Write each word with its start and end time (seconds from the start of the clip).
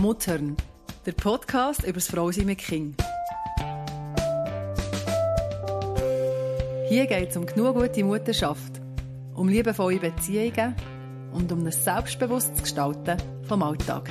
Muttern, 0.00 0.56
der 1.06 1.12
Podcast 1.12 1.82
über 1.82 1.94
das 1.94 2.06
Frausein 2.06 2.46
mit 2.46 2.58
Kind. 2.58 3.02
Hier 6.88 7.06
geht 7.06 7.30
es 7.30 7.36
um 7.36 7.44
genug 7.44 7.74
gute 7.76 8.04
Mutterschaft, 8.04 8.80
um 9.34 9.48
liebevolle 9.48 9.98
Beziehungen 9.98 10.76
und 11.32 11.50
um 11.50 11.66
ein 11.66 11.72
selbstbewusstes 11.72 12.62
Gestalten 12.62 13.16
vom 13.42 13.62
Alltag. 13.64 14.08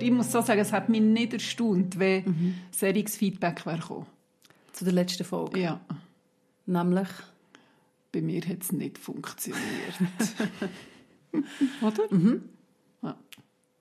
Ich 0.00 0.10
muss 0.12 0.30
so 0.30 0.42
sagen, 0.42 0.60
es 0.60 0.72
hat 0.72 0.88
mich 0.88 1.00
nicht 1.00 1.32
erstaunt, 1.32 1.98
wenn 1.98 2.24
mhm. 2.24 2.54
solches 2.70 3.16
Feedback 3.16 3.66
wäre 3.66 4.06
Zu 4.72 4.84
der 4.84 4.94
letzten 4.94 5.24
Folge? 5.24 5.60
Ja. 5.60 5.80
Nämlich? 6.66 7.08
Bei 8.12 8.20
mir 8.22 8.42
hat 8.42 8.62
es 8.62 8.72
nicht 8.72 8.98
funktioniert. 8.98 9.62
Oder? 11.82 12.12
Mhm. 12.14 12.42
Ja. 13.02 13.16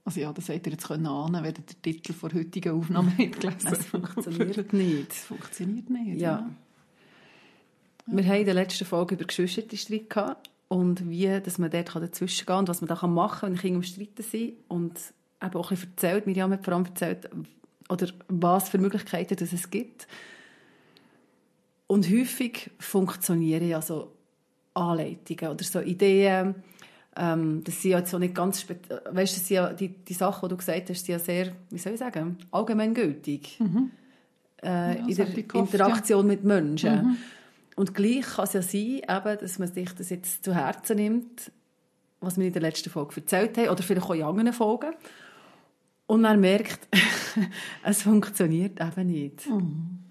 Also 0.05 0.21
ja, 0.21 0.33
das 0.33 0.49
hättet 0.49 0.67
ihr 0.67 0.71
jetzt 0.73 0.87
können 0.87 1.07
ahnen, 1.07 1.43
wenn 1.43 1.45
ihr 1.45 1.53
den 1.53 1.81
Titel 1.81 2.13
der 2.13 2.39
heutigen 2.39 2.73
Aufnahme 2.73 3.11
habt 3.17 3.39
gelesen. 3.39 3.67
Es 3.71 3.85
funktioniert 3.85 4.73
nicht. 4.73 5.11
Es 5.11 5.20
funktioniert 5.20 5.89
nicht, 5.89 6.21
ja. 6.21 6.39
ja. 6.39 6.49
Wir 8.05 8.25
haben 8.25 8.39
in 8.39 8.45
der 8.45 8.53
letzten 8.55 8.85
Folge 8.85 9.15
über 9.15 9.25
Geschwisterstreit 9.25 10.09
gehabt 10.09 10.49
und 10.67 11.09
wie 11.09 11.27
dass 11.41 11.57
man 11.57 11.70
dort 11.70 11.95
dazwischen 11.95 12.45
gehen 12.45 12.45
kann 12.48 12.59
und 12.59 12.70
was 12.70 12.81
man 12.81 12.87
da 12.87 13.07
machen 13.07 13.39
kann, 13.39 13.51
wenn 13.51 13.59
Kinder 13.59 13.77
im 13.77 13.84
Streiten 13.84 14.23
sind. 14.23 14.53
Und 14.67 14.99
eben 15.43 15.55
auch 15.55 15.71
ein 15.71 15.75
bisschen 15.75 15.91
erzählt, 15.91 16.27
Miriam 16.27 16.51
hat 16.51 16.63
vor 16.63 16.73
allem 16.73 16.85
erzählt, 16.85 17.29
oder 17.89 18.07
was 18.27 18.70
für 18.70 18.77
Möglichkeiten 18.77 19.35
dass 19.35 19.53
es 19.53 19.70
gibt. 19.70 20.07
Und 21.87 22.09
häufig 22.09 22.70
funktionieren 22.77 23.67
ja 23.67 23.81
so 23.81 24.15
Anleitungen 24.79 25.53
oder 25.53 25.63
so 25.63 25.79
Ideen. 25.79 26.55
Ähm, 27.15 27.63
das 27.63 27.81
sind 27.81 27.91
ja 27.91 28.05
so 28.05 28.17
nicht 28.17 28.35
ganz, 28.35 28.65
weißt, 28.67 29.37
das 29.37 29.48
sind 29.48 29.55
ja 29.55 29.73
die, 29.73 29.90
die 29.90 30.13
Sachen, 30.13 30.48
die 30.48 30.49
du 30.49 30.57
gesagt 30.57 30.90
hast, 30.90 31.05
sind 31.05 31.13
ja 31.13 31.20
sehr, 31.20 31.51
wie 31.70 31.77
soll 31.77 31.93
ich 31.93 31.99
sagen, 31.99 32.37
allgemeingültig 32.51 33.59
mhm. 33.59 33.91
äh, 34.63 34.99
ja, 34.99 35.07
in 35.07 35.15
der 35.15 35.43
Kopf, 35.43 35.73
Interaktion 35.73 36.26
ja. 36.26 36.27
mit 36.27 36.43
Menschen. 36.43 36.95
Mhm. 36.95 37.17
Und 37.76 37.93
gleich 37.93 38.21
kann 38.21 38.45
es 38.45 38.54
ja 38.54 38.62
sein, 38.62 39.01
eben, 39.07 39.39
dass 39.39 39.59
man 39.59 39.71
sich 39.71 39.91
das 39.93 40.09
jetzt 40.09 40.43
zu 40.43 40.54
Herzen 40.54 40.98
nimmt, 40.98 41.51
was 42.20 42.37
wir 42.37 42.48
in 42.48 42.54
der 42.54 42.61
letzten 42.61 42.89
Folge 42.89 43.17
erzählt 43.17 43.57
haben, 43.57 43.70
oder 43.70 43.84
vielleicht 43.84 44.05
auch 44.05 44.15
in 44.15 44.23
anderen 44.23 44.54
Folgen. 44.54 44.93
Und 46.05 46.21
man 46.21 46.39
merkt, 46.39 46.87
es 47.84 48.01
funktioniert 48.01 48.79
eben 48.82 49.07
nicht. 49.07 49.48
Mhm 49.49 50.09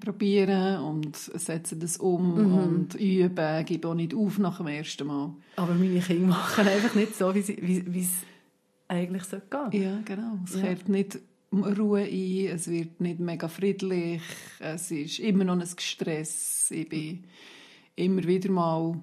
probieren 0.00 0.82
und 0.82 1.16
setzen 1.16 1.80
das 1.80 1.96
um 1.96 2.34
mhm. 2.34 2.54
und 2.54 2.94
üben, 2.94 3.64
gebe 3.64 3.88
auch 3.88 3.94
nicht 3.94 4.14
auf 4.14 4.38
nach 4.38 4.58
dem 4.58 4.68
ersten 4.68 5.06
Mal. 5.06 5.34
Aber 5.56 5.74
meine 5.74 6.00
Kinder 6.00 6.28
machen 6.28 6.66
einfach 6.66 6.94
nicht 6.94 7.16
so, 7.16 7.34
wie, 7.34 7.40
es 7.40 8.12
eigentlich 8.88 9.24
so 9.24 9.38
gehen 9.50 9.82
Ja, 9.82 10.00
genau. 10.04 10.38
Es 10.44 10.54
ja. 10.54 10.62
kehrt 10.62 10.88
nicht 10.88 11.18
Ruhe 11.52 12.02
ein, 12.02 12.46
es 12.46 12.68
wird 12.68 13.00
nicht 13.00 13.20
mega 13.20 13.48
friedlich, 13.48 14.22
es 14.58 14.90
ist 14.90 15.18
immer 15.18 15.44
noch 15.44 15.58
ein 15.58 15.66
Stress. 15.78 16.70
Ich 16.70 16.88
bin 16.88 17.24
immer 17.94 18.24
wieder 18.24 18.50
mal 18.50 19.02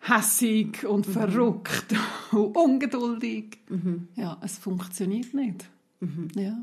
hässig 0.00 0.86
und 0.86 1.08
mhm. 1.08 1.12
verrückt 1.12 1.94
und 2.32 2.56
ungeduldig. 2.56 3.58
Mhm. 3.68 4.08
Ja, 4.14 4.38
es 4.42 4.58
funktioniert 4.58 5.34
nicht. 5.34 5.68
Mhm. 6.00 6.28
Ja. 6.36 6.56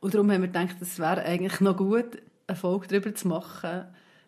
Und 0.00 0.14
darum 0.14 0.30
haben 0.30 0.42
wir 0.42 0.48
gedacht, 0.48 0.76
es 0.80 0.98
wäre 0.98 1.22
eigentlich 1.22 1.60
noch 1.60 1.76
gut, 1.76 2.18
eine 2.46 2.56
Folge 2.56 2.86
darüber 2.88 3.14
zu 3.14 3.28
machen, 3.28 3.86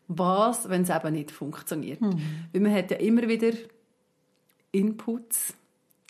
was, 0.09 0.69
wenn 0.69 0.83
es 0.83 0.91
eben 0.91 1.13
nicht 1.13 1.31
funktioniert. 1.31 2.01
Mhm. 2.01 2.21
Weil 2.53 2.61
man 2.63 2.75
hat 2.75 2.91
ja 2.91 2.97
immer 2.97 3.29
wieder 3.29 3.53
Inputs 4.73 5.55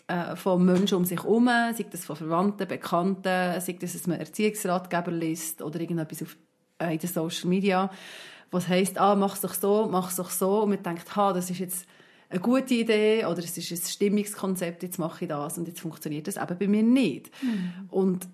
äh, 0.07 0.35
von 0.35 0.65
Menschen 0.65 0.97
um 0.97 1.05
sich 1.05 1.21
herum, 1.21 1.45
sei 1.47 1.85
das 1.89 2.05
von 2.05 2.15
Verwandten, 2.15 2.67
Bekannten, 2.67 3.61
sei 3.61 3.77
das, 3.79 3.93
dass 3.93 4.07
man 4.07 4.19
Erziehungsratgeber 4.19 5.11
liest 5.11 5.61
oder 5.61 5.79
irgendetwas 5.79 6.23
auf, 6.23 6.37
äh, 6.79 6.93
in 6.93 6.99
den 6.99 7.09
Social 7.09 7.49
Media, 7.49 7.91
was 8.51 8.67
heisst, 8.67 8.97
ah, 8.97 9.15
mach 9.15 9.35
es 9.35 9.41
doch 9.41 9.53
so, 9.53 9.87
mach 9.91 10.09
es 10.09 10.15
doch 10.15 10.29
so, 10.29 10.63
und 10.63 10.69
man 10.69 10.81
denkt, 10.81 11.15
ha, 11.15 11.33
das 11.33 11.51
ist 11.51 11.59
jetzt 11.59 11.85
eine 12.29 12.39
gute 12.39 12.73
Idee 12.73 13.25
oder 13.25 13.39
es 13.39 13.57
ist 13.57 13.71
ein 13.71 13.77
Stimmungskonzept, 13.77 14.83
jetzt 14.83 14.99
mache 14.99 15.25
ich 15.25 15.29
das 15.29 15.57
und 15.57 15.67
jetzt 15.67 15.81
funktioniert 15.81 16.27
das 16.27 16.37
eben 16.37 16.57
bei 16.57 16.67
mir 16.67 16.83
nicht. 16.83 17.31
Mhm. 17.43 17.71
Und 17.89 18.27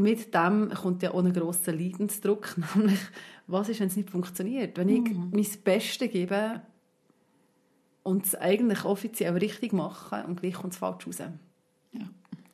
mit 0.00 0.34
dem 0.34 0.70
kommt 0.70 1.02
ja 1.02 1.12
auch 1.12 1.24
ein 1.24 1.32
grosser 1.32 1.72
Leidensdruck, 1.72 2.56
nämlich, 2.74 3.00
was 3.46 3.68
ist, 3.68 3.80
wenn 3.80 3.88
es 3.88 3.96
nicht 3.96 4.10
funktioniert? 4.10 4.76
Wenn 4.78 4.88
ich 4.88 5.12
mhm. 5.12 5.30
mein 5.32 5.46
Bestes 5.64 6.10
gebe 6.10 6.62
und 8.02 8.26
es 8.26 8.34
eigentlich 8.34 8.84
offiziell 8.84 9.36
richtig 9.36 9.72
mache 9.72 10.24
und 10.26 10.40
gleich 10.40 10.54
kommt 10.54 10.72
es 10.72 10.78
falsch 10.78 11.06
raus. 11.06 11.18
Ja. 11.18 12.08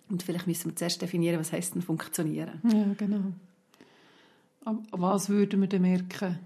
Und 0.08 0.22
vielleicht 0.22 0.46
müssen 0.46 0.70
wir 0.70 0.76
zuerst 0.76 1.00
definieren, 1.02 1.40
was 1.40 1.52
heisst 1.52 1.74
denn 1.74 1.82
funktionieren. 1.82 2.60
Ja, 2.64 2.94
genau. 2.96 3.32
Was 4.92 5.28
würden 5.28 5.60
wir 5.60 5.68
denn 5.68 5.82
merken, 5.82 6.38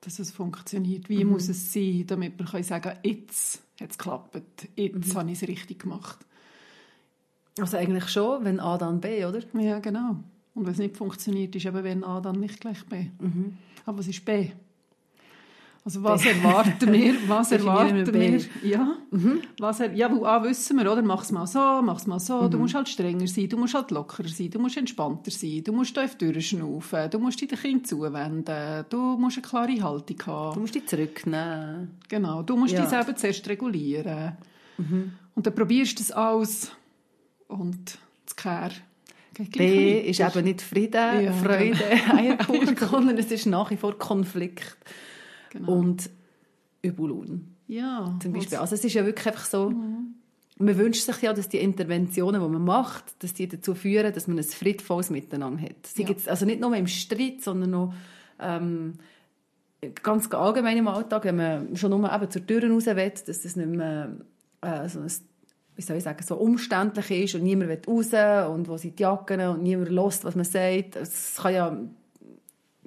dass 0.00 0.18
es 0.18 0.30
funktioniert? 0.30 1.08
Wie 1.08 1.24
mhm. 1.24 1.32
muss 1.32 1.48
es 1.48 1.72
sein, 1.72 2.04
damit 2.06 2.38
wir 2.38 2.62
sagen 2.62 2.82
können, 2.82 2.98
jetzt 3.02 3.62
hat 3.80 3.90
es 3.90 3.98
geklappt, 3.98 4.40
jetzt 4.76 5.14
mhm. 5.14 5.18
habe 5.18 5.30
ich 5.30 5.42
es 5.42 5.48
richtig 5.48 5.80
gemacht? 5.80 6.18
Also 7.58 7.76
eigentlich 7.76 8.08
schon, 8.08 8.44
wenn 8.44 8.60
A 8.60 8.76
dann 8.76 9.00
B, 9.00 9.24
oder? 9.24 9.40
Ja, 9.54 9.78
genau. 9.78 10.16
Und 10.56 10.64
wenn 10.64 10.72
es 10.72 10.78
nicht 10.78 10.96
funktioniert, 10.96 11.54
ist 11.54 11.66
eben 11.66 11.84
wenn 11.84 12.02
A 12.02 12.20
dann 12.20 12.40
nicht 12.40 12.60
gleich 12.60 12.84
B. 12.86 13.10
Mhm. 13.20 13.58
Aber 13.84 13.98
was 13.98 14.08
ist 14.08 14.24
B? 14.24 14.50
Also 15.84 16.02
was 16.02 16.22
B. 16.22 16.30
erwarten 16.30 16.92
wir? 16.92 17.14
Was 17.28 17.52
erwarten 17.52 18.12
wir? 18.12 18.40
Ja, 18.64 18.96
mhm. 19.12 19.42
was 19.60 19.78
er, 19.78 19.92
ja, 19.92 20.08
A 20.08 20.42
wissen 20.42 20.78
wir, 20.78 20.90
oder? 20.90 21.02
Mach's 21.02 21.30
mal 21.30 21.46
so, 21.46 21.80
mach's 21.80 22.08
mal 22.08 22.18
so. 22.18 22.42
Mhm. 22.42 22.50
Du 22.50 22.58
musst 22.58 22.74
halt 22.74 22.88
strenger 22.88 23.28
sein, 23.28 23.48
du 23.48 23.56
musst 23.56 23.74
halt 23.74 23.92
lockerer 23.92 24.26
sein, 24.26 24.50
du 24.50 24.58
musst 24.58 24.76
entspannter 24.76 25.30
sein, 25.30 25.62
du 25.62 25.72
musst 25.72 25.94
tief 25.94 26.16
durchschnaufen, 26.16 27.10
du 27.10 27.18
musst 27.20 27.40
dich 27.40 27.48
dem 27.48 27.58
Kind 27.58 27.86
zuwenden, 27.86 28.84
du 28.88 29.16
musst 29.16 29.36
eine 29.36 29.46
klare 29.46 29.82
Haltung 29.82 30.22
haben. 30.26 30.54
Du 30.54 30.60
musst 30.60 30.74
dich 30.74 30.86
zurücknehmen. 30.86 31.98
Genau, 32.08 32.42
du 32.42 32.56
musst 32.56 32.72
ja. 32.72 32.80
dich 32.80 32.88
selber 32.88 33.14
zuerst 33.14 33.48
regulieren. 33.48 34.36
Mhm. 34.78 35.12
Und 35.36 35.46
dann 35.46 35.54
probierst 35.54 36.00
du 36.00 36.02
das 36.02 36.10
alles 36.10 36.72
und 37.46 37.98
das 38.24 38.34
Kehr 38.34 38.70
B 39.38 40.00
ist 40.00 40.20
eben 40.20 40.44
nicht 40.44 40.62
Frieden, 40.62 41.24
ja, 41.24 41.32
Freude, 41.32 41.76
genau. 42.06 42.16
Eierkuchen, 42.16 42.76
sondern 42.76 43.18
es 43.18 43.30
ist 43.30 43.46
nach 43.46 43.70
wie 43.70 43.76
vor 43.76 43.98
Konflikt 43.98 44.76
genau. 45.50 45.72
und 45.72 46.10
Übelun. 46.82 47.54
Ja. 47.68 48.16
Zum 48.22 48.32
Beispiel. 48.32 48.58
Also 48.58 48.74
es 48.74 48.84
ist 48.84 48.94
ja 48.94 49.04
wirklich 49.04 49.26
einfach 49.26 49.44
so, 49.44 49.70
mhm. 49.70 50.14
man 50.58 50.78
wünscht 50.78 51.02
sich 51.02 51.22
ja, 51.22 51.32
dass 51.32 51.48
die 51.48 51.58
Interventionen, 51.58 52.40
die 52.40 52.48
man 52.48 52.64
macht, 52.64 53.04
dass 53.22 53.34
die 53.34 53.48
dazu 53.48 53.74
führen, 53.74 54.12
dass 54.12 54.26
man 54.26 54.38
ein 54.38 54.44
friedvolles 54.44 55.10
Miteinander 55.10 55.62
hat. 55.62 55.86
Sie 55.86 56.04
ja. 56.04 56.14
also 56.26 56.46
nicht 56.46 56.60
nur 56.60 56.74
im 56.74 56.86
Streit, 56.86 57.42
sondern 57.42 57.74
auch 57.74 57.94
ähm, 58.40 58.94
ganz 60.02 60.32
allgemein 60.32 60.78
im 60.78 60.88
Alltag, 60.88 61.24
wenn 61.24 61.36
man 61.36 61.76
schon 61.76 61.90
nur 61.90 62.12
eben 62.12 62.30
zur 62.30 62.46
Tür 62.46 62.70
raus 62.70 62.86
will, 62.86 63.10
dass 63.10 63.24
das 63.24 63.56
nicht 63.56 63.68
mehr 63.68 64.16
äh, 64.62 64.88
so 64.88 65.00
ein 65.00 65.10
wie 65.76 65.82
soll 65.82 65.98
ich 65.98 66.04
sagen, 66.04 66.24
so 66.26 66.36
umständlich 66.36 67.10
ist 67.10 67.34
und 67.34 67.42
niemand 67.42 67.70
will 67.70 67.80
raus 67.86 68.50
und 68.50 68.68
wo 68.68 68.76
sind 68.76 68.98
die 68.98 69.02
Jacken 69.02 69.40
und 69.40 69.62
niemand 69.62 69.90
lässt, 69.90 70.24
was 70.24 70.34
man 70.34 70.44
sagt. 70.44 70.96
Es 70.96 71.36
kann 71.36 71.54
ja 71.54 71.78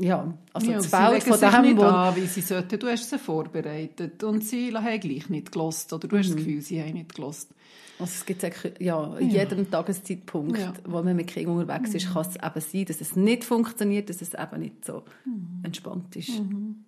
ja, 0.01 0.33
also 0.53 0.71
ja, 0.71 0.77
das 0.77 0.87
Feld 0.87 1.23
von 1.23 1.39
dem, 1.39 1.61
nicht 1.61 1.77
wo... 1.77 1.83
an, 1.83 2.15
wie 2.15 2.25
sie 2.25 2.39
sollten. 2.39 2.79
Du 2.79 2.87
hast 2.87 3.09
sie 3.09 3.19
vorbereitet 3.19 4.23
und 4.23 4.45
sie 4.45 4.73
haben 4.73 4.99
gleich 4.99 5.29
nicht 5.29 5.51
gelost 5.51 5.91
oder 5.91 6.07
du 6.07 6.17
hast 6.17 6.29
das 6.29 6.35
mhm. 6.35 6.39
Gefühl, 6.39 6.61
sie 6.61 6.81
haben 6.81 6.93
nicht 6.93 7.13
gelost. 7.13 7.53
Also 7.99 8.13
es 8.15 8.25
gibt 8.25 8.41
ja, 8.79 9.17
in 9.17 9.29
ja. 9.29 9.41
jedem 9.41 9.69
Tageszeitpunkt, 9.69 10.57
ja. 10.57 10.73
wo 10.85 11.03
man 11.03 11.17
mit 11.17 11.27
Kindern 11.27 11.57
unterwegs 11.57 11.93
ist, 11.93 12.07
mhm. 12.07 12.13
kann 12.13 12.25
es 12.29 12.35
eben 12.37 12.61
sein, 12.61 12.85
dass 12.85 13.01
es 13.01 13.15
nicht 13.17 13.43
funktioniert, 13.43 14.09
dass 14.09 14.21
es 14.21 14.33
eben 14.33 14.61
nicht 14.61 14.85
so 14.85 15.03
mhm. 15.25 15.59
entspannt 15.63 16.15
ist. 16.15 16.39
Mhm. 16.39 16.85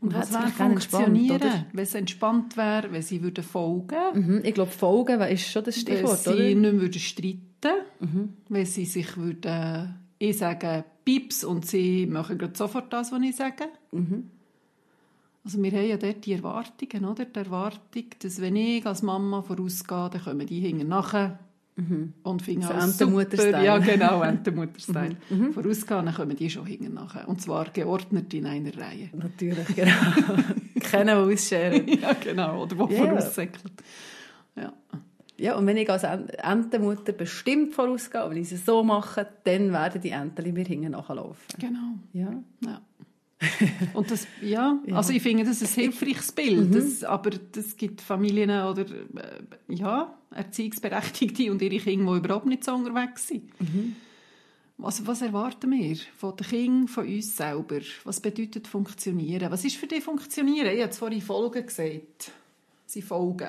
Und 0.00 0.14
was 0.14 0.32
wäre 0.32 0.48
funktionieren, 0.48 1.66
wenn 1.72 1.82
es 1.82 1.94
entspannt 1.94 2.56
wäre, 2.56 2.92
wenn 2.92 3.02
sie 3.02 3.22
würden 3.22 3.44
folgen 3.44 3.96
mhm, 4.14 4.40
Ich 4.44 4.54
glaube, 4.54 4.70
folgen 4.70 5.20
ist 5.22 5.50
schon 5.50 5.64
das 5.64 5.76
Stichwort, 5.78 6.26
Wenn 6.26 6.36
sie 6.36 6.54
oder? 6.54 6.60
nicht 6.70 6.80
würden 6.80 7.00
streiten 7.00 7.84
mhm. 8.00 8.32
wenn 8.48 8.66
sie 8.66 8.84
sich 8.84 9.16
würden, 9.16 9.94
ich 10.18 10.38
sage 10.38 10.84
Pips 11.04 11.44
und 11.44 11.66
sie 11.66 12.06
machen 12.06 12.38
gerade 12.38 12.56
sofort 12.56 12.92
das, 12.92 13.12
was 13.12 13.22
ich 13.22 13.36
sage. 13.36 13.64
Mhm. 13.92 14.30
Also 15.44 15.60
wir 15.60 15.72
haben 15.72 15.88
ja 15.88 15.96
dort 15.96 16.24
die 16.24 16.34
Erwartungen, 16.34 17.04
oder? 17.04 17.24
Die 17.24 17.38
Erwartung, 17.38 18.04
dass 18.20 18.40
wenn 18.40 18.54
ich 18.54 18.86
als 18.86 19.02
Mama 19.02 19.42
vorausgehe, 19.42 20.10
dann 20.12 20.22
kommen 20.22 20.46
die 20.46 20.60
hinten 20.60 20.88
nachher 20.88 21.38
Mhm. 21.76 22.12
Und 22.22 22.42
fing 22.42 22.60
so 22.60 22.72
Entenmutter-Style. 22.72 23.64
Ja, 23.64 23.78
genau, 23.78 24.22
Entenmutter-Style. 24.22 25.16
Mhm. 25.30 25.38
mhm. 25.38 25.52
Vorausgehen, 25.52 26.04
dann 26.06 26.14
kommen 26.14 26.36
die 26.36 26.50
schon 26.50 26.66
hinten 26.66 26.94
nachher. 26.94 27.28
Und 27.28 27.40
zwar 27.40 27.70
geordnet 27.70 28.32
in 28.34 28.46
einer 28.46 28.76
Reihe. 28.76 29.08
Natürlich, 29.14 29.74
genau. 29.74 29.92
Kennen, 30.80 31.28
die 31.28 31.34
ausscheren. 31.34 31.88
ja, 32.02 32.12
genau. 32.12 32.62
Oder 32.64 32.86
die 32.86 32.94
yeah. 32.94 33.06
voraussäckelt. 33.06 33.72
Ja. 34.56 34.72
Ja, 35.38 35.56
und 35.56 35.66
wenn 35.66 35.76
ich 35.76 35.90
als 35.90 36.04
Entenmutter 36.04 37.12
bestimmt 37.12 37.74
vorausgehe, 37.74 38.28
wenn 38.28 38.36
ich 38.36 38.52
es 38.52 38.64
so 38.66 38.84
mache, 38.84 39.26
dann 39.44 39.72
werden 39.72 40.00
die 40.00 40.10
Enten 40.10 40.52
mir 40.52 40.64
hinten 40.64 40.92
nachlaufen. 40.92 41.42
Genau. 41.58 41.98
Ja. 42.12 42.32
ja. 42.64 42.80
Und 43.94 44.10
das, 44.10 44.26
ja, 44.40 44.78
ja, 44.86 44.96
also 44.96 45.12
ich 45.12 45.22
finde, 45.22 45.44
das 45.44 45.62
ist 45.62 45.76
ein 45.76 45.84
hilfreiches 45.84 46.32
Bild, 46.32 46.70
mhm. 46.70 46.72
das, 46.72 47.04
aber 47.04 47.30
das 47.30 47.76
gibt 47.76 48.00
Familien 48.00 48.50
oder 48.50 48.82
äh, 48.82 49.74
ja, 49.74 50.16
Erziehungsberechtigte 50.30 51.50
und 51.50 51.60
ihre 51.62 51.78
Kinder, 51.78 52.12
die 52.12 52.18
überhaupt 52.18 52.46
nicht 52.46 52.64
so 52.64 52.74
unterwegs 52.74 53.28
sind. 53.28 53.60
Mhm. 53.60 53.96
Also 54.82 55.06
was 55.06 55.22
erwarten 55.22 55.70
wir 55.70 55.96
von 56.16 56.36
den 56.36 56.46
Kindern, 56.46 56.88
von 56.88 57.06
uns 57.06 57.36
selber? 57.36 57.80
Was 58.04 58.20
bedeutet 58.20 58.66
funktionieren? 58.66 59.50
Was 59.50 59.64
ist 59.64 59.76
für 59.76 59.86
dich 59.86 60.02
funktionieren? 60.02 60.74
Ich 60.74 60.80
habe 60.80 60.90
es 60.90 60.98
vorhin 60.98 61.20
Folgen 61.20 61.66
gesagt. 61.66 62.32
Sie 62.92 63.00
folgen. 63.00 63.48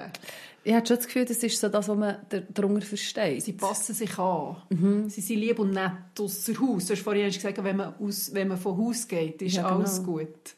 Ich 0.63 0.73
habe 0.73 0.87
schon 0.87 0.95
das 0.95 1.05
Gefühl, 1.05 1.25
das 1.25 1.43
ist 1.43 1.59
so 1.59 1.67
das, 1.67 1.89
was 1.89 1.97
man 1.97 2.15
darunter 2.53 2.85
versteht. 2.85 3.43
Sie 3.43 3.51
passen 3.51 3.93
sich 3.93 4.17
an. 4.17 4.55
Mhm. 4.69 5.09
Sie 5.09 5.19
sind 5.19 5.39
lieb 5.39 5.59
und 5.59 5.71
nett 5.71 6.17
außer 6.17 6.53
Haus. 6.61 6.85
Du 6.85 6.93
hast 6.93 7.01
vorhin 7.01 7.25
gesagt, 7.25 7.61
wenn 7.61 7.75
man, 7.75 7.93
aus, 7.99 8.33
wenn 8.33 8.47
man 8.47 8.57
von 8.57 8.77
Haus 8.77 9.05
geht, 9.05 9.41
ist 9.41 9.57
ja, 9.57 9.63
genau. 9.63 9.79
alles 9.79 10.01
gut. 10.01 10.55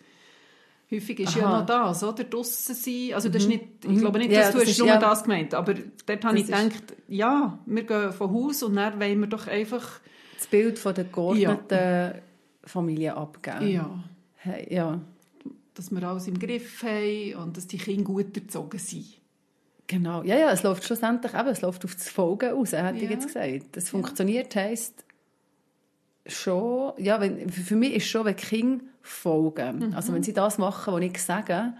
Häufig 0.92 1.20
ist 1.22 1.30
Aha. 1.30 1.40
ja 1.40 1.60
noch 1.60 1.66
das, 1.66 2.04
oder? 2.04 2.26
Draussen 2.26 2.76
sein. 2.76 3.16
Also 3.16 3.30
das 3.30 3.48
mhm. 3.48 3.54
ist 3.54 3.58
nicht, 3.58 3.86
ich 3.86 3.90
mhm. 3.90 4.00
glaube 4.02 4.20
nicht, 4.20 4.32
dass 4.32 4.38
ja, 4.38 4.52
du 4.52 4.60
das 4.60 4.68
hast 4.68 4.78
nur 4.78 4.88
ja. 4.88 5.00
das 5.00 5.24
gemeint 5.24 5.54
aber 5.56 5.74
dort 6.06 6.26
habe 6.26 6.38
ich 6.38 6.46
gedacht, 6.46 6.84
ja, 7.08 7.58
wir 7.66 7.84
gehen 7.84 8.14
von 8.14 8.32
Haus 8.32 8.62
und 8.62 8.76
dann 8.76 9.00
wollen 9.00 9.20
wir 9.20 9.28
doch 9.28 9.48
einfach... 9.48 10.00
Das 10.38 10.46
Bild 10.46 10.78
von 10.78 10.94
der 10.94 11.06
geordneten 11.06 11.74
ja. 11.74 12.14
Familie 12.64 13.18
abgeben. 13.18 13.68
Ja. 13.68 14.04
Hey, 14.36 14.68
ja. 14.70 15.02
Dass 15.75 15.92
wir 15.92 16.04
alles 16.04 16.27
im 16.27 16.39
Griff 16.39 16.83
haben 16.83 17.36
und 17.36 17.57
dass 17.57 17.68
die 17.68 17.77
Kinder 17.77 18.04
gut 18.04 18.36
erzogen 18.36 18.80
sind. 18.80 19.06
Genau, 19.88 20.24
ja, 20.24 20.36
ja, 20.38 20.51
es 20.51 20.63
läuft 20.63 20.83
schlussendlich 20.83 21.33
eben, 21.33 21.48
es 21.48 21.62
läuft 21.62 21.86
auf 21.86 21.94
das 21.94 22.10
Folgen 22.10 22.50
raus, 22.50 22.72
hätte 22.72 22.98
ja. 22.98 23.04
ich 23.04 23.10
jetzt 23.10 23.27
gesagt. 23.27 23.68
Das 23.74 23.89
funktioniert, 23.89 24.56
ja. 24.56 24.62
heisst 24.63 25.06
schon, 26.25 26.94
ja, 26.98 27.22
wenn, 27.22 27.50
für 27.50 27.75
mich 27.75 27.94
ist 27.94 28.07
schon, 28.07 28.25
wenn 28.25 28.36
Kinder 28.36 28.83
folgen, 29.01 29.89
mhm. 29.89 29.94
also 29.94 30.12
wenn 30.13 30.24
sie 30.24 30.33
das 30.33 30.57
machen, 30.57 30.94
was 30.94 31.01
ich 31.01 31.22
sage, 31.22 31.74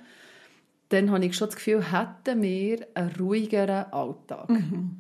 dann 0.89 1.09
habe 1.09 1.25
ich 1.25 1.36
schon 1.36 1.47
das 1.47 1.56
Gefühl, 1.56 1.92
hätten 1.92 2.42
wir 2.44 2.86
einen 2.94 3.15
ruhigeren 3.15 3.92
Alltag. 3.92 4.50
Mhm. 4.50 4.97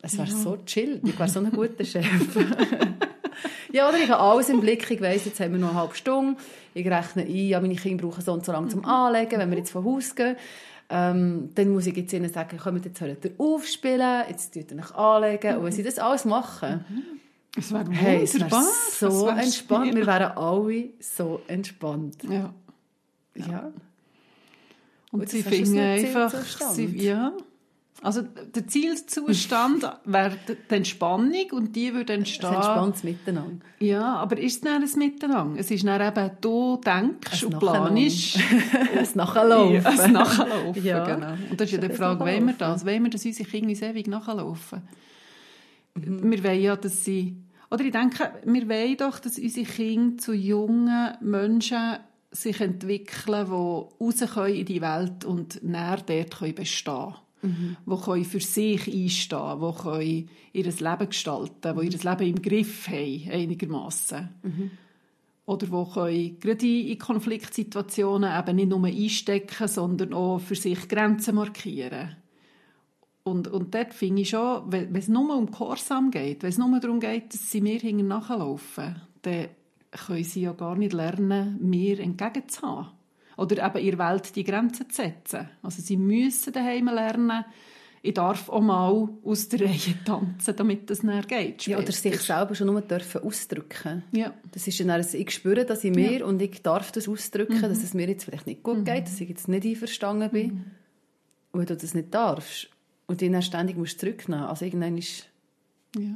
Es 0.00 0.16
wäre 0.16 0.28
ja. 0.28 0.34
so 0.34 0.58
chill, 0.64 1.00
ich 1.02 1.18
wäre 1.18 1.28
so 1.28 1.40
ein 1.40 1.50
guter 1.50 1.84
Chef. 1.84 2.04
ja, 3.72 3.88
oder 3.88 3.98
ich 3.98 4.10
habe 4.10 4.20
alles 4.20 4.48
im 4.48 4.60
Blick, 4.60 4.90
ich 4.90 5.00
weiss, 5.00 5.24
jetzt 5.24 5.40
haben 5.40 5.52
wir 5.52 5.58
noch 5.58 5.70
eine 5.70 5.80
halbe 5.80 5.94
Stunde, 5.94 6.40
ich 6.74 6.86
rechne 6.86 7.22
ein, 7.22 7.34
ja, 7.34 7.60
meine 7.60 7.74
Kinder 7.76 8.06
brauchen 8.06 8.22
so 8.22 8.32
und 8.32 8.44
so 8.44 8.52
lange 8.52 8.68
zum. 8.68 8.84
Anlegen, 8.84 9.38
wenn 9.38 9.50
wir 9.50 9.58
jetzt 9.58 9.70
von 9.70 9.84
Haus 9.84 10.14
gehen. 10.14 10.36
Ähm, 10.90 11.50
dann 11.54 11.70
muss 11.70 11.86
ich 11.86 11.96
jetzt 11.96 12.12
ihnen 12.12 12.30
sagen, 12.30 12.58
kommt 12.58 12.84
jetzt 12.84 13.00
hört 13.00 13.24
ihr 13.24 13.32
aufspielen, 13.38 14.24
jetzt 14.28 14.52
tut 14.52 14.70
ihr 14.70 14.78
euch 14.78 14.94
anlegen. 14.94 15.56
Und 15.56 15.64
wenn 15.64 15.72
sie 15.72 15.82
das 15.82 15.98
alles 15.98 16.24
machen, 16.24 16.84
mhm. 16.88 17.02
es 17.56 17.72
wäre 17.72 17.90
hey, 17.90 18.22
es 18.22 18.38
wär 18.38 18.50
so 18.50 19.26
wär 19.26 19.38
entspannt. 19.38 19.86
Schwierig. 19.86 19.96
Wir 19.96 20.06
wären 20.06 20.32
alle 20.36 20.88
so 21.00 21.40
entspannt. 21.48 22.22
Ja. 22.24 22.52
Ja. 23.34 23.46
ja. 23.46 23.72
Und, 25.10 25.20
Und 25.20 25.28
sie 25.28 25.42
finden 25.42 25.78
einfach, 25.78 26.34
sie, 26.72 26.86
ja, 26.86 27.32
also 28.04 28.20
der 28.20 28.66
Zielzustand 28.66 29.90
wäre 30.04 30.36
die 30.46 30.74
Entspannung 30.74 31.50
und 31.52 31.74
die 31.74 31.94
würde 31.94 32.12
entstehen... 32.12 32.50
Ein 32.50 32.56
entspanntes 32.56 33.02
Miteinander. 33.02 33.64
Ja, 33.78 34.16
aber 34.16 34.36
ist 34.36 34.56
es 34.56 34.60
dann 34.60 34.82
ein 34.82 34.98
Miteinander? 34.98 35.58
Es 35.58 35.70
ist 35.70 35.86
dann 35.86 36.02
eben, 36.02 36.30
du 36.42 36.78
denkst 36.84 37.44
und 37.44 37.58
planst. 37.58 38.38
es 38.94 39.14
Nachlaufen. 39.14 39.82
Ja, 39.82 39.90
es 39.90 40.06
Nachlaufen, 40.08 40.84
ja. 40.84 41.02
genau. 41.02 41.32
Und 41.50 41.58
das 41.58 41.72
ist 41.72 41.80
ja 41.80 41.88
die 41.88 41.94
Frage, 41.94 42.20
wollen 42.20 42.46
wir 42.46 42.52
das? 42.52 42.84
Wollen 42.84 43.04
wir, 43.04 43.10
dass 43.10 43.24
unsere 43.24 43.48
Kinder 43.48 43.70
uns 43.70 43.80
ewig 43.80 44.06
nachlaufen? 44.06 44.82
Mhm. 45.94 46.30
Wir 46.30 46.44
wollen 46.44 46.60
ja, 46.60 46.76
dass 46.76 47.06
sie... 47.06 47.38
Oder 47.70 47.86
ich 47.86 47.92
denke, 47.92 48.32
wir 48.44 48.68
wollen 48.68 48.98
doch, 48.98 49.18
dass 49.18 49.38
unsere 49.38 49.64
Kinder 49.64 50.18
zu 50.18 50.34
jungen 50.34 51.14
Menschen 51.22 51.96
sich 52.30 52.60
entwickeln, 52.60 53.46
die 53.46 53.50
raus 53.50 54.34
können 54.34 54.54
in 54.54 54.66
die 54.66 54.82
Welt 54.82 55.24
und 55.24 55.64
näher 55.64 56.02
dort 56.06 56.54
bestehen 56.54 56.84
können 56.84 57.23
mhm. 57.44 57.76
die 57.86 58.02
können 58.02 58.24
für 58.24 58.40
sich 58.40 58.86
einstehen 58.86 59.60
die 59.60 59.82
können 59.82 60.28
ihr 60.52 60.64
Leben 60.64 61.08
gestalten 61.08 61.78
die 61.78 61.86
ihr 61.86 62.10
Leben 62.10 62.28
im 62.28 62.42
Griff 62.42 62.88
haben, 62.88 63.30
einigermaßen. 63.30 64.28
Mhm. 64.42 64.70
Oder 65.46 65.66
die 65.66 65.84
können 65.92 66.40
gerade 66.40 66.80
in 66.80 66.98
Konfliktsituationen 66.98 68.38
eben 68.38 68.56
nicht 68.56 68.68
nur 68.68 68.86
einstecken, 68.86 69.68
sondern 69.68 70.14
auch 70.14 70.38
für 70.38 70.54
sich 70.54 70.88
Grenzen 70.88 71.34
markieren. 71.34 72.16
Und, 73.24 73.48
und 73.48 73.74
dort 73.74 73.94
finde 73.94 74.22
ich 74.22 74.30
schon, 74.30 74.70
wenn 74.70 74.94
es 74.94 75.08
nur 75.08 75.36
um 75.36 75.50
Gehorsam 75.50 76.10
geht, 76.10 76.42
wenn 76.42 76.50
es 76.50 76.58
nur 76.58 76.78
darum 76.78 77.00
geht, 77.00 77.32
dass 77.32 77.50
sie 77.50 77.60
mir 77.60 77.78
hinten 77.78 78.08
nachlaufen, 78.08 78.96
dann 79.22 79.48
können 79.90 80.24
sie 80.24 80.42
ja 80.42 80.52
gar 80.52 80.76
nicht 80.76 80.92
lernen, 80.92 81.58
mir 81.60 82.00
entgegenzuhaben. 82.00 82.88
Oder 83.36 83.66
eben 83.66 83.86
in 83.86 83.98
Welt 83.98 84.36
die 84.36 84.44
Grenzen 84.44 84.88
zu 84.88 85.02
setzen. 85.02 85.48
Also 85.62 85.82
sie 85.82 85.96
müssen 85.96 86.52
daheim 86.52 86.86
lernen, 86.86 87.44
ich 88.06 88.12
darf 88.12 88.50
auch 88.50 88.60
mal 88.60 89.08
aus 89.24 89.48
der 89.48 89.62
Reihe 89.62 89.94
tanzen, 90.04 90.54
damit 90.54 90.90
das 90.90 91.02
näher 91.02 91.22
geht. 91.22 91.66
Ja, 91.66 91.78
oder 91.78 91.90
sich 91.90 92.20
selber 92.20 92.54
schon 92.54 92.66
nur 92.66 92.82
dürfen 92.82 93.22
ausdrücken. 93.22 94.02
Ja. 94.12 94.34
Das 94.52 94.66
ist 94.66 94.78
dann, 94.78 94.90
also 94.90 95.16
ich 95.16 95.30
spüre 95.30 95.64
das 95.64 95.84
in 95.84 95.94
mir 95.94 96.18
ja. 96.18 96.26
und 96.26 96.40
ich 96.42 96.60
darf 96.60 96.92
das 96.92 97.08
ausdrücken, 97.08 97.56
mhm. 97.56 97.62
dass 97.62 97.82
es 97.82 97.94
mir 97.94 98.06
jetzt 98.06 98.24
vielleicht 98.24 98.46
nicht 98.46 98.62
gut 98.62 98.80
mhm. 98.80 98.84
geht, 98.84 99.06
dass 99.06 99.18
ich 99.18 99.28
jetzt 99.30 99.48
nicht 99.48 99.64
einverstanden 99.64 100.30
bin. 100.30 100.46
Mhm. 100.46 100.64
Und 101.52 101.60
wenn 101.60 101.66
du 101.66 101.76
das 101.76 101.94
nicht 101.94 102.12
darfst 102.12 102.68
und 103.06 103.22
dich 103.22 103.32
dann 103.32 103.40
ständig 103.40 103.78
musst 103.78 103.98
zurücknehmen, 103.98 104.44
also 104.44 104.66
irgendwann 104.66 104.98
ist... 104.98 105.26
Ja. 105.96 106.14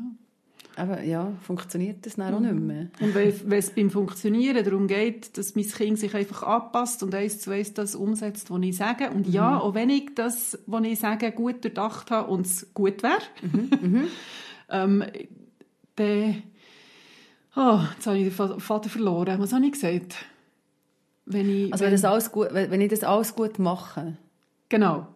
Aber 0.78 1.02
ja, 1.02 1.32
funktioniert 1.42 2.06
das 2.06 2.16
dann 2.16 2.34
auch 2.34 2.40
nicht 2.40 2.54
mehr. 2.54 2.86
Und 3.00 3.14
wenn 3.14 3.58
es 3.58 3.70
beim 3.70 3.90
Funktionieren 3.90 4.64
darum 4.64 4.86
geht, 4.86 5.36
dass 5.36 5.56
mein 5.56 5.66
Kind 5.66 5.98
sich 5.98 6.14
einfach 6.14 6.44
anpasst 6.44 7.02
und 7.02 7.14
eins 7.14 7.40
zu 7.40 7.50
eins 7.50 7.74
das 7.74 7.94
umsetzt, 7.94 8.50
was 8.50 8.62
ich 8.62 8.76
sage, 8.76 9.10
und 9.10 9.26
ja, 9.28 9.50
mhm. 9.50 9.58
auch 9.58 9.74
wenn 9.74 9.90
ich 9.90 10.14
das, 10.14 10.58
was 10.66 10.84
ich 10.84 10.98
sage, 10.98 11.32
gut 11.32 11.64
durchdacht 11.64 12.10
habe 12.10 12.30
und 12.30 12.46
es 12.46 12.72
gut 12.74 13.02
wäre, 13.02 13.18
mhm. 13.42 13.70
mhm. 13.80 14.04
ähm, 14.70 15.04
dann... 15.96 16.42
Oh, 17.56 17.80
jetzt 17.94 18.06
habe 18.06 18.18
ich 18.18 18.36
den 18.36 18.60
Vater 18.60 18.88
verloren. 18.88 19.40
Was 19.40 19.52
habe 19.52 19.66
ich 19.66 19.72
gesagt? 19.72 20.14
Wenn 21.26 21.50
ich, 21.50 21.72
also 21.72 21.84
wenn, 21.84 21.90
wenn, 21.90 22.00
das 22.00 22.04
alles 22.04 22.30
gut, 22.30 22.48
wenn 22.52 22.80
ich 22.80 22.88
das 22.88 23.02
alles 23.02 23.34
gut 23.34 23.58
mache? 23.58 24.16
Genau. 24.68 25.08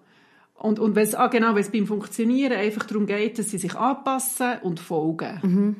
Und, 0.62 0.78
und 0.78 0.94
wenn 0.94 1.02
es, 1.02 1.16
ah, 1.16 1.26
genau, 1.26 1.56
wenn 1.56 1.62
es 1.62 1.72
beim 1.72 1.88
Funktionieren 1.88 2.52
einfach 2.52 2.84
darum 2.84 3.04
geht, 3.06 3.36
dass 3.36 3.50
sie 3.50 3.58
sich 3.58 3.74
anpassen 3.74 4.58
und 4.62 4.78
folgen, 4.78 5.40
mhm. 5.42 5.76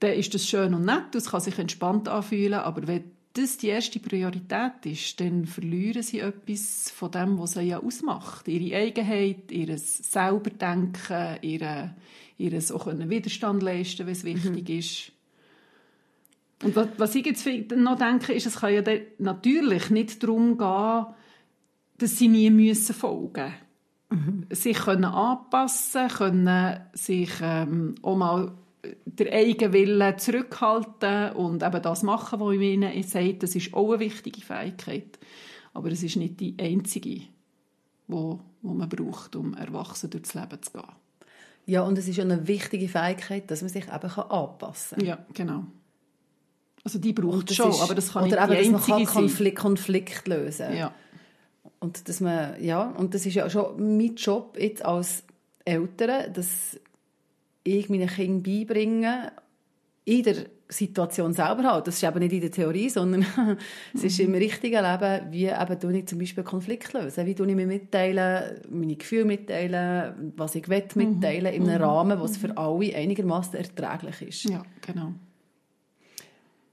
dann 0.00 0.12
ist 0.12 0.34
das 0.34 0.46
schön 0.46 0.74
und 0.74 0.84
nett, 0.84 1.06
das 1.12 1.30
kann 1.30 1.40
sich 1.40 1.58
entspannt 1.58 2.06
anfühlen, 2.06 2.60
aber 2.60 2.86
wenn 2.86 3.04
das 3.32 3.56
die 3.56 3.68
erste 3.68 3.98
Priorität 3.98 4.84
ist, 4.84 5.18
dann 5.18 5.46
verlieren 5.46 6.02
sie 6.02 6.20
etwas 6.20 6.90
von 6.94 7.10
dem, 7.10 7.38
was 7.38 7.52
sie 7.52 7.62
ja 7.62 7.82
ausmacht. 7.82 8.46
Ihre 8.48 8.76
Eigenheit, 8.76 9.50
ihr 9.50 9.78
Selberdenken, 9.78 11.38
ihre, 11.40 11.94
ihr 12.36 12.62
auch 12.74 12.86
Widerstand 12.86 13.62
leisten, 13.62 14.06
wenn 14.06 14.12
es 14.12 14.24
mhm. 14.24 14.26
wichtig 14.26 14.68
mhm. 14.68 14.78
ist. 14.78 15.12
Und 16.64 16.76
was, 16.76 16.88
was 16.98 17.14
ich 17.14 17.24
jetzt 17.24 17.46
noch 17.74 17.96
denke, 17.96 18.34
ist, 18.34 18.44
es 18.44 18.56
kann 18.56 18.74
ja 18.74 18.82
natürlich 19.18 19.88
nicht 19.88 20.22
darum 20.22 20.58
gehen, 20.58 21.06
dass 21.96 22.18
sie 22.18 22.28
nie 22.28 22.50
müssen 22.50 22.94
folgen 22.94 23.44
müssen 23.44 23.65
mhm. 24.10 24.46
sich 24.50 24.78
können 24.78 25.04
anpassen 25.04 26.08
können, 26.08 26.80
sich 26.92 27.30
ähm, 27.40 27.94
auch 28.02 28.16
mal 28.16 28.52
der 29.04 29.32
eigenen 29.32 29.72
Willen 29.72 30.18
zurückhalten 30.18 31.32
und 31.32 31.62
eben 31.62 31.82
das 31.82 32.02
machen, 32.02 32.38
was 32.40 32.54
ihnen 32.54 33.02
sagt, 33.02 33.42
das 33.42 33.54
ist 33.56 33.74
auch 33.74 33.90
eine 33.90 34.00
wichtige 34.00 34.40
Fähigkeit. 34.40 35.18
Aber 35.74 35.90
es 35.90 36.02
ist 36.02 36.16
nicht 36.16 36.40
die 36.40 36.54
einzige, 36.58 37.10
die 37.10 37.28
wo, 38.08 38.40
wo 38.62 38.72
man 38.72 38.88
braucht, 38.88 39.36
um 39.36 39.54
erwachsen 39.54 40.10
durchs 40.10 40.34
Leben 40.34 40.62
zu 40.62 40.72
gehen. 40.72 40.84
Ja, 41.66 41.82
und 41.82 41.98
es 41.98 42.06
ist 42.06 42.20
eine 42.20 42.46
wichtige 42.46 42.88
Fähigkeit, 42.88 43.50
dass 43.50 43.60
man 43.60 43.70
sich 43.70 43.84
eben 43.84 44.10
anpassen 44.10 44.98
kann. 44.98 45.06
Ja, 45.06 45.18
genau. 45.34 45.64
Also 46.84 47.00
die 47.00 47.12
braucht 47.12 47.50
es 47.50 47.56
schon, 47.56 47.70
ist, 47.70 47.82
aber 47.82 47.96
das 47.96 48.12
kann 48.12 48.24
oder 48.24 48.46
nicht 48.46 48.60
eben, 48.60 48.76
die 48.76 48.80
dass 48.80 48.88
man 48.88 49.06
Konflikt, 49.06 49.58
Konflikt 49.58 50.28
lösen 50.28 50.76
Ja. 50.76 50.94
Und 51.86 52.08
dass 52.08 52.20
man, 52.20 52.60
ja, 52.60 52.90
und 52.98 53.14
das 53.14 53.26
ist 53.26 53.34
ja 53.34 53.48
schon 53.48 53.96
mein 53.96 54.16
Job 54.16 54.58
jetzt 54.58 54.84
als 54.84 55.22
Eltern, 55.64 56.32
dass 56.32 56.80
ich 57.62 57.88
meinen 57.88 58.08
Kindern 58.08 58.42
beibringe, 58.42 59.30
in 60.04 60.24
der 60.24 60.46
Situation 60.68 61.32
selber 61.32 61.62
halt. 61.62 61.86
Das 61.86 61.94
ist 61.94 62.02
eben 62.02 62.18
nicht 62.18 62.32
in 62.32 62.40
der 62.40 62.50
Theorie, 62.50 62.88
sondern 62.88 63.24
es 63.94 64.02
ist 64.02 64.18
im 64.18 64.34
richtigen 64.34 64.82
Leben, 64.82 65.32
wie 65.32 65.46
eben 65.46 65.78
du 65.78 65.90
nicht 65.90 66.08
zum 66.08 66.18
Beispiel 66.18 66.42
Konflikt 66.42 66.92
lösen. 66.92 67.24
Wie 67.24 67.36
du 67.36 67.44
ich 67.44 67.54
mir 67.54 67.68
mitteilen, 67.68 68.62
meine 68.68 68.96
Gefühle 68.96 69.24
mitteilen, 69.24 70.32
was 70.36 70.56
ich 70.56 70.68
will 70.68 70.82
mitteilen, 70.96 71.54
in 71.54 71.68
einem 71.68 71.78
mhm. 71.78 71.84
Rahmen, 71.84 72.20
was 72.20 72.36
für 72.36 72.56
alle 72.56 72.96
einigermaßen 72.96 73.54
erträglich 73.54 74.22
ist. 74.22 74.50
Ja, 74.50 74.64
genau. 74.84 75.12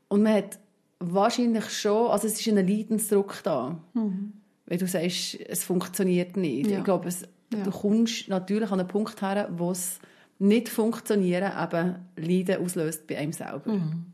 Und 0.08 0.24
man 0.24 0.34
hat 0.34 0.58
wahrscheinlich 0.98 1.70
schon, 1.70 2.08
also 2.08 2.26
es 2.26 2.40
ist 2.40 2.48
ein 2.48 2.68
Leidensdruck 2.68 3.42
da. 3.44 3.78
Mhm 3.94 4.34
wenn 4.66 4.80
du 4.80 4.88
sagst, 4.88 5.40
es 5.40 5.64
funktioniert 5.64 6.38
nicht. 6.38 6.70
Ja. 6.70 6.80
Ich 6.80 6.84
glaube, 6.84 7.10
es, 7.10 7.24
ja. 7.54 7.64
du 7.64 7.72
kommst 7.72 8.30
natürlich 8.30 8.72
an 8.72 8.80
einen 8.80 8.88
Punkt 8.88 9.22
her, 9.22 9.50
wo 9.56 9.72
es 9.72 10.00
nicht 10.40 10.70
funktionieren 10.70 11.52
eben 11.62 11.96
Leiden 12.16 12.64
auslöst 12.64 13.08
bei 13.08 13.18
einem 13.18 13.34
selber. 13.34 13.74
Mhm. 13.74 14.06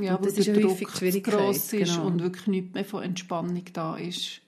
Ja, 0.00 0.14
und 0.14 0.26
das 0.26 0.34
ist 0.38 0.46
der 0.46 0.60
Druck 0.60 0.78
gross 0.78 1.72
ist 1.72 1.94
genau. 1.94 2.06
und 2.06 2.22
wirklich 2.22 2.46
nichts 2.46 2.74
mehr 2.74 2.84
von 2.84 3.02
Entspannung 3.02 3.64
da 3.72 3.96
ist. 3.96 4.40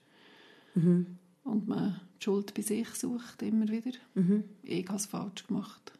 Mhm. 0.75 1.17
Und 1.43 1.67
man 1.67 1.99
die 2.19 2.23
Schuld 2.23 2.53
bei 2.53 2.61
sich 2.61 2.87
sucht, 2.89 3.41
immer 3.41 3.67
wieder. 3.67 3.97
Mhm. 4.13 4.43
Ich 4.63 4.87
habe 4.87 4.97
es 4.97 5.07
falsch 5.07 5.47
gemacht. 5.47 5.91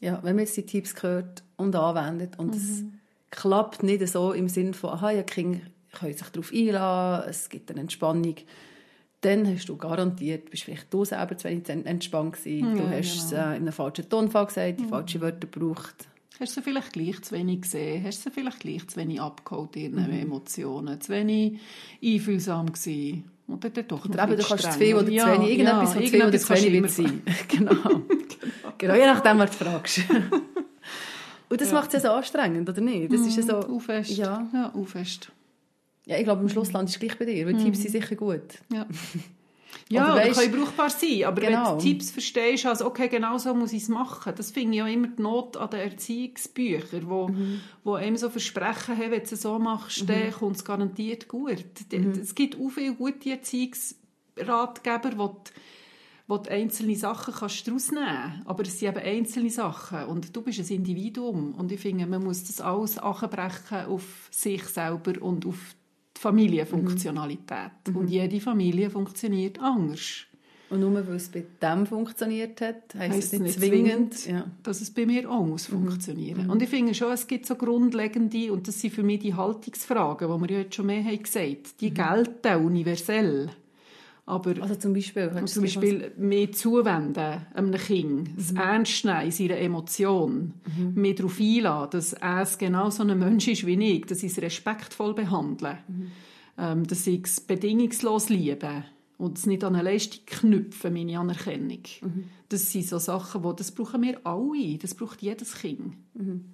Ja, 0.00 0.18
wenn 0.22 0.36
man 0.36 0.44
jetzt 0.44 0.56
die 0.56 0.66
Tipps 0.66 1.00
hört 1.02 1.42
und 1.56 1.76
anwendet 1.76 2.38
und 2.38 2.54
es 2.54 2.82
mhm. 2.82 2.94
klappt 3.30 3.82
nicht 3.82 4.06
so 4.08 4.32
im 4.32 4.48
Sinne 4.48 4.72
von, 4.72 4.90
aha, 4.90 5.10
ja, 5.10 5.22
Kinder 5.22 5.60
können 5.98 6.14
sich 6.14 6.28
darauf 6.28 6.52
einlassen, 6.52 7.30
es 7.30 7.48
gibt 7.48 7.70
eine 7.70 7.80
Entspannung, 7.80 8.36
dann 9.20 9.46
hast 9.52 9.68
du 9.68 9.76
garantiert, 9.76 10.50
bist 10.50 10.64
vielleicht 10.64 10.92
du 10.92 11.04
selber 11.04 11.36
zu 11.36 11.48
wenig 11.48 11.68
entspannt 11.68 12.34
gewesen, 12.34 12.76
ja, 12.76 12.82
du 12.82 12.88
hast 12.90 13.12
genau. 13.12 13.24
es 13.24 13.32
äh, 13.32 13.36
in 13.36 13.62
einem 13.62 13.72
falschen 13.72 14.08
Tonfall 14.08 14.46
gesagt, 14.46 14.80
die 14.80 14.84
mhm. 14.84 14.88
falschen 14.88 15.20
Wörter 15.20 15.48
gebraucht. 15.48 16.08
Hast 16.38 16.56
du 16.56 16.62
vielleicht 16.62 16.92
gleich 16.92 17.20
zu 17.22 17.34
wenig 17.34 17.62
gesehen? 17.62 18.04
Hast 18.04 18.24
du 18.24 18.30
vielleicht 18.30 18.60
gleich 18.60 18.86
zu 18.86 18.96
wenig 18.96 19.20
abgeholt, 19.20 19.74
ihre 19.74 20.00
mhm. 20.00 20.20
Emotionen? 20.20 21.00
Zu 21.00 21.12
wenig 21.12 21.58
einfühlsam 22.02 22.72
gewesen? 22.72 23.24
Oder 23.48 23.70
doch 23.70 24.04
oder 24.04 24.24
eben, 24.24 24.36
du 24.36 24.42
kannst 24.44 24.72
zu 24.72 24.78
viel 24.78 24.94
oder 24.94 25.08
ja, 25.08 25.24
zu 25.24 25.32
wenig. 25.32 25.50
Irgendetwas, 25.50 25.94
ja, 25.94 26.00
was 26.00 26.04
zu 26.04 26.10
viel 26.10 26.22
oder 26.22 26.38
zu 26.38 26.50
wenig 26.50 26.82
wird 26.82 26.90
sein. 26.90 27.22
genau. 27.48 27.72
genau. 27.72 28.02
genau, 28.78 28.94
je 28.94 29.06
nachdem, 29.06 29.38
was 29.38 29.58
du 29.58 29.64
fragst. 29.64 30.00
Und 31.48 31.60
das 31.60 31.68
ja. 31.68 31.74
macht 31.74 31.88
es 31.88 31.94
ja 31.94 32.00
so 32.00 32.14
anstrengend, 32.14 32.68
oder 32.68 32.80
nicht? 32.82 33.12
Das 33.12 33.22
ist 33.22 33.36
ja 33.36 33.42
so... 33.42 33.68
Mhm, 33.68 33.80
fest. 33.80 34.10
Ja, 34.10 34.46
ja 34.52 34.72
fest. 34.84 35.32
Ja, 36.08 36.16
ich 36.16 36.24
glaube, 36.24 36.40
am 36.40 36.48
Schluss 36.48 36.72
landest 36.72 36.96
du 36.96 37.06
gleich 37.06 37.18
bei 37.18 37.26
dir, 37.26 37.46
weil 37.46 37.52
mhm. 37.52 37.64
Tipps 37.64 37.82
sind 37.82 37.92
sicher 37.92 38.16
gut. 38.16 38.58
Ja. 38.72 38.86
Ja, 39.90 40.12
oder 40.12 40.22
weißt, 40.22 40.40
können 40.40 40.60
brauchbar 40.60 40.90
sein, 40.90 41.24
aber 41.24 41.40
genau. 41.40 41.72
wenn 41.72 41.78
du 41.78 41.84
Tipps 41.84 42.10
verstehst, 42.10 42.66
also 42.66 42.86
okay, 42.86 43.08
genau 43.08 43.38
so 43.38 43.54
muss 43.54 43.72
ich 43.72 43.82
es 43.82 43.88
machen, 43.88 44.34
das 44.36 44.50
finde 44.50 44.72
ich 44.72 44.78
ja 44.78 44.86
immer 44.86 45.08
die 45.08 45.22
Not 45.22 45.56
an 45.56 45.70
den 45.70 45.80
Erziehungsbüchern, 45.80 47.08
wo, 47.08 47.28
mhm. 47.28 47.60
wo 47.84 47.94
einem 47.94 48.16
so 48.16 48.28
versprechen 48.28 48.96
haben, 48.96 49.10
wenn 49.10 49.22
du 49.22 49.34
es 49.34 49.42
so 49.42 49.58
machst, 49.58 50.02
mhm. 50.02 50.06
dann 50.06 50.32
kommt 50.32 50.56
es 50.56 50.64
garantiert 50.64 51.28
gut. 51.28 51.64
Mhm. 51.92 52.10
Es 52.20 52.34
gibt 52.34 52.56
auch 52.56 52.68
viele 52.68 52.94
gute 52.94 53.30
Erziehungsratgeber, 53.30 55.12
wo 55.16 55.26
du, 55.28 55.50
wo 56.26 56.36
du 56.36 56.50
einzelne 56.50 56.96
Sachen 56.96 57.32
kannst 57.32 57.66
daraus 57.66 57.90
nehmen 57.90 58.06
kannst. 58.06 58.46
Aber 58.46 58.62
es 58.64 58.78
sind 58.78 58.88
eben 58.88 59.06
einzelne 59.06 59.50
Sachen 59.50 60.04
und 60.04 60.36
du 60.36 60.42
bist 60.42 60.58
ein 60.58 60.68
Individuum 60.68 61.54
und 61.54 61.72
ich 61.72 61.80
finde, 61.80 62.06
man 62.06 62.24
muss 62.24 62.44
das 62.44 62.60
alles 62.60 62.98
abbrechen 62.98 63.86
auf 63.86 64.28
sich 64.30 64.64
selber 64.64 65.22
und 65.22 65.46
auf 65.46 65.74
die 66.18 66.22
Familienfunktionalität. 66.22 67.88
Mhm. 67.88 67.96
Und 67.96 68.08
jede 68.08 68.40
Familie 68.40 68.90
funktioniert 68.90 69.60
anders. 69.60 70.24
Und 70.70 70.80
nur 70.80 70.92
weil 70.92 71.16
es 71.16 71.28
bei 71.28 71.44
dem 71.62 71.86
funktioniert 71.86 72.60
hat, 72.60 72.94
heisst 72.98 73.32
es 73.32 73.40
nicht, 73.40 73.58
zwingend, 73.58 74.14
zwingend 74.14 74.26
ja. 74.26 74.50
dass 74.62 74.82
es 74.82 74.90
bei 74.90 75.06
mir 75.06 75.30
auch 75.30 75.46
muss 75.46 75.70
mhm. 75.70 75.84
funktionieren. 75.84 76.44
Mhm. 76.44 76.50
Und 76.50 76.62
ich 76.62 76.68
finde 76.68 76.92
schon, 76.92 77.12
es 77.12 77.26
gibt 77.26 77.46
so 77.46 77.54
grundlegende, 77.54 78.52
und 78.52 78.68
das 78.68 78.80
sind 78.80 78.92
für 78.92 79.02
mich 79.02 79.20
die 79.20 79.34
Haltungsfragen, 79.34 80.28
die 80.28 80.40
wir 80.40 80.56
ja 80.56 80.62
jetzt 80.62 80.74
schon 80.74 80.86
mehr 80.86 81.02
haben 81.02 81.22
gesagt, 81.22 81.80
die 81.80 81.90
mhm. 81.90 81.94
gelten 81.94 82.64
universell. 82.64 83.50
Aber 84.28 84.60
also 84.60 84.74
zum 84.74 84.92
Beispiel, 84.92 85.30
zum 85.46 85.62
Beispiel 85.62 86.12
mehr 86.18 86.52
zuwenden 86.52 87.46
einem 87.54 87.72
Kind, 87.72 88.28
das 88.36 88.52
mhm. 88.52 88.58
Ernst 88.58 89.04
nehmen 89.06 89.22
in 89.22 89.30
seiner 89.30 89.56
Emotion, 89.56 90.52
mhm. 90.76 91.00
mehr 91.00 91.14
darauf 91.14 91.40
einladen, 91.40 91.90
dass 91.92 92.12
er 92.12 92.46
genau 92.58 92.90
so 92.90 93.04
ein 93.04 93.18
Mensch 93.18 93.48
ist 93.48 93.66
wie 93.66 93.82
ich, 93.82 94.04
dass 94.04 94.22
ich 94.22 94.32
es 94.32 94.42
respektvoll 94.42 95.14
behandle, 95.14 95.78
mhm. 95.88 96.10
ähm, 96.58 96.86
dass 96.86 97.06
ich 97.06 97.24
es 97.24 97.40
bedingungslos 97.40 98.28
liebe 98.28 98.84
und 99.16 99.38
es 99.38 99.46
nicht 99.46 99.64
an 99.64 99.74
eine 99.74 99.90
Leistung 99.90 100.20
knüpfen, 100.26 100.92
meine 100.92 101.18
Anerkennung. 101.18 101.84
Mhm. 102.02 102.24
Das 102.50 102.70
sind 102.70 102.86
so 102.86 102.98
Sachen, 102.98 103.42
wo, 103.42 103.54
das 103.54 103.72
brauchen 103.72 104.02
wir 104.02 104.26
alle, 104.26 104.76
das 104.76 104.94
braucht 104.94 105.22
jedes 105.22 105.54
Kind. 105.54 105.94
Mhm. 106.12 106.44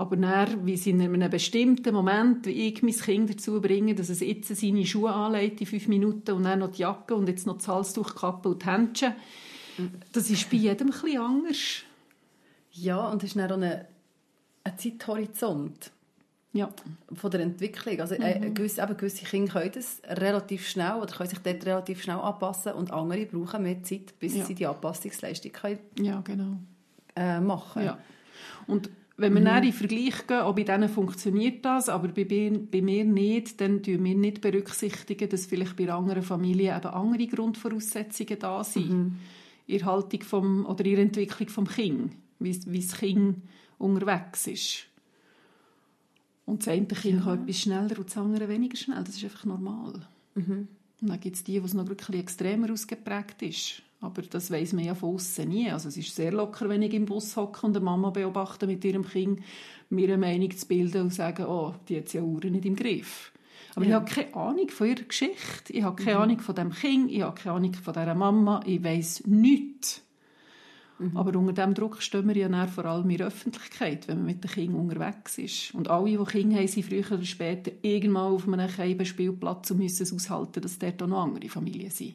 Aber 0.00 0.16
dann, 0.16 0.64
wie 0.64 0.78
sie 0.78 0.92
in 0.92 1.02
einem 1.02 1.28
bestimmten 1.28 1.92
Moment, 1.92 2.46
wie 2.46 2.68
ich 2.68 2.82
mein 2.82 2.94
Kind 2.94 3.28
dazu 3.28 3.60
bringe, 3.60 3.94
dass 3.94 4.08
es 4.08 4.20
jetzt 4.20 4.48
seine 4.48 4.86
Schuhe 4.86 5.12
anlegt 5.12 5.60
in 5.60 5.66
fünf 5.66 5.88
Minuten 5.88 6.32
und 6.32 6.44
dann 6.44 6.60
noch 6.60 6.72
die 6.72 6.80
Jacke 6.80 7.14
und 7.14 7.28
jetzt 7.28 7.46
noch 7.46 7.58
das 7.58 7.68
Halstuch, 7.68 8.14
Kappe 8.14 8.48
und 8.48 8.62
die 8.62 8.66
Händchen, 8.66 9.12
das 10.10 10.30
ist 10.30 10.48
bei 10.48 10.56
jedem 10.56 10.86
ein 10.86 10.92
bisschen 10.92 11.20
anders. 11.20 11.82
Ja, 12.72 13.08
und 13.10 13.22
es 13.22 13.28
ist 13.28 13.36
dann 13.36 13.52
auch 13.52 13.56
ein, 13.58 13.84
ein 14.64 14.78
Zeithorizont 14.78 15.90
ja. 16.54 16.70
von 17.12 17.30
der 17.30 17.40
Entwicklung. 17.40 18.00
Also 18.00 18.14
äh, 18.14 18.38
mhm. 18.40 18.54
gewisse, 18.54 18.80
eben, 18.80 18.96
gewisse 18.96 19.26
Kinder 19.26 19.52
können 19.52 19.72
das 19.74 20.00
relativ 20.08 20.66
schnell 20.66 20.94
oder 20.94 21.14
können 21.14 21.28
sich 21.28 21.40
dort 21.40 21.66
relativ 21.66 22.02
schnell 22.02 22.16
anpassen 22.16 22.72
und 22.72 22.90
andere 22.90 23.26
brauchen 23.26 23.64
mehr 23.64 23.82
Zeit, 23.82 24.18
bis 24.18 24.34
ja. 24.34 24.46
sie 24.46 24.54
die 24.54 24.66
Anpassungsleistung 24.66 25.52
können, 25.52 25.78
ja, 25.98 26.22
genau. 26.22 26.56
äh, 27.14 27.38
machen 27.38 27.84
ja. 27.84 27.98
Und 28.66 28.88
wenn 29.20 29.34
wir 29.34 29.40
mhm. 29.40 29.46
in 29.46 29.62
den 29.62 29.72
Vergleich 29.72 30.26
gehen, 30.26 30.40
ob 30.42 30.56
bei 30.56 30.64
denen 30.64 30.88
funktioniert 30.88 31.64
das, 31.64 31.88
aber 31.88 32.08
bei, 32.08 32.24
bei 32.24 32.82
mir 32.82 33.04
nicht, 33.04 33.60
dann 33.60 33.82
tun 33.82 34.02
wir 34.04 34.14
nicht 34.14 34.40
berücksichtigen, 34.40 35.28
dass 35.28 35.46
vielleicht 35.46 35.76
bei 35.76 35.92
anderen 35.92 36.22
Familien 36.22 36.76
eben 36.76 36.86
andere 36.86 37.26
Grundvoraussetzungen 37.26 38.38
da 38.38 38.64
sind. 38.64 38.90
Mhm. 38.90 39.16
Ihre 39.66 39.84
Haltung 39.84 40.22
vom, 40.22 40.66
oder 40.66 40.84
ihre 40.84 41.02
Entwicklung 41.02 41.48
vom 41.48 41.68
Kind, 41.68 42.12
wie, 42.38 42.58
wie 42.66 42.80
das 42.80 42.98
Kind 42.98 43.36
unterwegs 43.78 44.46
ist. 44.46 44.86
Und 46.46 46.62
das 46.62 46.68
eine 46.68 46.86
Kind 46.86 47.18
ja. 47.18 47.24
kann 47.24 47.42
etwas 47.42 47.60
schneller 47.60 47.98
und 47.98 48.06
das 48.08 48.16
andere 48.16 48.48
weniger 48.48 48.76
schnell. 48.76 49.04
Das 49.04 49.16
ist 49.16 49.22
einfach 49.22 49.44
normal. 49.44 50.06
Mhm. 50.34 50.66
Und 51.00 51.08
dann 51.08 51.20
gibt 51.20 51.36
es 51.36 51.44
die, 51.44 51.60
wo 51.60 51.66
es 51.66 51.74
noch 51.74 51.88
wirklich 51.88 52.18
extremer 52.18 52.72
ausgeprägt 52.72 53.42
ist. 53.42 53.82
Aber 54.00 54.22
das 54.22 54.50
weiß 54.50 54.72
man 54.72 54.84
ja 54.84 54.94
von 54.94 55.14
außen 55.14 55.46
nie. 55.46 55.70
Also 55.70 55.88
es 55.88 55.96
ist 55.96 56.14
sehr 56.14 56.32
locker, 56.32 56.68
wenn 56.68 56.82
ich 56.82 56.94
im 56.94 57.04
Bus 57.04 57.36
hocke 57.36 57.66
und 57.66 57.76
eine 57.76 57.84
Mama 57.84 58.10
beobachte 58.10 58.66
mit 58.66 58.84
ihrem 58.84 59.06
Kind, 59.06 59.40
mir 59.90 60.08
eine 60.08 60.18
Meinung 60.18 60.50
zu 60.56 60.66
bilden 60.66 61.02
und 61.02 61.14
sagen, 61.14 61.44
oh, 61.46 61.74
die 61.88 61.98
hat 61.98 62.12
ja 62.12 62.22
Uhren 62.22 62.52
nicht 62.52 62.64
im 62.64 62.76
Griff. 62.76 63.32
Aber 63.74 63.84
ja. 63.84 63.90
ich 63.90 63.94
habe 63.94 64.10
keine 64.10 64.34
Ahnung 64.34 64.68
von 64.70 64.88
ihrer 64.88 65.02
Geschichte. 65.02 65.72
Ich 65.72 65.82
habe 65.82 66.02
keine 66.02 66.16
mhm. 66.16 66.22
Ahnung 66.22 66.40
von 66.40 66.54
dem 66.54 66.70
Kind. 66.70 67.10
Ich 67.10 67.20
habe 67.20 67.38
keine 67.38 67.56
Ahnung 67.56 67.74
von 67.74 67.92
dieser 67.92 68.14
Mama. 68.14 68.62
Ich 68.64 68.82
weiß 68.82 69.24
nichts. 69.26 70.02
Mhm. 70.98 71.16
Aber 71.16 71.38
unter 71.38 71.52
diesem 71.52 71.74
Druck 71.74 72.00
stehen 72.00 72.26
wir 72.26 72.36
ja 72.36 72.66
vor 72.66 72.86
allem 72.86 73.10
in 73.10 73.18
der 73.18 73.26
Öffentlichkeit, 73.26 74.08
wenn 74.08 74.18
man 74.18 74.26
mit 74.26 74.42
den 74.42 74.50
Kindern 74.50 74.80
unterwegs 74.80 75.36
ist. 75.36 75.74
Und 75.74 75.88
alle, 75.88 76.16
die 76.16 76.24
Kinder 76.24 76.56
haben, 76.56 76.68
sind 76.68 76.86
früher 76.86 77.12
oder 77.12 77.24
später 77.24 77.70
irgendwann 77.82 78.32
auf 78.32 78.48
einem 78.48 79.04
Spielplatz 79.04 79.70
und 79.70 79.78
müssen 79.78 80.02
es 80.02 80.12
aushalten, 80.12 80.62
dass 80.62 80.78
dort 80.78 81.02
auch 81.02 81.06
noch 81.06 81.22
andere 81.22 81.48
Familien 81.50 81.90
sind 81.90 82.14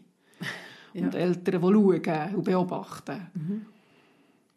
ja. 0.95 1.05
und 1.05 1.15
Eltern, 1.15 1.61
die 1.61 1.67
schauen 1.67 2.35
und 2.35 2.43
beobachten. 2.43 3.27
Mhm. 3.33 3.65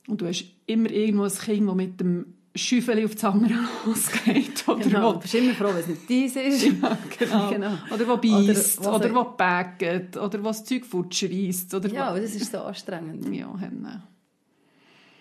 Und 0.08 0.20
du 0.20 0.26
hast 0.26 0.44
immer 0.66 0.90
irgendwo 0.90 1.24
ein 1.24 1.32
Kind, 1.32 1.68
das 1.68 1.74
mit 1.74 2.00
dem 2.00 2.34
Schüffeli 2.54 3.04
auf 3.04 3.14
das 3.14 3.24
andere 3.24 3.54
losgeht. 3.86 4.66
Oder 4.66 4.80
genau, 4.80 5.12
du 5.12 5.20
bist 5.20 5.34
immer 5.34 5.52
froh, 5.54 5.68
wenn 5.68 5.78
es 5.78 5.86
nicht 5.86 6.08
dies 6.08 6.36
ist. 6.36 6.62
Ja, 6.82 6.98
genau. 7.18 7.50
genau. 7.50 7.78
Oder 7.92 8.08
wo 8.08 8.16
beißt, 8.16 8.80
oder, 8.80 8.94
oder 8.94 9.14
wo 9.14 9.24
bägt, 9.24 10.16
oder 10.16 10.44
was 10.44 10.64
Zeug 10.64 10.86
futschreisst. 10.86 11.74
Oder 11.74 11.88
ja, 11.90 12.18
das 12.18 12.34
ist 12.34 12.50
so 12.50 12.58
anstrengend. 12.58 13.34
Ja, 13.34 13.56
Henne. 13.58 14.02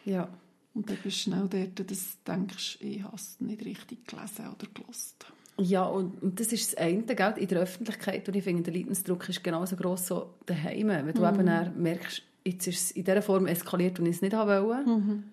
Ja. 0.05 0.29
Und 0.74 0.89
dann 0.89 0.97
bist 1.03 1.17
du 1.17 1.21
schnell 1.31 1.47
dort, 1.50 1.91
dass 1.91 2.17
du 2.24 2.31
denkst, 2.31 2.77
ich 2.81 3.03
habe 3.03 3.15
es 3.15 3.39
nicht 3.39 3.65
richtig 3.65 4.07
gelesen 4.07 4.45
oder 4.47 4.67
gelost. 4.74 5.25
Ja, 5.59 5.85
und, 5.85 6.21
und 6.21 6.39
das 6.39 6.53
ist 6.53 6.73
das 6.73 6.77
eine, 6.77 7.03
gell, 7.03 7.33
in 7.37 7.47
der 7.47 7.61
Öffentlichkeit. 7.61 8.27
Und 8.27 8.35
ich 8.35 8.43
finde, 8.43 8.63
der 8.63 8.73
Leidensdruck 8.73 9.27
ist 9.27 9.43
genauso 9.43 9.75
gross 9.75 10.07
so 10.07 10.35
daheim. 10.45 10.89
Wenn 10.89 11.13
du 11.13 11.21
mhm. 11.21 11.39
eben 11.39 11.81
merkst, 11.81 12.21
jetzt 12.45 12.67
ist 12.67 12.81
es 12.81 12.91
in 12.91 13.03
dieser 13.03 13.21
Form 13.21 13.47
eskaliert 13.47 13.99
und 13.99 14.05
ich 14.05 14.17
es 14.17 14.21
nicht 14.21 14.35
haben 14.35 14.67
wollte, 14.67 14.89
mhm. 14.89 15.23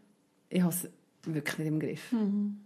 ich 0.49 0.63
habe 0.63 0.73
es 0.73 0.89
wirklich 1.27 1.59
nicht 1.59 1.69
im 1.69 1.81
Griff. 1.81 2.13
Mhm. 2.13 2.57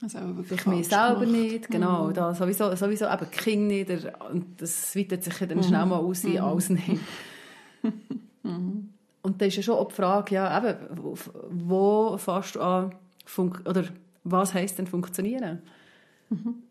Also 0.00 0.18
ich 0.50 0.66
mich 0.66 0.88
selber 0.88 1.20
gemacht. 1.20 1.32
nicht, 1.32 1.68
genau. 1.68 2.08
Mhm. 2.08 2.14
Da 2.14 2.34
sowieso, 2.34 2.74
sowieso 2.74 3.06
eben 3.06 3.30
Kinder 3.30 3.74
nicht. 3.74 3.90
Und 4.30 4.60
das 4.62 4.94
weitet 4.96 5.24
sich 5.24 5.34
dann 5.38 5.62
schnell 5.62 5.84
mhm. 5.84 5.90
mal 5.90 5.98
aus 5.98 6.22
mhm. 6.22 6.38
alles 6.38 6.70
nicht. 6.70 7.00
mhm. 8.42 8.90
Und 9.22 9.42
da 9.42 9.46
ist 9.46 9.56
ja 9.56 9.62
schon 9.62 9.74
auch 9.74 9.88
die 9.88 9.94
Frage, 9.94 10.36
ja, 10.36 10.56
eben, 10.56 10.76
wo 11.50 12.16
fährst 12.16 12.54
du 12.54 12.60
an, 12.60 12.94
oder 13.36 13.84
was 14.24 14.54
heisst 14.54 14.78
denn 14.78 14.86
funktionieren? 14.86 15.60
Mhm. 16.30 16.62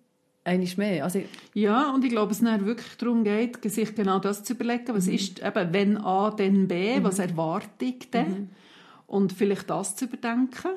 Einmal 0.48 0.70
mehr. 0.78 1.04
Also, 1.04 1.22
ja, 1.54 1.92
und 1.94 2.06
ich 2.06 2.10
glaube, 2.10 2.32
es 2.32 2.40
dann 2.40 2.66
wirklich 2.66 2.96
darum 2.98 3.26
geht, 3.26 3.62
sich 3.70 3.94
genau 3.94 4.20
das 4.20 4.46
zu 4.46 4.54
überlegen, 4.54 4.96
was 4.96 5.08
mhm. 5.08 5.14
ist 5.14 5.44
eben, 5.44 5.74
wenn 5.74 5.98
A, 5.98 6.32
dann 6.32 6.70
B, 6.70 7.00
mhm. 7.00 7.04
was 7.04 7.20
erwarte 7.20 7.84
ich 7.84 8.10
denn? 8.12 8.30
Mhm. 8.30 8.50
Und 9.08 9.34
vielleicht 9.34 9.70
das 9.70 9.98
zu 9.98 10.06
überdenken. 10.06 10.72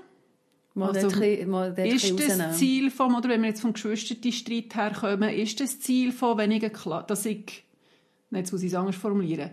Mal 0.75 0.91
also, 0.91 1.09
dort, 1.09 1.47
mal 1.47 1.79
ist 1.79 2.19
das 2.19 2.59
Ziel 2.59 2.91
vom, 2.91 3.15
oder 3.15 3.29
wenn 3.29 3.43
wir 3.43 3.49
jetzt 3.49 3.61
vom 3.61 3.73
Geschwisterstreit 3.73 4.75
herkommen, 4.75 5.31
ist 5.31 5.61
das 5.61 5.79
Ziel 5.79 6.11
von, 6.11 6.37
wenn 6.37 6.50
ich, 6.50 6.65
dass 7.07 7.27
ich, 7.27 7.65
jetzt 8.31 8.53
muss 8.53 8.62
ich 8.62 8.73
es 8.73 8.75
anders 8.75 8.97
formulieren, 8.97 9.50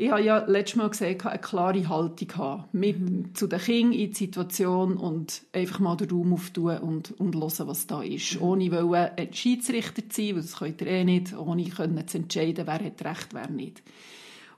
ich 0.00 0.12
habe 0.12 0.22
ja 0.22 0.44
letztes 0.46 0.76
Mal 0.76 0.90
gesagt, 0.90 1.26
eine 1.26 1.40
klare 1.40 1.88
Haltung 1.88 2.32
haben. 2.36 2.64
Mit 2.70 3.00
mhm. 3.00 3.34
zu 3.34 3.48
den 3.48 3.58
Kindern 3.58 3.98
in 3.98 4.10
die 4.10 4.16
Situation 4.16 4.96
und 4.96 5.42
einfach 5.52 5.80
mal 5.80 5.96
den 5.96 6.10
Raum 6.10 6.34
auftun 6.34 6.78
und, 6.78 7.20
und 7.20 7.34
hören, 7.34 7.66
was 7.66 7.88
da 7.88 8.00
ist. 8.00 8.36
Mhm. 8.36 8.42
Ohne 8.42 8.70
wollen 8.70 9.10
ein 9.16 9.34
Schiedsrichter 9.34 10.08
zu 10.08 10.22
sein, 10.22 10.36
weil 10.36 10.42
das 10.42 10.56
könnt 10.56 10.80
ihr 10.82 10.86
eh 10.86 11.04
nicht, 11.04 11.36
ohne 11.36 11.64
können 11.64 12.06
zu 12.06 12.18
entscheiden, 12.18 12.68
wer 12.68 12.74
hat 12.74 13.04
recht, 13.04 13.34
wer 13.34 13.50
nicht. 13.50 13.82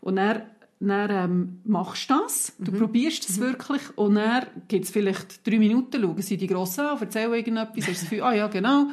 Und 0.03 0.17
dann 0.17 0.43
dann 0.83 1.11
ähm, 1.11 1.61
machst 1.65 2.09
du 2.09 2.15
das, 2.15 2.55
du 2.59 2.73
mhm. 2.73 2.79
probierst 2.79 3.29
es 3.29 3.39
mhm. 3.39 3.43
wirklich 3.43 3.83
und 3.97 4.15
dann 4.15 4.47
gibt 4.67 4.87
es 4.87 4.91
vielleicht 4.91 5.47
drei 5.47 5.59
Minuten, 5.59 6.01
schauen 6.01 6.23
sie 6.23 6.39
die 6.39 6.47
Grossen 6.47 6.87
an, 6.87 6.99
erzählen 6.99 7.35
irgendetwas, 7.35 7.87
hast 7.87 7.89
das 7.89 8.01
Gefühl, 8.01 8.23
ah 8.23 8.33
ja, 8.33 8.49
genau, 8.49 8.85
und 8.85 8.93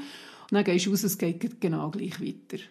dann 0.51 0.65
gehst 0.65 0.85
du 0.85 0.89
raus, 0.89 1.03
es 1.03 1.17
geht 1.17 1.61
genau 1.61 1.89
gleich 1.89 2.21
weiter. 2.21 2.61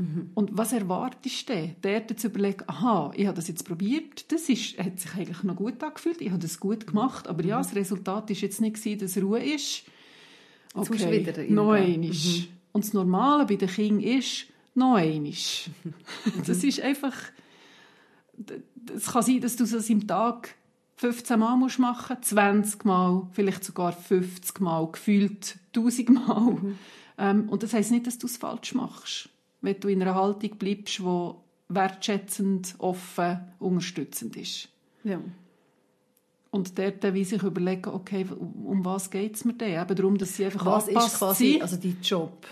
Mhm. 0.00 0.30
Und 0.34 0.50
was 0.56 0.72
erwartest 0.72 1.48
du? 1.48 1.74
Der 1.82 2.06
zu 2.16 2.28
überlegen, 2.28 2.64
aha, 2.66 3.12
ich 3.14 3.26
habe 3.26 3.36
das 3.36 3.48
jetzt 3.48 3.64
probiert, 3.64 4.30
das 4.32 4.48
ist, 4.48 4.78
hat 4.78 4.98
sich 4.98 5.14
eigentlich 5.14 5.42
noch 5.42 5.56
gut 5.56 5.82
angefühlt, 5.82 6.20
ich 6.20 6.30
habe 6.30 6.40
das 6.40 6.58
gut 6.58 6.86
gemacht, 6.86 7.28
aber 7.28 7.44
ja, 7.44 7.58
das 7.58 7.74
Resultat 7.74 8.28
war 8.30 8.36
jetzt 8.36 8.60
nicht 8.60 8.76
gewesen, 8.76 8.98
dass 8.98 9.16
Ruhe 9.18 9.42
ist. 9.42 9.84
Okay, 10.74 11.26
wieder 11.26 11.42
noch 11.44 11.72
einmal. 11.72 11.98
Mhm. 11.98 12.46
Und 12.72 12.84
das 12.84 12.92
Normale 12.92 13.46
bei 13.46 13.56
den 13.56 13.68
Kindern 13.68 14.18
ist, 14.18 14.46
noch 14.74 14.94
einmal. 14.94 15.32
das 16.46 16.64
ist 16.64 16.80
einfach 16.80 17.14
es 18.94 19.06
kann 19.06 19.22
sein, 19.22 19.40
dass 19.40 19.56
du 19.56 19.64
das 19.64 19.90
im 19.90 20.06
Tag 20.06 20.54
15 20.96 21.38
Mal 21.38 21.56
musst 21.56 21.78
machen 21.78 22.16
musst, 22.16 22.30
20 22.30 22.84
Mal, 22.84 23.26
vielleicht 23.32 23.64
sogar 23.64 23.92
50 23.92 24.60
Mal, 24.60 24.86
gefühlt 24.90 25.56
1000 25.74 26.10
Mal. 26.10 26.50
Mhm. 26.52 26.78
Ähm, 27.18 27.48
und 27.48 27.62
das 27.62 27.72
heisst 27.72 27.90
nicht, 27.90 28.06
dass 28.06 28.18
du 28.18 28.26
es 28.26 28.36
falsch 28.36 28.74
machst, 28.74 29.28
wenn 29.60 29.80
du 29.80 29.88
in 29.88 30.02
einer 30.02 30.14
Haltung 30.14 30.56
bleibst, 30.58 30.98
die 30.98 31.30
wertschätzend, 31.68 32.74
offen, 32.78 33.40
unterstützend 33.58 34.36
ist. 34.36 34.68
Ja. 35.04 35.20
Und 36.50 36.78
dort 36.78 37.14
wie 37.14 37.24
sich 37.24 37.42
überlegen, 37.42 37.90
okay, 37.90 38.26
um 38.64 38.84
was 38.84 39.10
geht 39.10 39.36
es 39.36 39.44
mir 39.44 39.52
denn? 39.52 39.80
Eben 39.80 39.94
darum, 39.94 40.18
dass 40.18 40.36
sie 40.36 40.46
einfach 40.46 40.66
was 40.66 40.88
angepasst 40.88 41.12
ist 41.12 41.18
quasi, 41.18 41.52
sind. 41.52 41.62
also 41.62 41.76
dein 41.76 41.96
Job? 42.02 42.46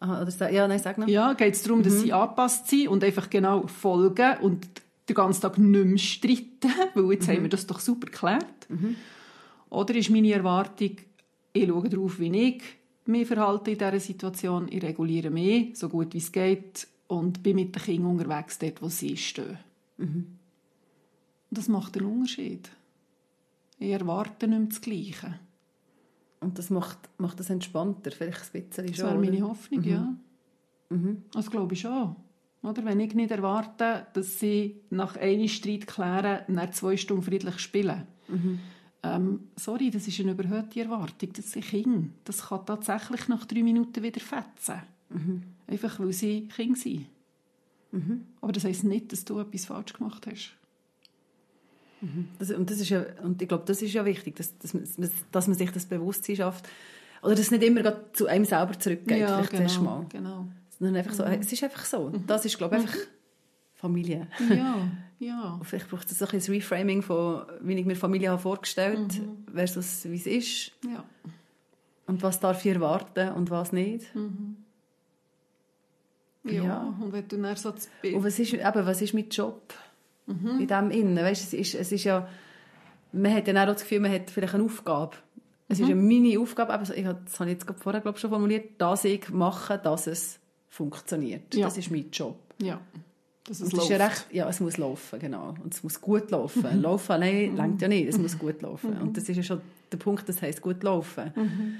Aha, 0.00 0.22
oder, 0.22 0.50
ja, 0.50 0.66
nein, 0.66 0.78
sag 0.78 0.98
noch. 0.98 1.06
Ja, 1.06 1.34
geht 1.34 1.54
es 1.54 1.62
darum, 1.62 1.80
mhm. 1.80 1.84
dass 1.84 2.00
sie 2.00 2.12
angepasst 2.12 2.68
sind 2.68 2.88
und 2.88 3.04
einfach 3.04 3.28
genau 3.28 3.66
folgen 3.66 4.38
und 4.40 4.66
den 5.08 5.14
ganzen 5.14 5.42
Tag 5.42 5.58
nicht 5.58 5.84
mehr 5.84 5.98
streiten, 5.98 6.72
weil 6.94 7.12
jetzt 7.12 7.28
mhm. 7.28 7.32
haben 7.32 7.42
wir 7.42 7.50
das 7.50 7.66
doch 7.66 7.78
super 7.78 8.06
geklärt. 8.06 8.68
Mhm. 8.68 8.96
Oder 9.68 9.94
ist 9.94 10.10
meine 10.10 10.32
Erwartung, 10.32 10.96
ich 11.52 11.68
schaue 11.68 11.88
darauf, 11.88 12.18
wie 12.18 12.46
ich 12.48 12.62
mich 13.06 13.26
verhalte 13.26 13.72
in 13.72 13.78
dieser 13.78 14.00
Situation, 14.00 14.68
ich 14.70 14.82
reguliere 14.82 15.30
mich, 15.30 15.76
so 15.76 15.88
gut 15.88 16.14
wie 16.14 16.18
es 16.18 16.32
geht 16.32 16.86
und 17.08 17.42
bin 17.42 17.56
mit 17.56 17.74
den 17.74 17.82
Kindern 17.82 18.12
unterwegs, 18.12 18.58
dort, 18.58 18.82
wo 18.82 18.88
sie 18.88 19.16
stehen. 19.16 19.58
Mhm. 19.98 20.38
Das 21.50 21.68
macht 21.68 21.96
einen 21.96 22.06
Unterschied. 22.06 22.70
Ich 23.78 23.90
erwarte 23.90 24.48
nicht 24.48 24.58
mehr 24.58 24.68
das 24.68 24.80
Gleiche. 24.80 25.38
Und 26.40 26.58
das 26.58 26.70
macht, 26.70 26.98
macht 27.18 27.38
das 27.38 27.50
entspannter, 27.50 28.10
vielleicht 28.10 28.54
ein 28.54 28.62
bisschen 28.64 28.86
Das 28.86 28.98
wäre 28.98 29.18
meine 29.18 29.42
Hoffnung, 29.42 29.80
mhm. 29.80 29.88
ja. 29.88 30.14
Mhm. 30.90 31.22
Das 31.32 31.50
glaube 31.50 31.74
ich 31.74 31.80
schon. 31.80 32.16
Oder? 32.62 32.84
Wenn 32.84 33.00
ich 33.00 33.14
nicht 33.14 33.30
erwarte, 33.30 34.06
dass 34.12 34.38
sie 34.38 34.80
nach 34.90 35.16
einem 35.16 35.48
Streit 35.48 35.86
klären, 35.86 36.42
nach 36.48 36.70
zwei 36.70 36.96
Stunden 36.96 37.22
friedlich 37.22 37.58
spielen. 37.58 38.06
Mhm. 38.28 38.60
Ähm, 39.04 39.48
sorry, 39.56 39.90
das 39.90 40.06
ist 40.06 40.20
eine 40.20 40.32
überhöhte 40.32 40.80
Erwartung. 40.80 41.32
Das 41.32 41.52
sind 41.52 41.64
Kinder. 41.64 42.08
Das 42.24 42.48
kann 42.48 42.64
tatsächlich 42.64 43.28
nach 43.28 43.44
drei 43.46 43.62
Minuten 43.62 44.02
wieder 44.02 44.20
fetzen. 44.20 44.82
Mhm. 45.08 45.42
Einfach, 45.66 45.98
weil 45.98 46.12
sie 46.12 46.48
Kinder 46.48 46.78
sind. 46.78 47.06
Mhm. 47.90 48.26
Aber 48.40 48.52
das 48.52 48.64
heisst 48.64 48.84
nicht, 48.84 49.12
dass 49.12 49.24
du 49.24 49.38
etwas 49.40 49.66
falsch 49.66 49.92
gemacht 49.92 50.26
hast. 50.26 50.52
Mhm. 52.00 52.28
Das, 52.38 52.50
und, 52.50 52.70
das 52.70 52.80
ist 52.80 52.88
ja, 52.90 53.04
und 53.22 53.42
ich 53.42 53.48
glaube, 53.48 53.64
das 53.66 53.82
ist 53.82 53.92
ja 53.92 54.04
wichtig, 54.04 54.36
dass, 54.36 54.56
dass, 54.58 54.74
man, 54.74 54.84
dass 55.30 55.46
man 55.48 55.56
sich 55.56 55.70
das 55.70 55.86
Bewusstsein 55.86 56.36
schafft. 56.36 56.68
Oder 57.22 57.32
dass 57.32 57.46
es 57.46 57.50
nicht 57.50 57.62
immer 57.62 58.12
zu 58.12 58.26
einem 58.26 58.44
selber 58.44 58.78
zurückgeht, 58.78 59.18
ja, 59.18 59.36
vielleicht 59.36 59.50
genau, 59.50 59.62
zuerst 59.68 59.82
mal. 59.82 60.06
Genau. 60.08 60.46
Sondern 60.78 60.96
einfach 60.96 61.14
so, 61.14 61.24
mhm. 61.24 61.32
es 61.32 61.52
ist 61.52 61.62
einfach 61.62 61.84
so. 61.84 62.08
Mhm. 62.08 62.26
Das 62.26 62.44
ist, 62.44 62.58
glaube 62.58 62.76
ich, 62.76 62.82
einfach 62.82 62.96
mhm. 62.96 63.21
Familie. 63.82 64.28
Ja, 64.48 64.76
ja. 65.18 65.54
Und 65.54 65.64
vielleicht 65.64 65.90
braucht 65.90 66.08
es 66.08 66.22
ein 66.22 66.28
bisschen 66.28 66.54
Reframing 66.54 67.02
von, 67.02 67.42
wie 67.62 67.74
ich 67.74 67.84
mir 67.84 67.96
Familie 67.96 68.30
habe 68.30 68.40
vorgestellt 68.40 69.20
mhm. 69.20 69.52
versus 69.52 70.04
wie 70.04 70.14
es 70.14 70.26
ist. 70.26 70.72
Ja. 70.88 71.02
Und 72.06 72.22
was 72.22 72.38
darf 72.38 72.64
ich 72.64 72.72
erwarten 72.72 73.32
und 73.32 73.50
was 73.50 73.72
nicht. 73.72 74.14
Mhm. 74.14 74.56
Ja, 76.44 76.52
ja, 76.52 76.94
und 77.00 77.12
wenn 77.12 77.26
du 77.26 77.38
dann 77.38 77.56
so 77.56 77.72
das 77.72 77.88
Und 78.02 78.24
was 78.24 78.38
ist, 78.38 78.52
eben, 78.52 78.86
was 78.86 79.02
ist 79.02 79.14
mein 79.14 79.28
Job 79.28 79.74
mhm. 80.26 80.60
in 80.60 80.66
dem 80.68 80.90
Innen? 80.92 81.16
Weißt, 81.16 81.42
es, 81.42 81.52
ist, 81.52 81.74
es 81.74 81.90
ist 81.90 82.04
ja, 82.04 82.28
man 83.12 83.34
hat 83.34 83.48
ja 83.48 83.62
auch 83.62 83.66
das 83.66 83.82
Gefühl, 83.82 84.00
man 84.00 84.12
hat 84.12 84.30
vielleicht 84.30 84.54
eine 84.54 84.64
Aufgabe. 84.64 85.16
Es 85.68 85.78
mhm. 85.78 85.84
ist 85.84 85.90
ja 85.90 85.96
meine 85.96 86.38
Aufgabe, 86.38 86.72
eben, 86.72 86.84
ich 86.84 87.04
habe, 87.04 87.20
das 87.24 87.40
habe 87.40 87.50
ich 87.50 87.58
jetzt 87.58 87.82
vorher 87.82 88.00
glaube 88.00 88.16
ich, 88.16 88.20
schon 88.20 88.30
formuliert, 88.30 88.80
dass 88.80 89.04
ich 89.04 89.28
mache, 89.30 89.76
dass 89.78 90.06
es 90.06 90.38
funktioniert. 90.68 91.52
Ja. 91.54 91.66
Das 91.66 91.78
ist 91.78 91.90
mein 91.90 92.10
Job. 92.12 92.38
Ja. 92.60 92.80
Dass 93.44 93.60
es, 93.60 93.72
läuft. 93.72 93.90
Ja, 93.90 93.96
recht, 93.96 94.26
ja, 94.30 94.48
es 94.48 94.60
muss 94.60 94.76
laufen, 94.76 95.18
genau. 95.18 95.54
Und 95.62 95.74
es 95.74 95.82
muss 95.82 96.00
gut 96.00 96.30
laufen. 96.30 96.76
Mhm. 96.76 96.82
Laufen 96.82 97.12
allein 97.12 97.54
mhm. 97.54 97.78
ja 97.80 97.88
nicht, 97.88 98.08
es 98.08 98.18
muss 98.18 98.38
gut 98.38 98.62
laufen. 98.62 98.94
Mhm. 98.94 99.02
Und 99.02 99.16
das 99.16 99.28
ist 99.28 99.36
ja 99.36 99.42
schon 99.42 99.60
der 99.90 99.96
Punkt, 99.98 100.28
das 100.28 100.40
heisst 100.42 100.62
gut 100.62 100.82
laufen. 100.82 101.32
Mhm. 101.34 101.76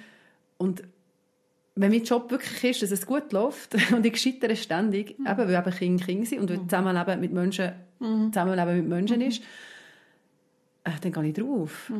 Und 0.59 0.83
wenn 1.75 1.91
mein 1.91 2.03
Job 2.03 2.31
wirklich 2.31 2.65
ist, 2.65 2.83
dass 2.83 2.91
es 2.91 3.07
gut 3.07 3.33
läuft 3.33 3.77
und 3.93 4.05
ich 4.05 4.21
scheitere 4.21 4.57
ständig, 4.57 5.19
mhm. 5.19 5.27
eben, 5.27 5.39
weil 5.39 5.55
eben 5.55 5.71
Kinder 5.71 6.05
Kinder 6.05 6.27
sind 6.27 6.41
und 6.41 6.51
mhm. 6.51 6.69
Zusammenleben 6.69 7.21
mit 7.21 7.33
Menschen, 7.33 7.73
mhm. 8.01 8.33
Zusammenleben 8.33 8.77
mit 8.77 8.89
Menschen 8.89 9.21
ist, 9.21 9.43
äh, 10.85 10.91
dann 11.01 11.13
gehe 11.13 11.29
ich 11.29 11.35
drauf. 11.35 11.93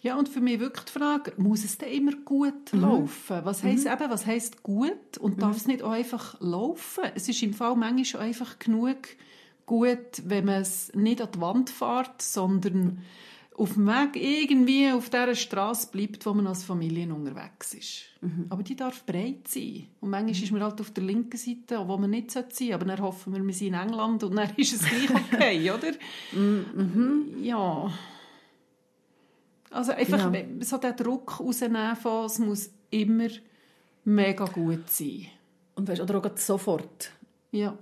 Ja, 0.00 0.16
und 0.16 0.28
für 0.28 0.40
mich 0.40 0.60
wirklich 0.60 0.84
die 0.84 0.92
Frage, 0.92 1.32
muss 1.38 1.64
es 1.64 1.78
denn 1.78 1.90
immer 1.90 2.12
gut 2.24 2.72
mhm. 2.72 2.80
laufen? 2.80 3.40
Was 3.42 3.64
heisst 3.64 3.86
mhm. 3.86 3.92
eben, 3.92 4.10
was 4.10 4.26
heisst 4.26 4.62
gut? 4.62 5.18
Und 5.18 5.36
mhm. 5.36 5.40
darf 5.40 5.56
es 5.56 5.66
nicht 5.66 5.82
auch 5.82 5.90
einfach 5.90 6.40
laufen? 6.40 7.04
Es 7.14 7.28
ist 7.28 7.42
im 7.42 7.52
Fall 7.52 7.74
manchmal 7.74 8.22
einfach 8.22 8.58
genug 8.58 9.08
gut, 9.66 10.22
wenn 10.24 10.46
man 10.46 10.62
es 10.62 10.92
nicht 10.94 11.20
an 11.20 11.28
die 11.34 11.40
Wand 11.40 11.70
fährt, 11.70 12.22
sondern 12.22 13.02
auf 13.58 13.74
dem 13.74 13.86
Weg 13.88 14.14
irgendwie 14.14 14.90
auf 14.92 15.10
dieser 15.10 15.34
Straße 15.34 15.88
bleibt, 15.90 16.24
wo 16.24 16.32
man 16.32 16.46
als 16.46 16.62
Familie 16.62 17.12
unterwegs 17.12 17.74
ist. 17.74 18.02
Mhm. 18.20 18.46
Aber 18.50 18.62
die 18.62 18.76
darf 18.76 19.04
breit 19.04 19.48
sein. 19.48 19.88
Und 20.00 20.10
manchmal 20.10 20.34
mhm. 20.34 20.42
ist 20.44 20.52
man 20.52 20.62
halt 20.62 20.80
auf 20.80 20.92
der 20.92 21.04
linken 21.04 21.36
Seite, 21.36 21.86
wo 21.86 21.96
man 21.96 22.10
nicht 22.10 22.30
sein 22.30 22.44
sollte. 22.50 22.74
Aber 22.74 22.84
dann 22.84 23.00
hoffen 23.00 23.34
wir, 23.34 23.44
wir 23.44 23.52
sind 23.54 23.68
in 23.68 23.74
England 23.74 24.22
und 24.22 24.36
dann 24.36 24.50
ist 24.56 24.74
es 24.74 24.88
gleich 24.88 25.10
okay, 25.10 25.70
oder? 25.70 25.92
Mhm. 26.32 27.42
Ja. 27.42 27.92
Also 29.70 29.92
einfach 29.92 30.32
ja. 30.32 30.44
so 30.60 30.78
den 30.78 30.96
Druck 30.96 31.40
rausnehmen 31.40 31.96
von, 31.96 32.26
es 32.26 32.38
muss 32.38 32.70
immer 32.90 33.28
mega 34.04 34.44
gut 34.46 34.88
sein. 34.88 35.26
Und 35.74 35.88
weißt, 35.88 36.00
oder 36.00 36.18
auch 36.18 36.36
sofort. 36.36 37.12
Ja. 37.50 37.76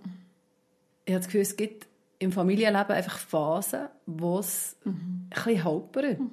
Ich 1.04 1.12
habe 1.12 1.20
das 1.20 1.26
Gefühl, 1.26 1.40
es 1.42 1.56
gibt 1.56 1.86
im 2.18 2.32
Familienleben 2.32 2.92
einfach 2.96 3.18
Phasen, 3.18 3.88
wo 4.06 4.38
es 4.38 4.76
mhm. 4.84 5.28
ein 5.30 5.54
bisschen. 5.92 6.18
Mhm. 6.18 6.30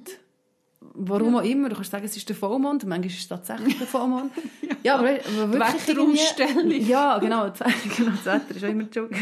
Warum 0.96 1.34
ja. 1.34 1.40
auch 1.40 1.44
immer. 1.44 1.68
Du 1.68 1.74
kannst 1.74 1.90
sagen, 1.90 2.04
es 2.04 2.16
ist 2.16 2.28
der 2.28 2.36
Vollmond, 2.36 2.86
manchmal 2.86 3.06
ist 3.06 3.18
es 3.18 3.26
tatsächlich 3.26 3.76
der 3.78 3.86
Vollmond. 3.86 4.30
ja, 4.62 4.68
ja, 4.84 4.94
aber, 4.94 5.08
aber 5.08 5.52
wirklich 5.52 5.88
Wetterumstellung. 5.88 6.70
Ja, 6.70 7.18
genau, 7.18 7.50
genau, 7.96 8.10
das 8.12 8.24
Wetter 8.24 8.54
ist 8.54 8.64
auch 8.64 8.68
immer 8.68 8.84
Joke. 8.84 9.14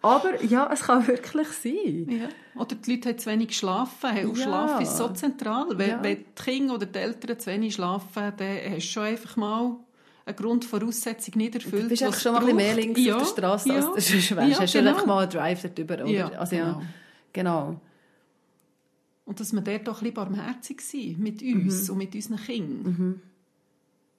Aber 0.00 0.44
ja, 0.44 0.70
es 0.72 0.80
kann 0.80 1.06
wirklich 1.08 1.48
sein. 1.48 2.06
Ja. 2.08 2.60
Oder 2.60 2.76
die 2.76 2.94
Leute 2.94 3.08
haben 3.08 3.18
zu 3.18 3.30
wenig 3.30 3.48
geschlafen. 3.48 4.10
Hey, 4.10 4.28
ja. 4.28 4.34
Schlaf 4.36 4.80
ist 4.80 4.96
so 4.96 5.08
zentral. 5.08 5.66
Wenn, 5.70 5.90
ja. 5.90 6.02
wenn 6.02 6.18
die 6.18 6.24
Kinder 6.40 6.74
oder 6.74 6.86
die 6.86 6.98
Eltern 6.98 7.38
zu 7.38 7.50
wenig 7.50 7.74
schlafen, 7.74 8.32
dann 8.36 8.58
hast 8.70 8.74
du 8.74 8.80
schon 8.80 9.02
einfach 9.02 9.36
mal 9.36 9.76
eine 10.24 10.36
Grundvoraussetzung 10.36 11.36
nicht 11.36 11.56
erfüllt. 11.56 11.84
Du 11.84 11.88
bist 11.88 12.22
schon 12.22 12.32
mal 12.32 12.38
ein 12.38 12.44
bisschen 12.44 12.56
mehr 12.56 12.74
links 12.76 13.00
ja. 13.00 13.16
auf 13.16 13.34
der 13.34 13.42
Straße, 13.42 13.72
als 13.72 13.86
du 13.86 14.00
sonst 14.00 14.36
wärst. 14.36 14.50
Ja, 14.50 14.60
hast 14.60 14.72
genau. 14.72 14.90
einfach 14.90 15.06
mal 15.06 15.22
einen 15.22 15.30
Drive 15.30 15.62
darüber. 15.62 15.94
Oder? 15.94 16.06
Ja, 16.06 16.28
also, 16.28 16.54
genau. 16.54 16.82
genau. 17.32 17.80
Und 19.28 19.40
dass 19.40 19.52
wir 19.52 19.60
dort 19.60 19.86
doch 19.86 19.98
ein 19.98 20.04
bisschen 20.04 20.14
barmherzig 20.14 20.80
sind 20.80 21.18
mit 21.18 21.42
uns 21.42 21.86
mhm. 21.86 21.92
und 21.92 21.98
mit 21.98 22.14
unseren 22.14 22.38
Kindern. 22.38 22.96
Mhm. 22.98 23.20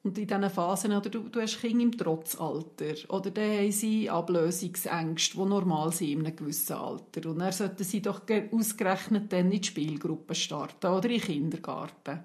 Und 0.04 0.18
in 0.20 0.28
diesen 0.28 0.50
Phasen, 0.52 0.94
oder 0.94 1.10
du, 1.10 1.22
du 1.30 1.42
hast 1.42 1.60
Kinder 1.60 1.84
im 1.84 1.98
Trotzalter, 1.98 2.94
oder 3.10 3.32
dann 3.32 3.58
haben 3.58 3.72
sie 3.72 4.08
Ablösungsängste, 4.08 5.36
die 5.36 5.46
normal 5.46 5.92
sind 5.92 6.10
in 6.10 6.26
einem 6.26 6.36
gewissen 6.36 6.74
Alter. 6.74 7.28
Und 7.28 7.40
dann 7.40 7.52
sollten 7.52 7.84
sie 7.84 8.04
doch 8.04 8.22
ausgerechnet 8.52 9.34
dann 9.34 9.52
in 9.52 9.62
die 9.62 9.68
Spielgruppe 9.68 10.36
starten 10.36 10.86
oder 10.86 11.10
in 11.10 11.20
den 11.20 11.22
Kindergarten. 11.22 12.20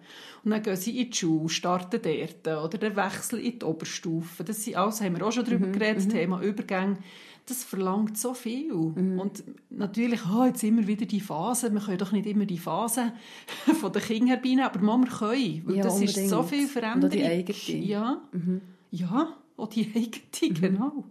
Und 0.44 0.50
dann 0.50 0.62
gehen 0.62 0.76
sie 0.76 1.00
in 1.00 1.10
die 1.10 1.16
Schule, 1.16 1.48
starten 1.48 2.00
dort, 2.02 2.64
oder 2.64 2.78
der 2.78 2.96
Wechsel 2.96 3.40
in 3.40 3.58
die 3.58 3.64
Oberstufe. 3.64 4.44
Das 4.44 4.62
sind 4.62 4.76
alles, 4.76 5.00
haben 5.00 5.16
wir 5.16 5.26
auch 5.26 5.32
schon 5.32 5.46
darüber 5.46 5.66
mhm. 5.66 5.72
geredet, 5.72 6.04
mhm. 6.04 6.10
Thema 6.10 6.42
Übergang 6.42 6.98
das 7.46 7.62
verlangt 7.62 8.16
so 8.16 8.32
viel. 8.32 8.72
Mhm. 8.72 9.18
Und 9.18 9.44
natürlich, 9.70 10.20
oh, 10.26 10.44
jetzt 10.44 10.62
immer 10.64 10.86
wieder 10.86 11.04
die 11.06 11.20
Phase, 11.20 11.72
wir 11.72 11.80
können 11.80 11.98
doch 11.98 12.12
nicht 12.12 12.26
immer 12.26 12.46
die 12.46 12.58
Phase 12.58 13.12
von 13.80 13.92
den 13.92 14.02
Kindern 14.02 14.28
herbeinehmen, 14.28 14.64
aber 14.64 14.80
man, 14.80 15.04
wir 15.04 15.10
können, 15.10 15.62
weil 15.66 15.76
ja, 15.76 15.82
das 15.82 15.94
unbedingt. 15.94 16.16
ist 16.16 16.28
so 16.30 16.42
viel 16.42 16.66
Veränderung. 16.66 17.04
Und 17.04 17.14
die 17.14 17.24
eigene. 17.24 17.84
Ja, 17.84 18.22
mhm. 18.32 18.60
ja, 18.90 19.36
auch 19.56 19.68
die 19.68 19.92
eigene, 19.94 20.50
mhm. 20.50 20.54
genau. 20.54 21.04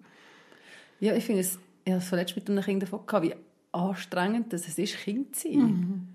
Ja, 0.99 1.15
ich 1.15 1.23
finde 1.23 1.41
es, 1.41 1.59
ich 1.85 1.91
habe 1.91 2.01
es 2.01 2.09
zuletzt 2.09 2.35
mit 2.35 2.49
einem 2.49 2.63
Kind 2.63 2.83
davon 2.83 3.05
gehabt, 3.05 3.25
wie 3.25 3.35
anstrengend 3.71 4.53
dass 4.53 4.67
es 4.67 4.77
ist, 4.77 4.97
Kind 4.97 5.35
zu 5.35 5.47
sein. 5.49 5.59
Mhm. 5.59 6.07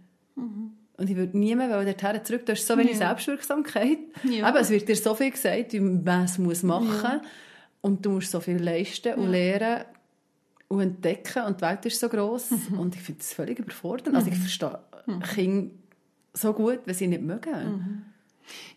mhm. 0.43 0.73
Und 0.97 1.09
ich 1.09 1.15
würde 1.15 1.39
niemand 1.39 1.73
dorthin 1.73 2.25
zurück. 2.25 2.45
Du 2.45 2.51
hast 2.51 2.67
so 2.67 2.77
wenig 2.77 2.95
ja. 2.95 3.07
Selbstwirksamkeit. 3.07 3.99
Ja. 4.25 4.47
Aber 4.47 4.59
es 4.59 4.69
wird 4.69 4.89
dir 4.89 4.97
so 4.97 5.15
viel 5.15 5.31
gesagt, 5.31 5.73
wie 5.73 5.79
man 5.79 6.25
es 6.25 6.39
machen 6.65 6.89
muss. 6.89 7.03
Ja. 7.05 7.23
Und 7.83 8.05
du 8.05 8.11
musst 8.11 8.33
so 8.33 8.41
viel 8.41 8.61
leisten 8.61 9.15
und 9.15 9.31
lernen 9.31 9.85
und 10.69 10.81
entdecken 10.81 11.45
und 11.45 11.61
die 11.61 11.63
Welt 11.63 11.87
ist 11.87 11.99
so 11.99 12.09
groß 12.09 12.51
mhm. 12.51 12.79
und 12.79 12.95
ich 12.95 13.01
finde 13.01 13.21
es 13.21 13.33
völlig 13.33 13.59
überfordernd. 13.59 14.17
Also 14.17 14.29
ich 14.29 14.37
mhm. 14.37 14.41
verstehe 14.41 14.79
mhm. 15.07 15.21
Kinder 15.21 15.71
so 16.35 16.53
gut, 16.53 16.81
wenn 16.85 16.95
sie 16.95 17.09
nicht 17.09 17.23
mögen. 17.23 17.53
Mhm. 17.53 18.03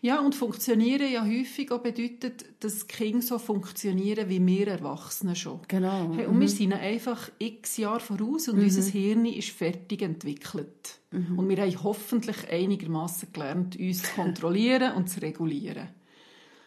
Ja, 0.02 0.20
und 0.20 0.34
funktionieren 0.34 1.10
ja 1.10 1.24
häufig 1.24 1.70
auch 1.70 1.80
bedeutet, 1.80 2.44
dass 2.60 2.86
Kinder 2.86 3.22
so 3.22 3.38
funktionieren 3.38 4.28
wie 4.28 4.44
wir 4.44 4.68
Erwachsene 4.68 5.34
schon. 5.34 5.60
Genau. 5.68 6.12
Hey, 6.14 6.26
und 6.26 6.36
mhm. 6.36 6.40
wir 6.40 6.48
sind 6.48 6.72
einfach 6.74 7.30
x 7.38 7.78
Jahre 7.78 8.00
voraus 8.00 8.48
und 8.48 8.58
mhm. 8.58 8.64
unser 8.64 8.82
Hirn 8.82 9.24
ist 9.26 9.50
fertig 9.50 10.02
entwickelt. 10.02 10.98
Mhm. 11.10 11.38
Und 11.38 11.48
wir 11.48 11.56
haben 11.58 11.82
hoffentlich 11.84 12.36
einigermaßen 12.50 13.32
gelernt, 13.32 13.78
uns 13.78 14.02
zu 14.02 14.12
kontrollieren 14.14 14.94
und 14.94 15.08
zu 15.08 15.20
regulieren. 15.20 15.88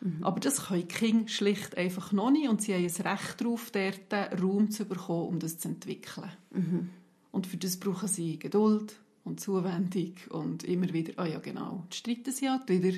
Mhm. 0.06 0.24
Aber 0.24 0.40
das 0.40 0.68
können 0.68 0.88
Kinder 0.88 1.28
schlicht 1.28 1.78
einfach 1.78 2.12
noch 2.12 2.32
nicht 2.32 2.48
und 2.48 2.62
sie 2.62 2.74
haben 2.74 2.84
ein 2.84 3.08
Recht 3.12 3.42
darauf, 3.42 3.72
dort 3.72 4.42
Raum 4.42 4.72
zu 4.72 4.86
bekommen, 4.86 5.28
um 5.28 5.40
das 5.40 5.58
zu 5.58 5.68
entwickeln. 5.68 6.32
Mhm. 6.52 6.90
Und 7.32 7.48
für 7.48 7.58
das 7.58 7.78
brauchen 7.78 8.08
sie 8.08 8.40
Geduld, 8.40 8.96
und 9.26 9.40
Zuwendung 9.40 10.14
und 10.30 10.64
immer 10.64 10.94
wieder, 10.94 11.14
ah 11.18 11.26
ja 11.26 11.40
genau, 11.40 11.84
jetzt 11.86 11.98
streiten 11.98 12.32
sie 12.32 12.50
halt 12.50 12.70
wieder, 12.70 12.98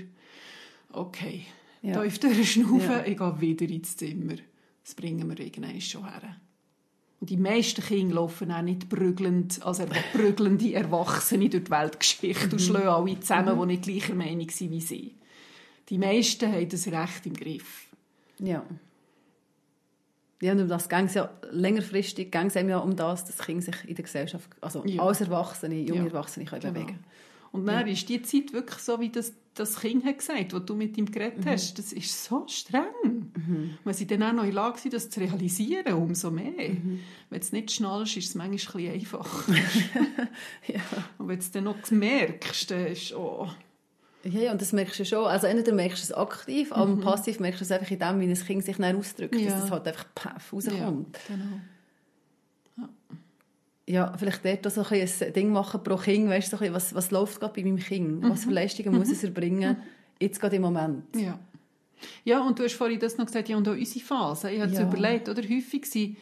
okay, 0.92 1.46
ja. 1.82 2.04
tief 2.04 2.20
durchschnaufen, 2.20 2.92
ja. 2.92 3.06
ich 3.06 3.18
gehe 3.18 3.42
wieder 3.42 3.70
ins 3.70 3.98
Zimmer. 3.98 4.36
Das 4.84 4.94
bringen 4.94 5.28
wir 5.28 5.40
irgendwann 5.40 5.82
schon 5.82 6.04
her. 6.04 6.36
Und 7.20 7.30
die 7.30 7.38
meisten 7.38 7.82
Kinder 7.82 8.16
laufen 8.16 8.52
auch 8.52 8.62
nicht 8.62 8.90
prügelnd, 8.90 9.66
also 9.66 9.86
prügelnde 10.14 10.74
Erwachsene 10.74 11.50
durch 11.50 11.64
die 11.64 11.72
Weltgeschichte 11.72 12.44
und 12.46 12.54
mhm. 12.54 12.60
schlagen 12.60 12.88
alle 12.88 13.20
zusammen, 13.20 13.56
mhm. 13.56 13.62
die 13.62 13.68
nicht 13.68 13.84
gleicher 13.84 14.16
Meinung 14.16 14.50
sind 14.50 14.72
wie 14.72 14.82
sie. 14.82 15.16
Die 15.90 15.98
meisten 15.98 16.52
haben 16.52 16.68
das 16.68 16.88
Recht 16.88 17.26
im 17.26 17.34
Griff. 17.34 17.88
Ja. 18.40 18.64
Ja, 20.42 20.52
und 20.52 20.62
um 20.62 20.68
das 20.68 20.88
ging 20.88 21.06
es 21.06 21.16
ja 21.16 21.32
längerfristig 21.52 22.32
ging 22.32 22.48
es 22.48 22.54
ja 22.54 22.78
um 22.78 22.96
das, 22.96 23.26
dass 23.26 23.40
Kinder 23.40 23.64
sich 23.64 23.76
in 23.88 23.96
der 23.96 24.04
Gesellschaft, 24.04 24.50
also 24.62 24.86
ja. 24.86 25.02
als 25.02 25.22
Erwachsene, 25.22 25.80
junge 25.80 26.02
ja. 26.02 26.06
Erwachsene 26.08 26.46
können 26.46 26.62
genau. 26.62 26.74
bewegen 26.74 27.00
Und 27.52 27.66
dann 27.66 27.88
ja. 27.88 27.94
ist 27.94 28.08
die 28.08 28.22
Zeit 28.22 28.54
wirklich 28.54 28.78
so, 28.78 29.00
wie 29.00 29.10
das, 29.10 29.34
das 29.56 29.80
Kind 29.80 30.06
hat 30.06 30.20
gesagt, 30.20 30.54
was 30.54 30.66
du 30.66 30.76
mit 30.76 30.96
ihm 30.96 31.08
geredet 31.08 31.44
mhm. 31.44 31.50
hast. 31.50 31.80
Das 31.80 31.92
ist 31.92 32.24
so 32.24 32.46
streng. 32.48 32.84
Mhm. 33.04 33.80
Wenn 33.84 33.94
sie 33.96 34.06
dann 34.06 34.22
auch 34.22 34.34
noch 34.34 34.44
in 34.44 34.52
der 34.52 34.62
Lage 34.62 34.78
sind, 34.78 34.94
das 34.94 35.10
zu 35.10 35.20
realisieren, 35.20 35.94
umso 35.94 36.30
mehr. 36.30 36.70
Mhm. 36.70 37.00
Wenn 37.32 37.40
du 37.40 37.44
es 37.44 37.52
nicht 37.52 37.72
schnallst, 37.72 38.18
ist 38.18 38.30
es 38.30 38.36
manchmal 38.36 38.84
ein 38.84 38.92
bisschen 38.92 38.94
einfacher. 38.94 39.54
ja. 40.68 40.82
Und 41.18 41.30
wenn 41.30 41.40
du 41.40 41.42
es 41.42 41.50
dann 41.50 41.64
noch 41.64 41.90
merkst, 41.90 42.70
dann 42.70 42.86
ist 42.86 43.16
oh, 43.16 43.50
ja, 44.24 44.52
und 44.52 44.62
das 44.62 44.74
merkst 44.74 45.00
du 45.00 45.06
schon. 45.06 45.26
Also 45.26 45.48
entweder 45.48 45.74
merkst 45.74 46.00
du 46.00 46.04
es 46.04 46.14
aktiv, 46.14 46.72
aber 46.72 46.88
mhm. 46.88 47.02
passiv 47.02 47.40
merkst 47.40 47.62
du 47.62 47.66
es 47.66 47.72
einfach 47.72 47.90
in 47.90 48.00
dem, 48.00 48.20
wie 48.20 48.26
ein 48.26 48.34
Kind 48.34 48.64
sich 48.64 48.78
dann 48.78 48.96
ausdrückt, 48.98 49.36
ja. 49.36 49.52
dass 49.52 49.66
es 49.66 49.72
halt 49.72 49.88
einfach 49.88 50.06
paff 50.16 50.52
rauskommt. 50.52 51.20
Ja, 51.30 51.36
genau. 51.36 52.90
Ja. 53.88 54.04
ja, 54.10 54.18
vielleicht 54.18 54.44
dort 54.46 54.74
so 54.74 54.84
ein, 54.84 55.02
ein 55.02 55.34
Ding 55.34 55.52
machen 55.52 55.84
pro 55.84 55.98
Kind, 55.98 56.30
weißt 56.30 56.52
du, 56.52 56.58
so 56.58 56.74
was, 56.74 56.94
was 56.94 57.12
läuft 57.12 57.40
gerade 57.40 57.54
bei 57.54 57.64
meinem 57.64 57.78
Kind? 57.78 58.24
Mhm. 58.24 58.30
Was 58.30 58.44
für 58.44 58.52
Leistungen 58.52 58.96
muss 58.96 59.10
es 59.10 59.24
erbringen, 59.24 59.78
jetzt 60.20 60.40
gerade 60.40 60.56
im 60.58 60.64
Moment? 60.64 61.16
Ja. 61.16 61.40
Ja, 62.24 62.42
und 62.42 62.60
du 62.60 62.64
hast 62.64 62.74
vorhin 62.74 63.00
das 63.00 63.18
noch 63.18 63.26
gesagt, 63.26 63.50
ja, 63.50 63.58
und 63.58 63.68
auch 63.68 63.74
unsere 63.74 64.06
Phase. 64.06 64.52
Ich 64.52 64.62
habe 64.62 64.72
ja. 64.72 64.84
überlegt, 64.84 65.30
oder? 65.30 65.42
Häufig 65.42 65.86
sind 65.86 66.18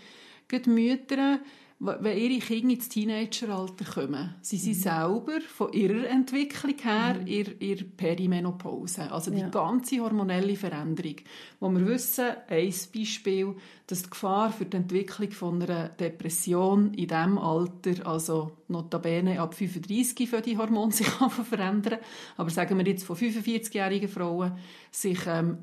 Mütter, 0.68 1.40
wenn 1.80 2.18
ihre 2.18 2.40
Kinder 2.40 2.74
ins 2.74 2.88
Teenageralter 2.88 3.84
kommen, 3.84 4.36
sind 4.42 4.62
sie 4.62 4.70
mhm. 4.70 4.76
selber 4.76 5.42
von 5.42 5.74
ihrer 5.74 6.08
Entwicklung 6.08 6.76
her 6.82 7.16
mhm. 7.20 7.28
in 7.28 7.60
ihrer 7.60 7.84
Perimenopause. 7.98 9.12
Also 9.12 9.30
die 9.30 9.42
ja. 9.42 9.50
ganze 9.50 10.00
hormonelle 10.00 10.56
Veränderung. 10.56 11.18
Wo 11.60 11.70
wir 11.70 11.86
wissen, 11.86 12.28
ein 12.48 12.74
Beispiel, 12.94 13.56
dass 13.88 14.04
die 14.04 14.10
Gefahr 14.10 14.54
für 14.54 14.66
die 14.66 14.78
Entwicklung 14.78 15.32
von 15.32 15.62
einer 15.62 15.90
Depression 15.90 16.94
in 16.94 17.08
diesem 17.08 17.38
Alter, 17.38 18.08
also 18.08 18.52
notabene 18.70 19.42
ab 19.42 19.54
35 19.54 20.30
für 20.30 20.42
die 20.42 20.58
Hormone 20.58 20.92
sich 20.94 21.08
verändern, 21.08 22.00
aber 22.38 22.50
sagen 22.50 22.78
wir 22.78 22.88
jetzt 22.88 23.04
von 23.04 23.18
45-jährigen 23.18 24.10
Frauen, 24.10 24.54
sich 24.92 25.20
ähm, 25.28 25.58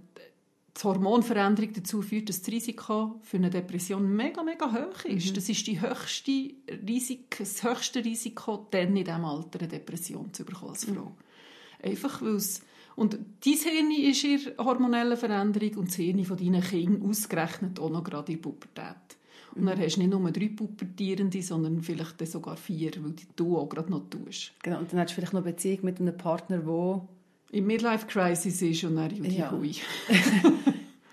die 0.76 0.84
Hormonveränderung 0.84 1.72
dazu 1.74 2.00
führt, 2.02 2.28
dass 2.28 2.40
das 2.40 2.52
Risiko 2.52 3.20
für 3.22 3.36
eine 3.36 3.50
Depression 3.50 4.14
mega, 4.14 4.42
mega 4.42 4.72
hoch 4.72 5.04
ist. 5.04 5.30
Mhm. 5.30 5.34
Das 5.34 5.48
ist 5.48 5.66
die 5.66 5.80
höchste 5.80 6.50
Risiko, 6.86 7.26
das 7.38 7.62
höchste 7.62 8.04
Risiko, 8.04 8.66
dann 8.70 8.96
in 8.96 9.04
diesem 9.04 9.24
Alter 9.24 9.60
eine 9.60 9.68
Depression 9.68 10.32
zu 10.32 10.44
bekommen 10.44 10.70
als 10.70 10.84
Frau. 10.84 11.04
Mhm. 11.04 11.90
Einfach, 11.90 12.22
weil 12.22 12.36
es 12.36 12.62
und 12.94 13.14
dein 13.14 13.54
Hirn 13.54 13.90
ist 13.90 14.24
in 14.24 14.40
hormonellen 14.58 15.16
Veränderung 15.16 15.78
und 15.78 15.88
das 15.88 15.96
Hirn 15.96 16.24
von 16.24 16.36
deinen 16.36 16.62
Kindern 16.62 17.08
ausgerechnet 17.08 17.80
auch 17.80 17.90
noch 17.90 18.04
gerade 18.04 18.32
in 18.32 18.38
der 18.38 18.42
Pubertät. 18.42 19.16
Und 19.54 19.66
dann 19.66 19.78
hast 19.78 19.96
du 19.96 20.00
nicht 20.00 20.10
nur 20.10 20.30
drei 20.30 20.48
Pubertierende, 20.48 21.42
sondern 21.42 21.82
vielleicht 21.82 22.26
sogar 22.26 22.56
vier, 22.56 22.92
weil 23.02 23.14
du 23.36 23.58
auch 23.58 23.68
gerade 23.68 23.90
noch 23.90 24.08
tust. 24.08 24.52
Genau, 24.62 24.78
und 24.78 24.92
dann 24.92 25.00
hast 25.00 25.10
du 25.10 25.14
vielleicht 25.16 25.34
noch 25.34 25.42
eine 25.42 25.52
Beziehung 25.52 25.80
mit 25.82 26.00
einem 26.00 26.16
Partner, 26.16 26.58
der 26.58 27.08
im 27.52 27.66
Midlife 27.66 28.06
Crisis 28.06 28.60
ist 28.62 28.82
und 28.84 28.96
dann 28.96 29.14
Judy 29.14 29.36
ja. 29.36 29.52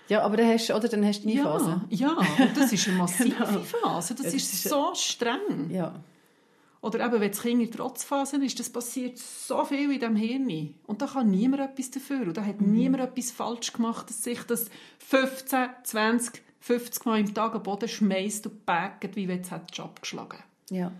Ja, 0.08 0.22
aber 0.22 0.38
dann 0.38 0.48
hast, 0.48 0.68
oder 0.72 0.88
dann 0.88 1.06
hast 1.06 1.22
du 1.22 1.28
nie 1.28 1.36
ja, 1.36 1.44
Phase. 1.44 1.82
Ja, 1.88 2.16
und 2.16 2.56
das 2.56 2.72
ist 2.72 2.88
eine 2.88 2.96
massive 2.98 3.28
genau. 3.28 3.60
Phase. 3.60 4.14
Das, 4.14 4.24
das 4.24 4.34
ist, 4.34 4.52
ist, 4.52 4.64
so 4.64 4.92
streng. 4.92 5.70
Ja. 5.70 6.02
Oder 6.80 7.06
eben, 7.06 7.20
wenn 7.20 7.30
das 7.30 7.42
Kind 7.42 7.62
in 7.62 7.70
Trotzphase 7.70 8.44
ist, 8.44 8.58
das 8.58 8.70
passiert 8.70 9.18
so 9.18 9.64
viel 9.64 9.92
in 9.92 10.00
diesem 10.00 10.16
Hirn. 10.16 10.74
Und 10.88 11.00
da 11.00 11.06
kann 11.06 11.30
niemand 11.30 11.62
etwas 11.62 11.92
dafür. 11.92 12.22
Und 12.22 12.36
da 12.36 12.44
hat 12.44 12.60
mhm. 12.60 12.72
niemand 12.72 13.04
etwas 13.04 13.30
falsch 13.30 13.72
gemacht, 13.72 14.10
dass 14.10 14.24
sich 14.24 14.42
das 14.42 14.66
15, 14.98 15.68
20, 15.84 16.42
50 16.58 17.04
Mal 17.04 17.20
im 17.20 17.32
Tag 17.32 17.54
am 17.54 17.62
Boden 17.62 17.88
schmeißt 17.88 18.46
und 18.48 18.66
backt, 18.66 19.14
wie 19.14 19.28
wenn 19.28 19.42
es 19.42 19.50
Job 19.72 20.00
geschlagen 20.00 20.38
Ja. 20.70 20.90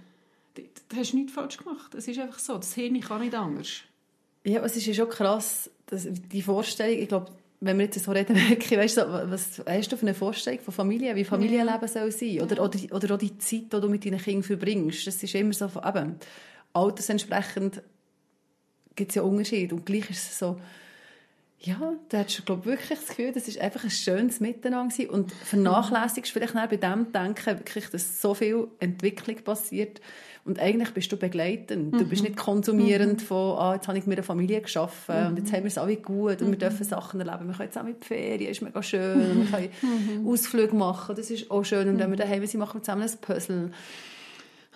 Da 0.55 0.97
hast 0.97 1.13
du 1.13 1.17
nichts 1.17 1.33
falsch 1.33 1.57
gemacht. 1.57 1.97
Es 1.97 2.07
ist 2.07 2.21
einfach 2.21 2.39
so. 2.39 2.59
Das 2.59 2.75
Hirn 2.75 3.01
kann 3.01 3.23
nicht 3.23 3.35
anders. 3.35 3.83
Ja, 4.45 4.65
es 4.65 4.77
ist 4.77 4.87
ja 4.87 4.95
schon 4.95 5.09
krass, 5.09 5.71
dass 5.87 6.07
die 6.11 6.43
Vorstellung, 6.43 6.99
ich 6.99 7.09
glaube, 7.09 7.31
wenn 7.61 7.77
wir 7.79 7.85
jetzt 7.87 8.03
so 8.03 8.11
reden, 8.11 8.37
wirklich, 8.49 8.79
weißt 8.79 8.99
du, 8.99 9.31
was 9.31 9.63
hast 9.67 9.93
du 9.93 9.97
für 9.97 10.03
eine 10.03 10.15
Vorstellung 10.15 10.61
von 10.61 10.73
Familie, 10.73 11.15
wie 11.15 11.25
Familienleben 11.25 11.89
soll 11.89 12.11
sein? 12.11 12.41
Oder, 12.41 12.63
oder, 12.63 12.79
oder 12.91 13.15
auch 13.15 13.19
die 13.19 13.37
Zeit, 13.39 13.73
die 13.73 13.81
du 13.81 13.89
mit 13.89 14.05
deinen 14.05 14.19
Kindern 14.19 14.43
verbringst. 14.43 15.07
Das 15.07 15.23
ist 15.23 15.35
immer 15.35 15.53
so, 15.53 15.67
eben, 15.67 16.17
altersentsprechend 16.73 17.83
gibt 18.97 19.11
es 19.11 19.15
ja 19.17 19.23
Unterschiede. 19.23 19.75
Und 19.75 19.85
gleich 19.85 20.09
ist 20.11 20.31
es 20.31 20.39
so, 20.39 20.59
ja, 21.63 21.93
da 22.09 22.25
hast 22.25 22.39
du, 22.39 22.43
glaube 22.43 22.65
wirklich 22.65 22.99
das 22.99 23.09
Gefühl, 23.09 23.33
das 23.33 23.47
ist 23.47 23.61
einfach 23.61 23.85
ein 23.85 23.91
schönes 23.91 24.41
Miteinander 24.41 25.11
und 25.11 25.31
vernachlässigst 25.33 26.33
vielleicht 26.33 26.55
bei 26.55 26.77
dem 26.77 27.13
Denken 27.13 27.59
wirklich, 27.59 27.91
dass 27.91 28.23
so 28.23 28.33
viel 28.33 28.69
Entwicklung 28.79 29.37
passiert 29.45 30.01
und 30.51 30.59
eigentlich 30.59 30.93
bist 30.93 31.13
du 31.13 31.17
begleitend. 31.17 31.95
Du 31.95 32.05
bist 32.05 32.23
mhm. 32.23 32.31
nicht 32.31 32.39
konsumierend 32.39 33.21
mhm. 33.21 33.25
von, 33.25 33.57
ah, 33.57 33.75
jetzt 33.75 33.87
habe 33.87 33.97
ich 33.97 34.07
mir 34.07 34.15
eine 34.15 34.25
Familie 34.25 34.61
geschaffen 34.61 35.15
mhm. 35.15 35.27
und 35.29 35.39
jetzt 35.39 35.53
haben 35.53 35.63
wir 35.63 35.69
es 35.69 35.79
alle 35.79 35.97
gut 35.97 36.43
und 36.43 36.49
wir 36.49 36.57
mhm. 36.57 36.59
dürfen 36.59 36.85
Sachen 36.85 37.21
erleben. 37.21 37.47
Wir 37.47 37.55
können 37.55 37.69
jetzt 37.69 37.79
auch 37.79 37.85
mit 37.85 38.05
Ferien, 38.05 38.51
ist 38.51 38.61
mega 38.61 38.83
schön. 38.83 39.49
Wir 39.49 39.51
können 39.51 39.69
mhm. 40.23 40.29
Ausflüge 40.29 40.75
machen, 40.75 41.15
das 41.15 41.31
ist 41.31 41.53
auch 41.53 41.65
schön. 41.65 41.89
Und 41.89 42.01
wenn 42.01 42.11
wir 42.11 42.17
daheim 42.17 42.45
sind, 42.45 42.59
machen 42.59 42.81
wir 42.81 42.83
zusammen 42.83 43.03
ein 43.03 43.19
Puzzle. 43.21 43.71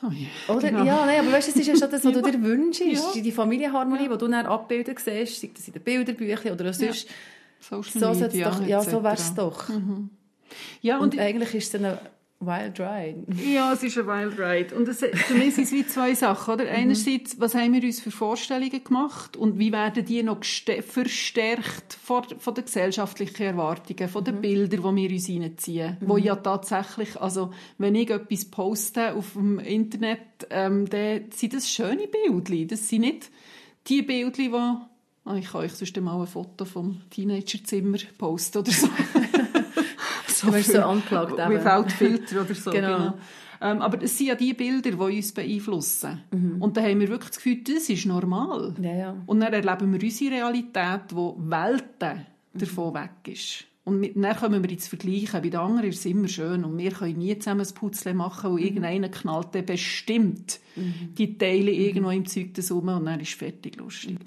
Oh 0.01 0.11
yeah, 0.13 0.57
Oder? 0.57 0.69
Genau. 0.69 0.85
Ja, 0.85 1.07
nein, 1.07 1.19
aber 1.21 1.33
weißt, 1.33 1.49
das 1.49 1.57
ist 1.57 1.67
ja 1.67 1.77
schon 1.77 1.91
das, 1.91 2.05
was 2.05 2.13
du 2.13 2.23
dir 2.31 2.41
wünschst. 2.41 2.85
Ja. 2.85 3.21
Die 3.21 3.33
Familienharmonie, 3.33 4.05
ja. 4.05 4.13
die 4.13 4.19
du 4.19 4.29
dann 4.29 4.47
abbilden 4.47 4.95
siehst, 4.97 5.41
sei 5.41 5.51
das 5.53 5.67
in 5.67 5.73
den 5.73 5.83
Bilderbüchern 5.83 6.53
oder 6.53 6.73
sonst. 6.73 7.09
Ja. 7.09 7.15
Social 7.83 8.15
so 8.15 8.21
Media, 8.21 8.51
doch, 8.51 8.65
ja, 8.65 8.81
so 8.81 9.03
wäre 9.03 9.15
es 9.15 9.35
doch. 9.35 9.69
Mhm. 9.71 10.11
Ja, 10.83 10.99
und, 10.99 11.15
und 11.15 11.21
eigentlich 11.21 11.53
ist 11.55 11.75
es 11.75 11.81
eine 11.81 11.99
Wild 12.41 12.79
Ride. 12.79 13.25
Ja, 13.43 13.73
es 13.73 13.83
ist 13.83 13.97
ein 13.97 14.07
Wild 14.07 14.39
Ride. 14.39 14.75
Und 14.75 14.89
es, 14.89 15.01
für 15.01 15.35
mich 15.35 15.55
sind 15.55 15.65
es 15.65 15.73
wie 15.73 15.87
zwei 15.87 16.15
Sachen. 16.15 16.55
Oder? 16.55 16.65
Mhm. 16.65 16.71
Einerseits, 16.71 17.41
was 17.41 17.55
haben 17.55 17.73
wir 17.73 17.83
uns 17.83 18.01
für 18.01 18.11
Vorstellungen 18.11 18.85
gemacht 18.85 19.37
und 19.37 19.59
wie 19.59 19.73
werden 19.73 20.05
die 20.05 20.23
noch 20.23 20.41
verstärkt 20.43 21.95
von, 22.03 22.25
von 22.39 22.55
den 22.55 22.65
gesellschaftlichen 22.65 23.43
Erwartungen, 23.43 24.09
von 24.09 24.25
den 24.25 24.37
mhm. 24.37 24.41
Bildern, 24.43 24.97
die 24.97 25.03
wir 25.03 25.11
uns 25.11 25.29
reinziehen. 25.29 25.97
Mhm. 26.01 26.09
Wo 26.09 26.17
ja 26.17 26.37
tatsächlich, 26.37 27.21
also 27.21 27.53
wenn 27.79 27.95
ich 27.95 28.11
etwas 28.11 28.45
poste 28.45 29.15
auf 29.15 29.33
dem 29.33 29.59
Internet, 29.59 30.47
ähm, 30.51 30.89
dann 30.89 31.31
sind 31.31 31.55
das 31.55 31.71
schöne 31.71 32.09
Bildchen. 32.09 32.69
Das 32.69 32.89
sind 32.89 33.03
nicht 33.03 33.31
die 33.87 34.03
Bildchen, 34.03 34.53
die 34.53 34.77
Oh, 35.27 35.33
ich 35.33 35.47
kann 35.47 35.63
euch 35.63 35.73
sonst 35.73 35.99
mal 36.03 36.21
ein 36.21 36.27
Foto 36.27 36.67
vom 36.67 37.01
Teenagerzimmer 37.09 37.97
posten 38.19 38.59
oder 38.59 38.71
so. 38.71 38.89
So 40.45 40.51
du 40.51 40.63
so 40.63 40.83
angeklagt 40.83 41.33
Without 41.33 41.91
Filter 41.91 42.43
oder 42.43 42.55
so. 42.55 42.71
genau. 42.73 42.97
genau. 42.97 43.15
Ähm, 43.61 43.81
aber 43.81 44.03
es 44.03 44.19
sind 44.19 44.27
ja 44.27 44.35
die 44.35 44.53
Bilder, 44.53 44.91
die 44.91 44.97
uns 44.97 45.33
beeinflussen. 45.33 46.21
Mhm. 46.31 46.61
Und 46.61 46.77
da 46.77 46.83
haben 46.83 47.01
wir 47.01 47.09
wirklich 47.09 47.31
das 47.31 47.37
Gefühl, 47.39 47.63
das 47.63 47.89
ist 47.89 48.05
normal. 48.05 48.75
Ja, 48.81 48.95
ja. 48.95 49.17
Und 49.27 49.41
dann 49.41 49.53
erleben 49.53 49.93
wir 49.93 50.03
unsere 50.03 50.35
Realität, 50.35 51.11
die 51.11 51.15
Welten 51.15 52.27
mhm. 52.53 52.59
davon 52.59 52.95
weg 52.95 53.29
ist. 53.29 53.65
Und 53.85 54.01
mit, 54.01 54.17
dann 54.17 54.37
kommen 54.37 54.63
wir 54.63 54.71
ins 54.71 54.89
Vergleichen. 54.89 55.43
Bei 55.43 55.49
den 55.49 55.61
anderen 55.61 55.89
ist 55.89 56.01
es 56.01 56.07
immer 56.07 56.29
schön. 56.29 56.65
Und 56.65 56.77
wir 56.79 56.91
können 56.91 57.19
nie 57.19 57.39
zusammen 57.39 57.67
ein 57.67 57.75
Putzle 57.75 58.15
machen 58.15 58.51
und 58.51 58.61
mhm. 58.61 58.67
irgendeiner 58.67 59.09
knallt 59.09 59.55
dann 59.55 59.67
bestimmt 59.67 60.61
mhm. 60.75 61.15
die 61.17 61.39
Teile 61.39 61.71
mhm. 61.71 61.81
irgendwo 61.81 62.11
im 62.11 62.27
Zeug 62.27 62.51
rum 62.71 62.89
und 62.89 63.07
dann 63.07 63.21
ist 63.21 63.29
es 63.29 63.35
fertig 63.35 63.77
lustig. 63.77 64.19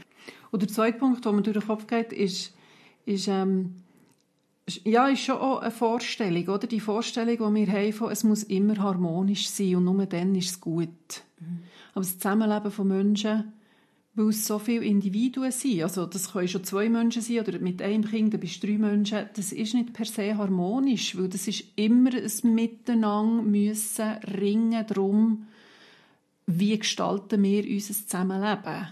Und 0.51 0.61
der 0.61 0.69
zweite 0.69 0.97
Punkt, 0.97 1.25
der 1.25 1.31
mir 1.31 1.41
durch 1.41 1.57
den 1.57 1.67
Kopf 1.67 1.87
geht, 1.87 2.13
ist, 2.13 2.55
ist 3.05 3.27
ähm, 3.27 3.75
ja, 4.83 5.07
ist 5.07 5.21
schon 5.21 5.37
auch 5.37 5.61
eine 5.61 5.71
Vorstellung, 5.71 6.47
oder? 6.47 6.67
Die 6.67 6.79
Vorstellung, 6.79 7.55
die 7.55 7.65
wir 7.65 7.73
haben, 7.73 7.93
von, 7.93 8.11
es 8.11 8.23
muss 8.23 8.43
immer 8.43 8.77
harmonisch 8.77 9.49
sein 9.49 9.77
und 9.77 9.85
nur 9.85 10.05
dann 10.05 10.35
ist 10.35 10.49
es 10.49 10.61
gut. 10.61 10.89
Mhm. 11.39 11.63
Aber 11.93 12.03
das 12.03 12.17
Zusammenleben 12.17 12.71
von 12.71 12.87
Menschen, 12.87 13.53
weil 14.15 14.29
es 14.29 14.45
so 14.45 14.59
viele 14.59 14.83
Individuen 14.83 15.51
sind, 15.51 15.83
also 15.83 16.05
das 16.05 16.33
können 16.33 16.47
schon 16.47 16.63
zwei 16.63 16.89
Menschen 16.89 17.21
sein 17.21 17.39
oder 17.39 17.59
mit 17.59 17.81
einem 17.81 18.03
Kind, 18.03 18.33
dann 18.33 18.41
bist 18.41 18.61
du 18.61 18.67
drei 18.67 18.77
Menschen, 18.77 19.29
das 19.35 19.51
ist 19.51 19.73
nicht 19.73 19.93
per 19.93 20.05
se 20.05 20.37
harmonisch, 20.37 21.17
weil 21.17 21.29
das 21.29 21.47
ist 21.47 21.63
immer 21.75 22.11
ein 22.13 22.55
Miteinander 22.55 23.43
müssen 23.43 24.11
ringen 24.39 24.85
darum, 24.87 25.47
wie 26.45 26.77
gestalten 26.77 27.43
wir 27.43 27.63
unser 27.63 27.93
Zusammenleben. 27.93 28.87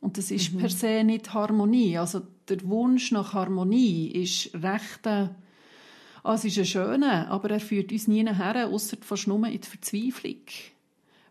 Und 0.00 0.18
das 0.18 0.30
ist 0.32 0.52
mhm. 0.52 0.58
per 0.58 0.70
se 0.70 1.04
nicht 1.04 1.32
Harmonie. 1.32 1.96
Also 1.96 2.22
der 2.56 2.68
Wunsch 2.68 3.12
nach 3.12 3.34
Harmonie 3.34 4.08
ist 4.08 4.54
recht, 4.54 5.06
äh, 5.06 5.28
also 6.22 6.48
ist 6.48 6.58
ein 6.58 6.64
schöner, 6.64 7.28
aber 7.30 7.50
er 7.50 7.60
führt 7.60 7.92
uns 7.92 8.08
nie 8.08 8.24
her, 8.24 8.68
außer 8.68 8.96
fast 9.00 9.26
nur 9.26 9.46
in 9.46 9.60
die 9.60 9.66
Verzweiflung. 9.66 10.36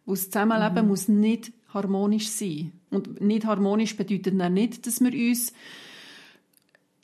Wo 0.05 0.13
das 0.13 0.25
Zusammenleben 0.25 0.84
mhm. 0.84 0.88
muss 0.89 1.07
nicht 1.07 1.51
harmonisch 1.73 2.29
sein. 2.29 2.73
Und 2.89 3.21
nicht 3.21 3.45
harmonisch 3.45 3.95
bedeutet 3.95 4.39
dann 4.39 4.53
nicht, 4.53 4.86
dass 4.86 4.99
wir 4.99 5.13
uns 5.13 5.53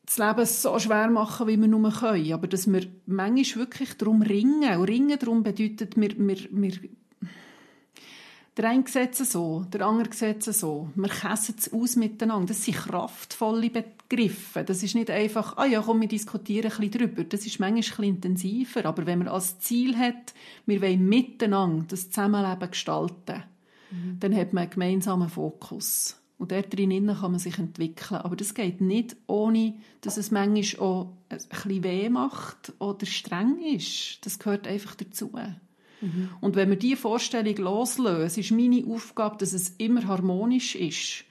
das 0.05 0.17
Leben 0.17 0.45
so 0.45 0.79
schwer 0.79 1.09
machen, 1.09 1.47
wie 1.47 1.57
wir 1.57 1.67
nur 1.67 1.91
können. 1.91 2.33
Aber 2.33 2.47
dass 2.47 2.71
wir 2.71 2.87
manchmal 3.05 3.65
wirklich 3.65 3.93
darum 3.93 4.21
ringen. 4.21 4.77
Und 4.77 4.85
ringen 4.85 5.19
darum 5.19 5.43
bedeutet, 5.43 5.95
wir, 5.95 6.17
wir, 6.17 6.37
wir 6.49 6.71
der 8.57 8.69
eine 8.69 8.87
sieht 8.87 9.19
es 9.19 9.31
so, 9.31 9.65
der 9.71 9.85
andere 9.85 10.11
sieht 10.13 10.47
es 10.47 10.59
so. 10.59 10.89
Wir 10.95 11.09
käsen 11.09 11.55
es 11.59 11.71
aus 11.71 11.95
miteinander. 11.95 12.47
Das 12.47 12.65
sind 12.65 12.77
kraftvolle 12.77 13.69
Begriffe. 13.69 14.63
Das 14.63 14.81
ist 14.81 14.95
nicht 14.95 15.11
einfach, 15.11 15.57
ah 15.57 15.65
ja, 15.65 15.81
komm, 15.81 16.01
wir 16.01 16.07
diskutieren 16.07 16.71
ein 16.71 16.77
bisschen 16.77 16.91
darüber. 16.91 17.23
Das 17.23 17.45
ist 17.45 17.59
manchmal 17.59 17.75
ein 17.75 17.81
bisschen 17.81 18.03
intensiver. 18.03 18.85
Aber 18.85 19.05
wenn 19.05 19.19
man 19.19 19.27
als 19.27 19.59
Ziel 19.59 19.95
hat, 19.95 20.33
wir 20.65 20.81
wollen 20.81 21.07
miteinander 21.07 21.85
das 21.87 22.09
Zusammenleben 22.09 22.71
gestalten, 22.71 23.43
mhm. 23.91 24.17
dann 24.19 24.35
hat 24.35 24.53
man 24.53 24.63
einen 24.63 24.71
gemeinsamen 24.71 25.29
Fokus. 25.29 26.19
Und 26.39 26.51
dort 26.51 26.75
drinnen 26.75 27.07
kann 27.07 27.31
man 27.31 27.39
sich 27.39 27.59
entwickeln. 27.59 28.21
Aber 28.21 28.35
das 28.35 28.55
geht 28.55 28.81
nicht, 28.81 29.15
ohne 29.27 29.75
dass 30.01 30.17
es 30.17 30.31
manchmal 30.31 30.87
auch 30.87 31.13
ein 31.29 31.37
bisschen 31.37 31.83
weh 31.83 32.09
macht 32.09 32.73
oder 32.79 33.05
streng 33.05 33.59
ist. 33.59 34.25
Das 34.25 34.39
gehört 34.39 34.67
einfach 34.67 34.95
dazu. 34.95 35.31
Mhm. 36.01 36.29
Und 36.41 36.55
wenn 36.55 36.69
wir 36.69 36.77
diese 36.77 36.97
Vorstellung 36.97 37.55
loslösen, 37.57 38.41
ist 38.41 38.51
meine 38.51 38.85
Aufgabe, 38.85 39.37
dass 39.37 39.53
es 39.53 39.69
immer 39.77 40.05
harmonisch 40.07 40.75
ist, 40.75 41.23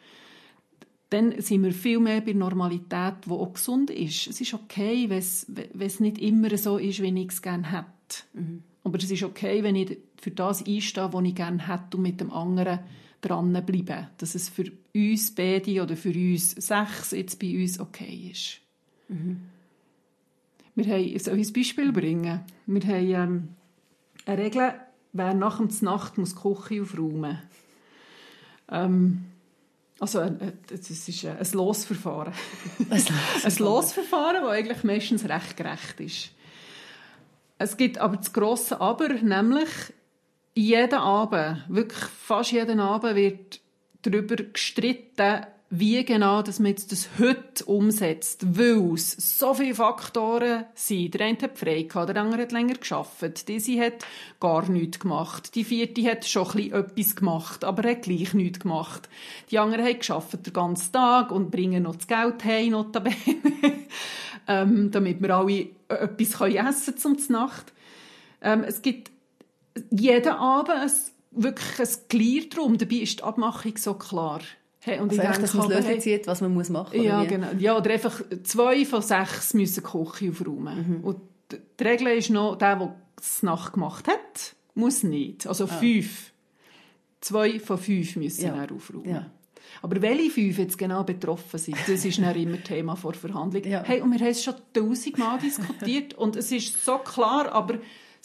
dann 1.11 1.41
sind 1.41 1.63
wir 1.63 1.73
viel 1.73 2.01
mehr 2.01 2.21
bei 2.21 2.33
Normalität, 2.33 3.15
die 3.27 3.31
auch 3.31 3.53
gesund 3.53 3.91
ist. 3.91 4.27
Es 4.27 4.41
ist 4.41 4.55
okay, 4.55 5.09
wenn 5.09 5.19
es, 5.19 5.47
wenn 5.49 5.87
es 5.87 6.01
nicht 6.01 6.19
immer 6.19 6.57
so 6.57 6.79
ist, 6.79 7.01
wie 7.01 7.21
ich 7.21 7.29
es 7.29 7.43
gerne 7.43 7.71
hätte. 7.71 8.25
Mhm. 8.35 8.63
Aber 8.83 8.99
es 8.99 9.11
ist 9.11 9.23
okay, 9.23 9.63
wenn 9.63 9.77
ich 9.77 9.99
für 10.21 10.31
das 10.33 10.67
einstehe, 10.67 11.13
was 11.13 11.25
ich 11.25 11.35
gerne 11.35 11.69
hätte 11.69 11.97
und 11.97 12.03
mit 12.03 12.21
dem 12.21 12.33
anderen 12.33 12.81
dranbleibe. 13.21 14.09
Dass 14.19 14.35
es 14.35 14.49
für 14.49 14.71
uns 14.95 15.35
beide 15.35 15.83
oder 15.83 15.97
für 15.97 16.11
uns 16.11 16.53
sechs 16.53 17.13
jetzt 17.13 17.39
bei 17.39 17.57
uns 17.61 17.79
okay 17.81 18.31
ist. 18.33 18.61
Mhm. 19.09 19.43
Wir 20.75 20.87
haben, 20.93 21.19
soll 21.19 21.39
ich 21.39 21.49
ein 21.49 21.53
Beispiel 21.53 21.93
bringen? 21.93 22.41
Wir 22.67 22.83
haben 22.83 23.11
ähm, 23.11 23.49
eine 24.27 24.43
Regel, 24.43 24.75
wer 25.13 25.35
nach 25.35 25.59
der 25.59 25.69
Nacht 25.81 26.19
muss 26.19 26.35
die 26.35 26.41
Küche 26.43 26.83
aufräumen 26.83 27.39
ähm, 28.71 29.25
also 29.99 30.21
es 30.71 30.91
ist 30.91 31.25
ein 31.25 31.39
Losverfahren. 31.53 32.35
ein 32.91 33.57
Losverfahren, 33.59 34.43
das 34.43 34.51
eigentlich 34.51 34.85
meistens 34.85 35.27
recht 35.27 35.57
gerecht 35.57 36.01
ist. 36.01 36.31
Es 37.59 37.77
gibt 37.79 37.97
aber 37.97 38.19
das 38.19 38.33
grosse 38.33 38.81
Aber, 38.81 39.09
nämlich 39.09 39.71
jeden 40.55 40.99
Abend, 40.99 41.65
wirklich 41.69 42.05
fast 42.05 42.53
jeden 42.53 42.81
Abend 42.81 43.17
wird 43.17 43.61
darüber 44.03 44.37
gestritten, 44.37 45.47
wie 45.69 46.05
genau 46.05 46.43
dass 46.43 46.61
man 46.61 46.71
jetzt 46.71 46.93
das 46.93 47.09
heute 47.19 47.65
umsetzt, 47.65 48.57
weil 48.57 48.95
es 48.95 49.39
so 49.39 49.53
viele 49.53 49.75
Faktoren 49.75 50.65
sind. 50.75 51.15
Der 51.15 51.27
eine 51.27 51.39
hat 51.39 51.59
frei 51.59 51.83
gehabt, 51.83 52.09
der 52.09 52.23
andere 52.23 52.43
hat 52.43 52.53
länger 52.53 52.75
geschafft, 52.75 53.49
diese 53.49 53.81
hat 53.81 54.07
gar 54.39 54.69
nichts 54.71 55.01
gemacht, 55.01 55.55
die 55.57 55.65
vierte 55.65 56.05
hat 56.09 56.25
schon 56.25 56.49
ein 56.53 56.73
etwas 56.73 57.17
gemacht, 57.17 57.65
aber 57.65 57.89
hat 57.91 58.03
gleich 58.03 58.33
nichts 58.33 58.61
gemacht. 58.61 59.09
Die 59.51 59.59
anderen 59.59 59.85
haben 59.85 59.99
geschafft 59.99 60.47
den 60.47 60.53
ganzen 60.53 60.93
Tag 60.93 61.33
und 61.33 61.51
bringen 61.51 61.83
noch 61.83 61.97
das 61.97 62.07
Geld 62.07 62.45
heim, 62.45 62.71
notabene, 62.71 63.17
ähm, 64.49 64.91
damit 64.93 65.21
wir 65.21 65.35
alle 65.35 65.69
etwas 65.89 66.41
essen 66.41 66.95
können 66.95 67.19
zum 67.19 67.33
Nacht. 67.33 67.73
Ähm, 68.41 68.63
es 68.63 68.83
gibt 68.83 69.11
jeden 69.91 70.33
Abend 70.33 70.77
ein, 70.77 70.91
wirklich 71.33 71.81
ein 71.81 72.09
Clear 72.09 72.45
drum, 72.45 72.79
dabei 72.79 72.97
ist 72.97 73.19
die 73.19 73.25
Abmachung 73.25 73.77
so 73.77 73.95
klar. 73.95 74.41
Hey, 74.87 75.01
und 75.01 75.11
also 75.11 75.21
ich 75.21 75.23
denke, 75.23 75.41
dass 75.41 75.55
man 75.55 75.69
Lösung 75.69 76.01
zieht, 76.01 76.29
was 76.29 76.41
man 76.41 76.55
muss 76.55 76.69
machen 76.69 76.97
muss. 76.97 77.05
Ja, 77.05 77.25
genau. 77.25 77.49
Ja, 77.59 77.77
oder 77.77 77.91
einfach 77.91 78.23
zwei 78.45 78.85
von 78.85 79.03
sechs 79.03 79.53
müssen 79.53 79.83
die 79.83 79.91
Küche 79.91 80.31
aufräumen. 80.31 81.01
Mhm. 81.01 81.05
Und 81.05 81.21
die 81.51 81.83
Regel 81.83 82.07
ist 82.17 82.31
noch, 82.31 82.55
der, 82.55 82.77
der 82.77 82.95
es 83.19 83.43
Nacht 83.43 83.73
gemacht 83.73 84.07
hat, 84.07 84.55
muss 84.77 85.03
nicht. 85.03 85.45
Also 85.49 85.65
ah. 85.65 85.67
fünf. 85.67 86.31
Zwei 87.21 87.59
von 87.59 87.79
fünf 87.79 88.15
müssen 88.15 88.47
ja. 88.47 88.65
aufräumen. 88.65 89.11
Ja. 89.11 89.27
Aber 89.83 90.01
welche 90.01 90.31
fünf 90.31 90.57
jetzt 90.57 90.79
genau 90.79 91.03
betroffen 91.03 91.59
sind, 91.59 91.77
das 91.89 92.05
ist 92.05 92.21
dann 92.21 92.37
immer 92.37 92.63
Thema 92.63 92.95
vor 92.95 93.15
Verhandlung. 93.15 93.65
Ja. 93.65 93.83
Hey, 93.83 94.01
und 94.01 94.13
wir 94.13 94.21
haben 94.21 94.29
es 94.29 94.45
schon 94.45 94.55
tausendmal 94.73 95.41
diskutiert 95.41 96.15
und 96.15 96.37
es 96.37 96.53
ist 96.53 96.85
so 96.85 96.99
klar, 96.99 97.51
aber 97.53 97.79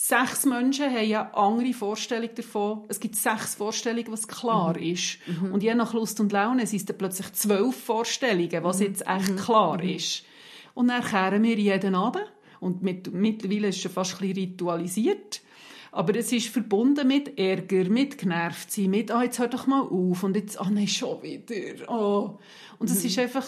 Sechs 0.04 0.48
Menschen 0.48 0.86
haben 0.86 0.98
eine 0.98 1.36
andere 1.36 1.74
Vorstellung 1.74 2.32
davon. 2.34 2.86
Es 2.88 3.00
gibt 3.00 3.16
sechs 3.16 3.54
Vorstellungen, 3.54 4.12
was 4.12 4.28
klar 4.28 4.76
mhm. 4.76 4.84
ist. 4.94 5.20
Mhm. 5.28 5.54
Und 5.54 5.62
je 5.62 5.76
nach 5.76 5.94
Lust 5.94 6.20
und 6.20 6.32
Laune 6.32 6.66
sind 6.66 6.90
es 6.90 6.98
plötzlich 6.98 7.32
zwölf 7.34 7.76
Vorstellungen, 7.76 8.64
was 8.64 8.80
mhm. 8.80 8.86
jetzt 8.88 9.08
echt 9.08 9.30
mhm. 9.30 9.36
klar 9.36 9.78
mhm. 9.78 9.90
ist. 9.90 10.24
Und 10.74 10.88
dann 10.88 11.04
kehren 11.04 11.44
wir 11.44 11.56
jeden 11.56 11.94
Abend. 11.94 12.26
Und 12.60 12.82
mit, 12.82 13.14
mittlerweile 13.14 13.68
ist 13.68 13.76
es 13.76 13.82
schon 13.84 13.92
fast 13.92 14.14
ein 14.14 14.28
bisschen 14.28 14.50
ritualisiert. 14.50 15.42
Aber 15.92 16.16
es 16.16 16.32
ist 16.32 16.48
verbunden 16.48 17.08
mit 17.08 17.38
Ärger, 17.38 17.88
mit 17.88 18.18
genervt 18.18 18.72
sein, 18.72 18.90
mit, 18.90 19.12
ah, 19.12 19.22
jetzt 19.22 19.38
hör 19.38 19.50
doch 19.50 19.68
mal 19.68 19.82
auf 19.82 20.24
und 20.24 20.36
jetzt, 20.36 20.60
ah, 20.60 20.72
nein, 20.72 20.88
schon 20.88 21.22
wieder, 21.22 21.88
oh. 21.92 22.40
Und 22.80 22.90
es 22.90 23.06
ist 23.06 23.20
einfach, 23.20 23.46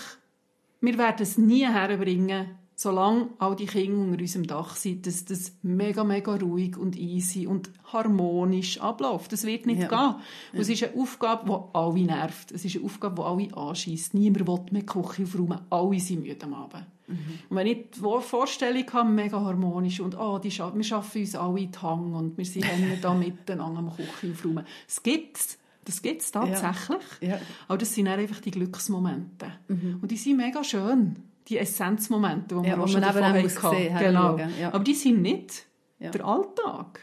wir 0.82 1.00
werden 1.00 1.24
es 1.24 1.36
nie 1.40 1.66
herbringen, 1.66 2.60
solange 2.84 3.30
all 3.40 3.56
die 3.56 3.66
Kinder 3.66 3.98
unter 3.98 4.20
unserem 4.20 4.46
Dach 4.46 4.76
sind, 4.76 5.08
dass 5.08 5.26
das 5.26 5.54
mega, 5.64 6.04
mega 6.04 6.36
ruhig 6.36 6.78
und 6.78 6.98
easy 6.98 7.48
und 7.48 7.72
harmonisch 7.92 8.80
abläuft. 8.80 9.32
Das 9.32 9.46
wird 9.46 9.66
nicht 9.66 9.82
ja. 9.82 9.88
gehen. 9.88 9.98
Ja. 9.98 10.20
Es 10.54 10.70
ist 10.70 10.84
eine 10.84 11.02
Aufgabe, 11.02 11.46
die 11.50 11.78
alle 11.78 12.04
nervt. 12.04 12.52
Es 12.52 12.66
ist 12.66 12.76
eine 12.76 12.86
Aufgabe, 12.86 13.16
die 13.16 13.54
alle 13.54 13.70
anschießt. 13.70 14.14
Niemand 14.14 14.48
will 14.48 14.60
mehr 14.72 14.86
Küche 14.86 15.24
aufräumen. 15.24 15.62
Alle 15.70 16.00
sind 16.00 16.24
müde 16.24 16.46
am 16.46 16.54
Abend. 16.54 16.86
Mhm. 17.08 17.18
Und 17.50 17.58
wenn 17.58 17.68
ich 17.68 17.92
die 17.96 18.00
Vorstellung 18.00 18.86
habe, 18.94 19.10
mega 19.10 19.40
harmonisch 19.40 20.00
und 20.00 20.18
oh, 20.18 20.40
die 20.40 20.52
scha 20.52 20.74
wir 20.74 20.84
schaffen 20.84 21.22
uns 21.22 21.36
alle 21.36 21.60
in 21.62 21.72
die 21.72 21.80
Hang 21.80 22.14
und 22.14 22.38
wir 22.38 22.46
sind 22.46 22.66
da 23.02 23.14
miteinander 23.14 23.80
am 23.80 23.96
Küche 23.96 24.32
aufräumen. 24.32 24.66
Es 24.88 25.02
gibt 25.02 25.58
das 25.86 26.02
gibt 26.02 26.22
es 26.22 26.32
tatsächlich. 26.32 27.04
Ja. 27.20 27.28
Ja. 27.28 27.42
Aber 27.68 27.78
das 27.78 27.94
sind 27.94 28.08
einfach 28.08 28.40
die 28.40 28.52
Glücksmomente. 28.52 29.48
Mhm. 29.68 30.00
Und 30.02 30.12
die 30.12 30.18
sind 30.18 30.38
mega 30.38 30.64
schön 30.64 31.18
die 31.48 31.58
Essenzmomente, 31.58 32.62
die 32.62 32.70
ja, 32.70 32.78
auch 32.78 32.88
schon 32.88 33.02
davon 33.02 33.42
muss 33.42 33.56
sehen, 33.56 33.98
genau. 33.98 34.38
Ja. 34.38 34.70
Aber 34.72 34.84
die 34.84 34.94
sind 34.94 35.22
nicht 35.22 35.66
ja. 36.00 36.12
der 36.12 36.26
Alltag. 36.26 37.02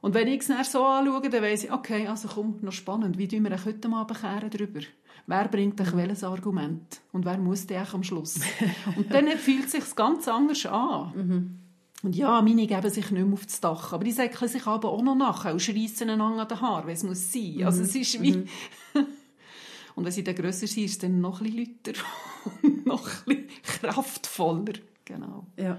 Und 0.00 0.14
wenn 0.14 0.26
ich 0.26 0.48
es 0.48 0.72
so 0.72 0.84
anschaue, 0.84 1.30
dann 1.30 1.42
weiss 1.42 1.64
ich, 1.64 1.72
okay, 1.72 2.08
also 2.08 2.28
komm, 2.28 2.58
noch 2.60 2.72
spannend, 2.72 3.18
wie 3.18 3.28
tun 3.28 3.44
wir 3.44 3.64
heute 3.64 3.88
Abend 3.88 4.20
kehren 4.20 4.50
darüber? 4.50 4.80
Wer 5.26 5.48
bringt 5.48 5.80
euch 5.80 5.96
welches 5.96 6.24
Argument? 6.24 7.00
Und 7.12 7.24
wer 7.24 7.38
muss 7.38 7.66
der 7.66 7.86
am 7.94 8.02
Schluss? 8.02 8.40
und 8.96 9.14
dann 9.14 9.28
fühlt 9.38 9.66
es 9.66 9.72
sich 9.72 9.94
ganz 9.94 10.26
anders 10.26 10.66
an. 10.66 11.12
Mhm. 11.14 11.58
Und 12.02 12.16
ja, 12.16 12.42
meine 12.42 12.66
geben 12.66 12.90
sich 12.90 13.12
nicht 13.12 13.24
mehr 13.24 13.32
auf 13.32 13.46
das 13.46 13.60
Dach, 13.60 13.92
aber 13.92 14.02
die 14.02 14.10
säckeln 14.10 14.50
sich 14.50 14.66
aber 14.66 14.90
auch 14.90 15.02
noch 15.02 15.14
nachher 15.14 15.52
und 15.52 15.62
schreissen 15.62 16.10
einander 16.10 16.42
an 16.42 16.48
den 16.48 16.60
Haaren, 16.60 16.88
wie 16.88 16.92
es 16.92 17.04
muss 17.04 17.32
sein. 17.32 17.58
Mhm. 17.58 17.66
Also 17.66 17.82
es 17.82 17.94
ist 17.94 18.20
wie... 18.20 18.38
Mhm. 18.38 18.46
Und 19.94 20.04
wenn 20.04 20.12
sie 20.12 20.24
dann 20.24 20.34
grösser 20.34 20.66
sind, 20.66 20.84
ist 20.84 20.92
es 20.92 20.98
dann 20.98 21.20
noch 21.20 21.40
ein 21.40 21.54
bisschen 21.54 21.74
lauter 21.84 22.00
und 22.62 22.86
noch 22.86 23.08
ein 23.26 23.46
bisschen 23.46 23.90
kraftvoller. 23.90 24.74
Genau. 25.04 25.46
Ja. 25.56 25.78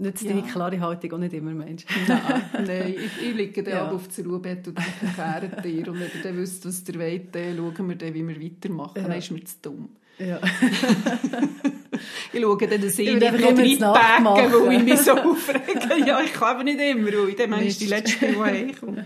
Nützt 0.00 0.22
ja. 0.22 0.30
deine 0.30 0.42
klare 0.42 0.80
Haltung 0.80 1.12
auch 1.12 1.18
nicht 1.18 1.34
immer, 1.34 1.50
Mensch. 1.50 1.84
Nein, 2.08 2.42
nein 2.54 2.94
ich, 2.96 3.28
ich 3.28 3.34
liege 3.34 3.62
dann 3.62 3.74
ja. 3.74 3.90
auf 3.90 4.08
das 4.08 4.24
Ruhebett 4.24 4.66
und 4.68 4.78
erkläre 4.78 5.60
dir. 5.62 5.88
Und 5.88 6.00
wenn 6.00 6.10
ihr 6.14 6.22
dann 6.22 6.36
wisst, 6.38 6.64
was 6.64 6.88
ihr 6.88 6.98
wollt, 6.98 7.34
dann 7.34 7.56
schauen 7.56 7.88
wir 7.88 7.96
dann, 7.96 8.14
wie 8.14 8.26
wir 8.26 8.42
weitermachen. 8.42 8.96
Ja. 8.96 9.02
Dann 9.02 9.18
ist 9.18 9.30
mir 9.30 9.44
zu 9.44 9.56
dumm. 9.60 9.90
Ja. 10.18 10.40
ich 12.32 12.40
schaue 12.40 12.66
dann 12.66 12.80
den 12.80 12.90
See 12.90 13.14
nicht 13.14 13.80
noch 13.80 13.94
reinpacken, 13.94 14.52
weil 14.52 14.72
ich 14.72 14.82
mich 14.84 15.00
so 15.00 15.12
aufrege. 15.12 16.06
Ja, 16.06 16.20
ich 16.22 16.32
kann 16.32 16.56
aber 16.56 16.64
nicht 16.64 16.80
immer, 16.80 17.06
weil 17.06 17.28
ich 17.28 17.36
dann 17.36 17.50
manchmal 17.50 17.72
die 17.72 17.86
letzte, 17.86 18.26
die 18.26 18.38
heimkommt. 18.38 19.04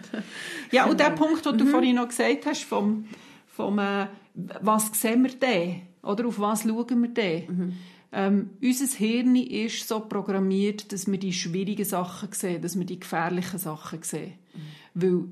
Ja, 0.71 0.87
und 0.87 0.99
der 1.01 1.11
Punkt, 1.11 1.45
den 1.45 1.59
du 1.59 1.65
mhm. 1.65 1.71
vorhin 1.71 1.97
noch 1.97 2.09
gesagt 2.09 2.47
hast, 2.47 2.65
vom 2.65 3.07
vom, 3.57 3.79
äh, 3.79 4.07
was 4.35 4.91
sehen 5.01 5.23
wir 5.23 5.35
denn? 5.35 5.83
Oder 6.03 6.27
auf 6.27 6.39
was 6.39 6.63
schauen 6.63 7.03
wir 7.03 7.09
denn? 7.09 7.45
Mhm. 7.47 7.73
Ähm, 8.13 8.51
unser 8.63 8.97
Hirn 8.97 9.37
ist 9.37 9.89
so 9.89 10.01
programmiert, 10.01 10.93
dass 10.93 11.11
wir 11.11 11.19
die 11.19 11.33
schwierigen 11.33 11.85
Sachen 11.85 12.31
sehen, 12.33 12.63
dass 12.63 12.79
wir 12.79 12.87
die 12.87 13.01
gefährlichen 13.01 13.59
Sachen 13.59 14.03
sehen. 14.03 14.35
Mhm. 14.55 14.61
Weil 14.95 15.25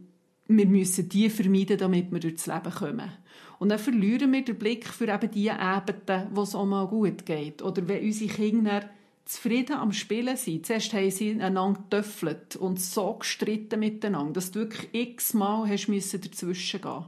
wir 0.49 0.67
müssen 0.67 1.09
die 1.09 1.31
vermeiden, 1.31 1.79
damit 1.79 2.11
wir 2.11 2.21
durchs 2.21 2.47
Leben 2.47 2.73
kommen. 2.73 3.11
Und 3.59 3.69
dann 3.69 3.79
verlieren 3.79 4.33
wir 4.33 4.45
den 4.45 4.59
Blick 4.59 4.89
für 4.89 5.07
eben 5.07 5.31
die 5.31 5.47
Ebenen, 5.47 6.27
wo 6.33 6.43
es 6.43 6.55
auch 6.55 6.67
mal 6.67 6.87
gut 6.89 7.25
geht. 7.25 7.63
Oder 7.63 7.87
wenn 7.87 8.05
unsere 8.05 8.33
Kinder 8.33 8.91
zufrieden 9.25 9.77
am 9.77 9.93
Spielen 9.93 10.37
sind. 10.37 10.67
Zuerst 10.67 10.93
haben 10.93 11.11
sie 11.11 11.41
einander 11.41 11.81
getöffelt 11.81 12.57
und 12.57 12.81
so 12.81 13.15
gestritten 13.15 13.79
miteinander, 13.79 14.33
dass 14.33 14.51
du 14.51 14.61
wirklich 14.61 14.89
x-mal 14.93 15.69
dazwischen 15.69 16.81
gehen 16.81 17.05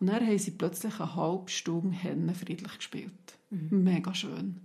Und 0.00 0.08
dann 0.08 0.26
haben 0.26 0.38
sie 0.38 0.50
plötzlich 0.52 1.00
eine 1.00 1.16
halbe 1.16 1.50
Stunde 1.50 1.96
Hennen 1.96 2.34
friedlich 2.34 2.76
gespielt. 2.76 3.12
Mhm. 3.50 3.84
Mega 3.84 4.14
schön. 4.14 4.60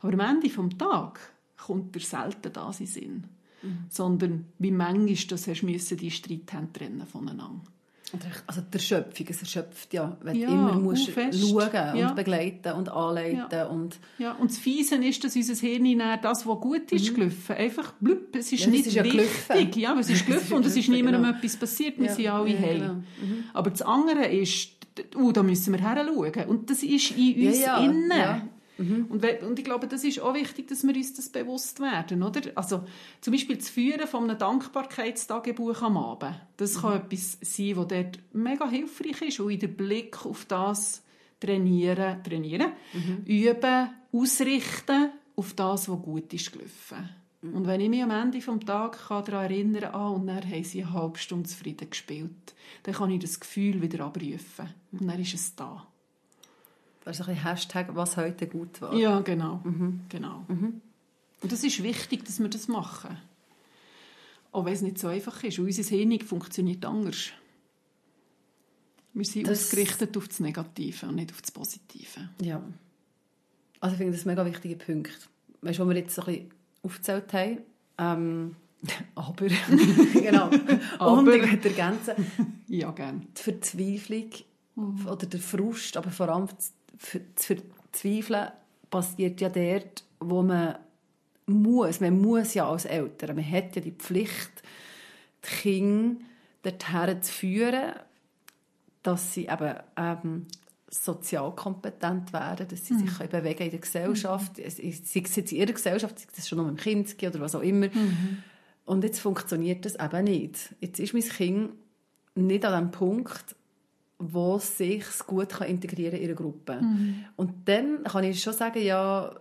Aber 0.00 0.12
am 0.12 0.20
Ende 0.20 0.48
des 0.48 0.78
Tages 0.78 1.22
kommt 1.56 1.94
dir 1.94 2.00
selten 2.00 2.52
das 2.52 2.80
in 2.80 2.86
Sinn. 2.86 3.24
Mhm. 3.62 3.86
Sondern 3.88 4.46
wie 4.58 4.72
manchmal 4.72 5.14
das 5.14 5.46
hast 5.46 5.62
müssen 5.62 5.96
die 5.96 6.10
Streit 6.10 6.50
trennen 6.72 7.06
voneinander. 7.06 7.62
Also 8.46 8.60
die 8.60 8.74
Erschöpfung, 8.74 9.26
es 9.30 9.40
erschöpft 9.40 9.94
ja, 9.94 10.16
wenn 10.20 10.36
ja, 10.36 10.46
du 10.46 10.52
immer 10.52 10.74
musst 10.74 11.10
schauen 11.10 11.96
ja. 11.96 12.08
und 12.08 12.16
begleiten 12.16 12.72
und 12.74 12.90
anleiten. 12.90 13.46
Ja. 13.50 13.66
Und, 13.66 13.98
ja, 14.18 14.32
und 14.32 14.50
das 14.50 14.58
Fiese 14.58 14.96
ist, 14.96 15.24
dass 15.24 15.34
unser 15.34 15.54
Hirn 15.54 15.98
das, 16.20 16.46
was 16.46 16.60
gut 16.60 16.92
ist, 16.92 17.10
mhm. 17.10 17.14
gelaufen, 17.14 17.56
einfach 17.56 17.92
blüpp, 18.00 18.36
es 18.36 18.52
ist 18.52 18.64
ja, 18.64 18.70
nicht 18.70 18.86
ist 18.86 18.94
ja 18.94 19.04
wichtig. 19.04 19.76
Ja, 19.76 19.94
es 19.98 20.10
ist 20.10 20.26
gelaufen 20.26 20.54
und 20.54 20.66
es 20.66 20.76
ist 20.76 20.90
niemandem 20.90 21.22
genau. 21.22 21.36
etwas 21.36 21.56
passiert, 21.56 21.98
wir 21.98 22.10
sind 22.10 22.28
alle 22.28 22.58
heil. 22.58 22.80
Genau. 22.80 22.94
Mhm. 22.94 23.44
Aber 23.54 23.70
das 23.70 23.80
andere 23.80 24.26
ist, 24.26 24.71
uh, 25.16 25.32
da 25.32 25.42
müssen 25.42 25.72
wir 25.72 25.80
her 25.80 26.04
schauen. 26.06 26.48
Und 26.48 26.70
das 26.70 26.82
ist 26.82 27.12
in 27.12 27.46
uns 27.46 27.60
innen. 27.60 28.50
Mhm. 28.78 29.06
Und, 29.08 29.24
und, 29.42 29.58
ich 29.58 29.64
glaube, 29.64 29.86
das 29.86 30.02
ist 30.04 30.20
auch 30.20 30.34
wichtig, 30.34 30.68
dass 30.68 30.82
wir 30.82 30.94
uns 30.94 31.14
das 31.14 31.28
bewusst 31.28 31.80
werden, 31.80 32.22
oder? 32.22 32.40
Also 32.54 32.84
zum 33.20 33.32
Beispiel 33.32 33.56
das 33.56 33.68
Führen 33.68 34.06
von 34.06 34.28
einem 34.28 34.38
Dankbarkeitstagebuch 34.38 35.82
am 35.82 35.96
Abend, 35.96 36.34
das 36.56 36.76
mhm. 36.76 36.80
kann 36.80 37.00
etwas 37.02 37.38
sein, 37.42 37.74
das 37.76 37.88
dort 37.88 38.18
mega 38.32 38.68
hilfreich 38.68 39.22
ist 39.22 39.40
und 39.40 39.50
in 39.50 39.60
den 39.60 39.76
Blick 39.76 40.24
auf 40.24 40.46
das 40.46 41.02
trainieren, 41.38 42.22
trainieren, 42.24 42.72
mhm. 42.92 43.24
üben, 43.26 43.90
ausrichten 44.12 45.10
auf 45.36 45.54
das, 45.54 45.88
was 45.88 46.02
gut 46.02 46.32
ist 46.32 46.52
gelaufen. 46.52 47.21
Mhm. 47.42 47.54
Und 47.54 47.66
wenn 47.66 47.80
ich 47.80 47.90
mich 47.90 48.02
am 48.02 48.10
Ende 48.10 48.38
des 48.38 48.64
Tages 48.64 49.00
daran 49.08 49.44
erinnern 49.44 49.82
kann, 49.82 49.94
ah, 49.94 50.08
und 50.08 50.26
dann 50.26 50.48
haben 50.48 50.64
sie 50.64 50.82
eine 50.82 50.92
halbe 50.92 51.18
Stunde 51.18 51.48
zufrieden 51.48 51.90
gespielt, 51.90 52.54
dann 52.84 52.94
kann 52.94 53.10
ich 53.10 53.20
das 53.20 53.38
Gefühl 53.38 53.82
wieder 53.82 54.04
abrufen. 54.04 54.74
Und 54.92 55.06
dann 55.06 55.20
ist 55.20 55.34
es 55.34 55.54
da. 55.54 55.86
Das 57.04 57.18
ist 57.18 57.28
ein 57.28 57.34
Hashtag, 57.34 57.94
was 57.94 58.16
heute 58.16 58.46
gut 58.46 58.80
war. 58.80 58.94
Ja, 58.94 59.20
genau. 59.20 59.60
Mhm. 59.64 60.02
genau. 60.08 60.44
Mhm. 60.48 60.80
Und 61.40 61.52
das 61.52 61.64
ist 61.64 61.82
wichtig, 61.82 62.24
dass 62.24 62.38
wir 62.38 62.48
das 62.48 62.68
machen. 62.68 63.18
Auch 64.52 64.64
wenn 64.64 64.74
es 64.74 64.82
nicht 64.82 64.98
so 64.98 65.08
einfach 65.08 65.42
ist. 65.42 65.58
unser 65.58 65.82
Hirn 65.82 66.20
funktioniert 66.20 66.84
anders. 66.84 67.30
Wir 69.14 69.24
sind 69.24 69.48
das 69.48 69.64
ausgerichtet 69.64 70.16
auf 70.16 70.28
das 70.28 70.40
Negative 70.40 71.06
und 71.06 71.16
nicht 71.16 71.32
auf 71.32 71.42
das 71.42 71.50
Positive. 71.50 72.30
Ja. 72.40 72.62
Also 73.80 73.94
ich 73.94 73.98
finde 73.98 74.12
das 74.12 74.24
ein 74.24 74.28
mega 74.28 74.46
wichtiger 74.46 74.76
Punkt. 74.76 75.28
Weißt 75.60 75.78
du, 75.78 75.82
was 75.82 75.88
wir 75.88 76.00
jetzt 76.00 76.14
so 76.14 76.22
ein 76.22 76.26
bisschen 76.26 76.50
aufgezählt 76.82 77.32
haben? 77.32 77.58
Ähm, 77.98 78.56
aber, 79.14 79.46
genau, 80.12 80.50
aber. 80.98 81.12
unbedingt 81.12 81.64
ergänzen. 81.64 82.14
ja, 82.68 82.90
gerne. 82.90 83.22
Die 83.36 83.42
Verzweiflung 83.42 84.30
mhm. 84.74 85.06
oder 85.06 85.26
der 85.26 85.40
Frust, 85.40 85.96
aber 85.96 86.10
vor 86.10 86.28
allem 86.28 86.48
zu 86.48 87.56
verzweifeln 87.92 88.48
passiert 88.90 89.40
ja 89.40 89.48
dort, 89.48 90.04
wo 90.20 90.42
man 90.42 90.76
muss. 91.46 92.00
Man 92.00 92.20
muss 92.20 92.54
ja 92.54 92.68
als 92.68 92.84
Eltern, 92.84 93.36
man 93.36 93.50
hat 93.50 93.76
ja 93.76 93.82
die 93.82 93.92
Pflicht, 93.92 94.62
die 95.44 95.48
Kinder 95.48 96.20
dorthin 96.62 97.22
zu 97.22 97.32
führen, 97.32 97.92
dass 99.02 99.34
sie 99.34 99.46
eben 99.46 99.74
ähm, 99.96 100.46
sozial 100.92 101.54
kompetent 101.54 102.32
werden, 102.32 102.68
dass 102.68 102.84
sie 102.84 102.94
mhm. 102.94 103.08
sich 103.08 103.28
bewegen 103.28 103.64
in 103.64 103.70
der 103.70 103.80
Gesellschaft, 103.80 104.58
mhm. 104.58 104.70
sei 104.70 105.22
es 105.24 105.36
in 105.36 105.46
ihrer 105.56 105.72
Gesellschaft, 105.72 106.18
sei 106.18 106.26
das 106.36 106.48
schon 106.48 106.58
noch 106.58 106.66
mit 106.66 106.78
dem 106.78 107.06
Kind 107.06 107.22
oder 107.22 107.40
was 107.40 107.54
auch 107.54 107.62
immer. 107.62 107.86
Mhm. 107.86 108.38
Und 108.84 109.04
jetzt 109.04 109.20
funktioniert 109.20 109.84
das 109.84 109.94
eben 109.94 110.24
nicht. 110.24 110.74
Jetzt 110.80 111.00
ist 111.00 111.14
mein 111.14 111.22
Kind 111.22 111.70
nicht 112.34 112.64
an 112.64 112.84
dem 112.84 112.90
Punkt, 112.90 113.56
wo 114.18 114.58
sich 114.58 115.04
gut 115.26 115.48
kann 115.50 115.68
integrieren 115.68 116.18
in 116.18 116.26
einer 116.26 116.34
Gruppe. 116.34 116.80
Mhm. 116.80 117.24
Und 117.36 117.68
dann 117.68 118.04
kann 118.04 118.24
ich 118.24 118.42
schon 118.42 118.52
sagen, 118.52 118.82
ja, 118.82 119.34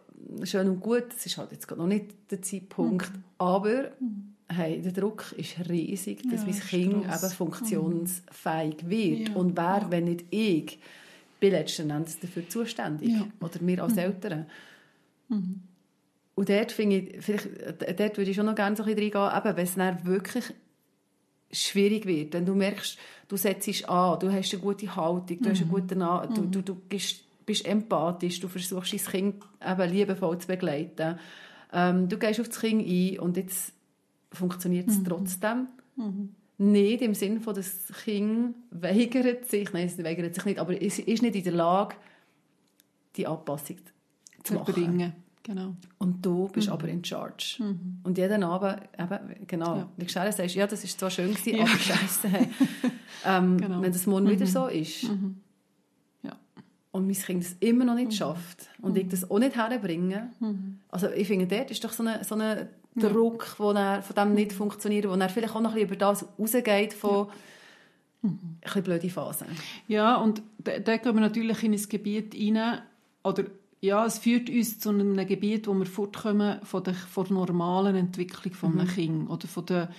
schön 0.44 0.70
und 0.70 0.80
gut, 0.80 1.06
das 1.10 1.26
ist 1.26 1.38
halt 1.38 1.52
jetzt 1.52 1.70
noch 1.70 1.88
nicht 1.88 2.32
der 2.32 2.42
Zeitpunkt, 2.42 3.12
mhm. 3.12 3.24
aber 3.38 3.92
mhm. 4.00 4.36
hey, 4.48 4.82
der 4.82 4.94
Druck 4.94 5.34
ist 5.38 5.70
riesig, 5.70 6.24
dass 6.30 6.42
ja, 6.42 6.48
mein 6.48 6.60
Kind 6.60 7.06
eben 7.06 7.32
funktionsfähig 7.32 8.90
wird. 8.90 9.30
Ja. 9.30 9.36
Und 9.36 9.58
wer, 9.58 9.88
wenn 9.90 10.06
nicht 10.06 10.26
ich, 10.30 10.80
bin 11.42 11.52
letzten 11.52 11.90
Endes 11.90 12.20
dafür 12.20 12.48
zuständig. 12.48 13.10
Oder 13.42 13.60
wir 13.60 13.84
als 13.84 13.94
mhm. 13.94 14.00
Eltern. 14.00 14.46
Mhm. 15.28 15.62
Und 16.36 16.50
dort, 16.50 16.72
finde 16.72 16.98
ich, 16.98 17.22
vielleicht, 17.22 17.50
dort 18.00 18.18
würde 18.18 18.32
ich 18.32 18.38
schon 18.38 18.46
noch 18.46 18.56
gerne 18.56 18.76
so 18.76 18.84
ein 18.84 18.96
bisschen 18.96 19.14
reingehen, 19.14 19.38
eben, 19.38 19.58
wenn 19.58 19.64
es 19.64 19.76
dann 19.76 20.06
wirklich 20.06 20.54
schwierig 21.52 22.06
wird. 22.06 22.34
Wenn 22.34 22.46
du 22.46 22.56
merkst, 22.56 22.98
du 23.28 23.36
setzt 23.36 23.90
an, 23.90 24.20
du 24.20 24.32
hast 24.32 24.54
eine 24.54 24.62
gute 24.62 24.96
Haltung, 24.96 25.40
du, 25.42 25.50
mhm. 25.50 25.52
hast 25.52 25.62
einen 25.62 25.70
guten 25.70 26.00
mhm. 26.00 26.34
du, 26.34 26.42
du, 26.46 26.62
du 26.62 26.76
bist, 26.76 27.24
bist 27.46 27.66
empathisch, 27.66 28.40
du 28.40 28.48
versuchst 28.48 28.94
dein 28.94 29.00
Kind 29.00 29.44
eben 29.66 29.92
liebevoll 29.92 30.38
zu 30.38 30.48
begleiten. 30.48 31.20
Ähm, 31.74 32.08
du 32.08 32.18
gehst 32.18 32.40
auf 32.40 32.48
das 32.48 32.60
Kind 32.60 32.88
ein 32.88 33.20
und 33.20 33.36
jetzt 33.36 33.74
funktioniert 34.32 34.88
es 34.88 35.00
mhm. 35.00 35.06
trotzdem. 35.06 35.68
Mhm. 35.96 36.36
Nicht 36.62 37.02
im 37.02 37.16
Sinne 37.16 37.40
von, 37.40 37.56
das 37.56 37.88
Kind 38.04 38.54
weigert 38.70 39.48
sich, 39.48 39.74
nein, 39.74 39.88
es 39.88 39.98
weigert 39.98 40.36
sich 40.36 40.46
nicht, 40.46 40.60
aber 40.60 40.80
es 40.80 41.00
ist 41.00 41.24
nicht 41.24 41.36
in 41.36 41.44
der 41.44 41.54
Lage, 41.54 41.96
die 43.16 43.26
Anpassung 43.26 43.78
zu 44.44 44.54
machen. 44.54 44.72
Bringen. 44.72 45.14
Genau. 45.42 45.76
Und 45.98 46.24
du 46.24 46.50
bist 46.50 46.68
mhm. 46.68 46.74
aber 46.74 46.88
in 46.88 47.04
charge. 47.04 47.56
Mhm. 47.58 48.02
Und 48.04 48.16
jeden 48.16 48.44
Abend, 48.44 48.80
eben, 48.96 49.48
genau, 49.48 49.76
ja. 49.76 49.90
wie 49.98 50.06
du 50.06 50.12
sagst, 50.12 50.38
ja, 50.38 50.68
das 50.68 50.84
war 50.84 50.90
zwar 51.00 51.10
schön, 51.10 51.34
gewesen, 51.34 51.58
ja. 51.58 51.64
aber 51.64 51.80
scheiße. 51.80 52.28
ähm, 53.26 53.58
genau. 53.58 53.82
Wenn 53.82 53.92
das 53.92 54.06
morgen 54.06 54.26
mhm. 54.26 54.30
wieder 54.30 54.46
so 54.46 54.68
ist 54.68 55.10
mhm. 55.10 55.38
ja. 56.22 56.38
und 56.92 57.08
mein 57.08 57.16
Kind 57.16 57.42
es 57.42 57.56
immer 57.60 57.86
noch 57.86 57.96
nicht 57.96 58.12
mhm. 58.12 58.16
schafft 58.16 58.70
und 58.84 58.96
ich 59.00 59.06
mhm. 59.06 59.10
das 59.10 59.32
auch 59.32 59.40
nicht 59.40 59.56
herbringe, 59.56 60.30
also 60.90 61.10
ich 61.10 61.26
finde, 61.26 61.48
dort 61.48 61.72
ist 61.72 61.84
doch 61.84 61.92
so 61.92 62.04
ein 62.04 62.24
so 62.24 62.36
eine 62.36 62.70
Druck, 62.96 63.56
wo 63.58 63.72
er, 63.72 64.02
von 64.02 64.16
dem 64.16 64.34
nicht 64.34 64.54
funktioniert, 64.54 65.08
wo 65.08 65.14
er 65.14 65.30
vielleicht 65.30 65.56
auch 65.56 65.62
noch 65.62 65.72
ein 65.72 65.76
bisschen 65.76 65.88
über 65.88 65.96
das 65.96 66.26
rausgeht 66.38 66.94
von 66.94 67.28
ein 68.24 68.60
bisschen 68.62 68.84
blöde 68.84 69.10
Phasen. 69.10 69.48
Ja, 69.88 70.18
und 70.18 70.44
da, 70.60 70.78
da 70.80 70.98
gehen 70.98 71.16
wir 71.16 71.22
natürlich 71.22 71.64
in 71.64 71.74
ein 71.74 71.90
Gebiet 71.90 72.36
rein, 72.36 72.82
oder 73.24 73.46
ja, 73.80 74.06
es 74.06 74.20
führt 74.20 74.50
uns 74.50 74.80
zu 74.80 74.90
einem 74.90 75.16
Gebiet, 75.26 75.68
wo 75.68 75.74
wir 75.74 75.88
fortkommen 75.88 76.60
von 76.64 76.84
der, 76.84 76.94
von 76.94 77.26
der 77.26 77.34
normalen 77.34 77.96
Entwicklung 77.96 78.54
von 78.54 78.74
einem 78.74 78.88
mhm. 78.88 78.92
Kind 78.92 79.30
oder 79.30 79.48
von 79.48 79.66
der, 79.66 79.90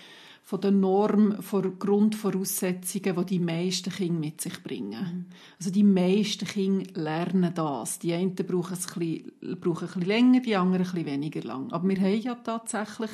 von 0.43 0.61
der 0.61 0.73
Norm, 0.73 1.41
von 1.41 1.79
Grundvoraussetzungen, 1.79 3.17
die 3.17 3.25
die 3.27 3.39
meisten 3.39 3.91
Kinder 3.91 4.19
mit 4.19 4.41
sich 4.41 4.63
bringen. 4.63 4.91
Mhm. 4.91 5.27
Also 5.59 5.71
die 5.71 5.85
meisten 5.85 6.47
Kinder 6.47 7.01
lernen 7.01 7.55
das. 7.55 8.01
Die 8.01 8.13
einen 8.13 8.35
brauchen 8.35 8.75
es 8.75 8.93
ein 8.93 8.99
bisschen, 8.99 9.61
brauchen 9.61 9.89
ein 9.89 9.95
bisschen 9.95 10.03
länger, 10.03 10.41
die 10.41 10.57
anderen 10.57 10.87
ein 10.87 10.93
bisschen 10.93 11.07
weniger 11.07 11.43
lang. 11.43 11.73
Aber 11.73 11.89
wir 11.89 12.01
haben 12.01 12.21
ja 12.21 12.35
tatsächlich 12.35 13.11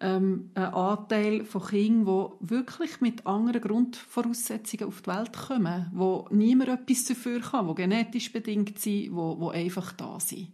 ähm, 0.00 0.50
einen 0.54 0.74
Anteil 0.74 1.44
von 1.44 1.62
Kindern, 1.62 2.30
die 2.40 2.50
wirklich 2.50 3.00
mit 3.02 3.26
anderen 3.26 3.60
Grundvoraussetzungen 3.60 4.88
auf 4.88 5.02
die 5.02 5.10
Welt 5.10 5.36
kommen, 5.36 5.90
wo 5.92 6.26
niemand 6.30 6.70
etwas 6.70 7.04
dafür 7.04 7.40
kann, 7.40 7.68
die 7.68 7.74
genetisch 7.74 8.32
bedingt 8.32 8.78
sind, 8.78 9.10
die 9.12 9.50
einfach 9.52 9.92
da 9.92 10.18
sind. 10.18 10.48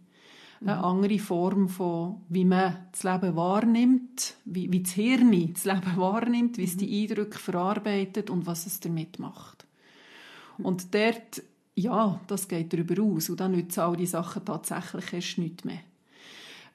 Mhm. 0.59 0.69
Eine 0.69 0.83
andere 0.83 1.19
Form 1.19 1.69
von, 1.69 2.21
wie 2.29 2.45
man 2.45 2.77
das 2.91 3.03
Leben 3.03 3.35
wahrnimmt, 3.35 4.35
wie, 4.45 4.71
wie 4.71 4.81
das 4.81 4.91
Hirn 4.93 5.53
das 5.53 5.65
Leben 5.65 5.97
wahrnimmt, 5.97 6.57
wie 6.57 6.63
es 6.63 6.75
mhm. 6.75 6.79
die 6.79 7.03
Eindrücke 7.03 7.37
verarbeitet 7.37 8.29
und 8.29 8.45
was 8.45 8.65
es 8.65 8.79
damit 8.79 9.19
macht. 9.19 9.65
Und 10.57 10.93
dort, 10.93 11.43
ja, 11.75 12.19
das 12.27 12.47
geht 12.47 12.73
darüber 12.73 13.01
aus. 13.03 13.29
Und 13.29 13.39
dann 13.39 13.51
nützen 13.51 13.81
all 13.81 13.95
die 13.95 14.07
Sachen 14.07 14.43
tatsächlich 14.43 15.13
erst 15.13 15.37
nicht 15.37 15.65
mehr. 15.65 15.81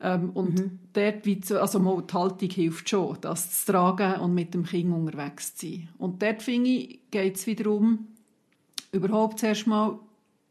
Ähm, 0.01 0.31
und 0.31 0.59
mhm. 0.59 0.79
dort, 0.93 1.25
wie 1.27 1.41
zu, 1.41 1.61
also 1.61 1.79
mal 1.79 2.03
die 2.03 2.15
Haltung 2.15 2.51
hilft 2.51 2.89
schon, 2.89 3.19
das 3.21 3.65
zu 3.65 3.73
tragen 3.73 4.21
und 4.21 4.35
mit 4.35 4.55
dem 4.55 4.65
Kind 4.65 4.93
unterwegs 4.93 5.55
zu 5.55 5.67
sein. 5.67 5.89
Und 5.99 6.23
dort, 6.23 6.43
finde 6.43 6.71
ich, 6.71 7.01
geht 7.11 7.37
es 7.37 7.47
wiederum 7.47 8.09
überhaupt 8.91 9.39
zuerst 9.39 9.67
mal 9.67 9.99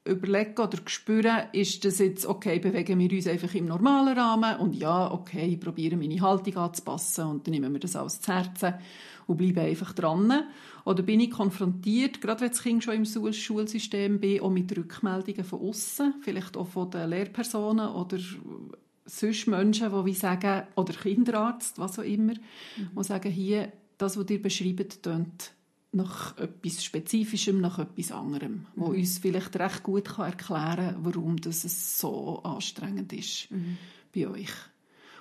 überlegen 0.03 0.59
oder 0.59 0.77
spüren, 0.85 1.43
ist 1.53 1.85
das 1.85 1.99
jetzt, 1.99 2.25
okay, 2.25 2.59
bewegen 2.59 2.99
wir 2.99 3.11
uns 3.11 3.27
einfach 3.27 3.53
im 3.53 3.65
normalen 3.65 4.17
Rahmen 4.17 4.59
und 4.59 4.75
ja, 4.75 5.11
okay, 5.11 5.45
ich 5.45 5.59
probiere 5.59 5.95
meine 5.95 6.19
Haltung 6.21 6.57
anzupassen 6.57 7.25
und 7.25 7.45
dann 7.45 7.51
nehmen 7.53 7.71
wir 7.71 7.79
das 7.79 7.95
alles 7.95 8.19
zu 8.19 8.33
Herzen 8.33 8.73
und 9.27 9.37
bleiben 9.37 9.59
einfach 9.59 9.93
dran. 9.93 10.43
Oder 10.85 11.03
bin 11.03 11.19
ich 11.19 11.29
konfrontiert, 11.29 12.19
gerade 12.19 12.41
wenn 12.41 12.49
das 12.49 12.63
Kind 12.63 12.83
schon 12.83 12.95
im 12.95 13.05
Schulsystem 13.05 14.19
bin, 14.19 14.41
auch 14.41 14.49
mit 14.49 14.75
Rückmeldungen 14.75 15.43
von 15.43 15.61
außen, 15.61 16.15
vielleicht 16.21 16.57
auch 16.57 16.67
von 16.67 16.89
den 16.89 17.09
Lehrpersonen 17.09 17.89
oder 17.89 18.17
sonst 19.05 19.47
Menschen, 19.47 19.91
die 19.91 20.05
wie 20.05 20.13
sagen, 20.15 20.63
oder 20.75 20.93
Kinderarzt, 20.93 21.77
was 21.77 21.99
auch 21.99 22.03
immer, 22.03 22.33
mhm. 22.33 22.89
die 22.97 23.03
sagen, 23.03 23.31
hier, 23.31 23.71
das, 23.99 24.17
was 24.17 24.29
ihr 24.31 24.41
beschreibt, 24.41 25.03
tönt 25.03 25.53
nach 25.91 26.37
etwas 26.37 26.83
Spezifischem, 26.83 27.59
nach 27.59 27.79
etwas 27.79 28.11
anderem, 28.11 28.51
mhm. 28.53 28.65
wo 28.75 28.85
uns 28.87 29.17
vielleicht 29.17 29.55
recht 29.57 29.83
gut 29.83 30.05
kann 30.05 30.27
erklären 30.27 30.95
kann, 30.95 31.05
warum 31.05 31.37
das 31.37 31.99
so 31.99 32.41
anstrengend 32.43 33.11
ist 33.13 33.51
mhm. 33.51 33.77
bei 34.15 34.27
euch. 34.27 34.51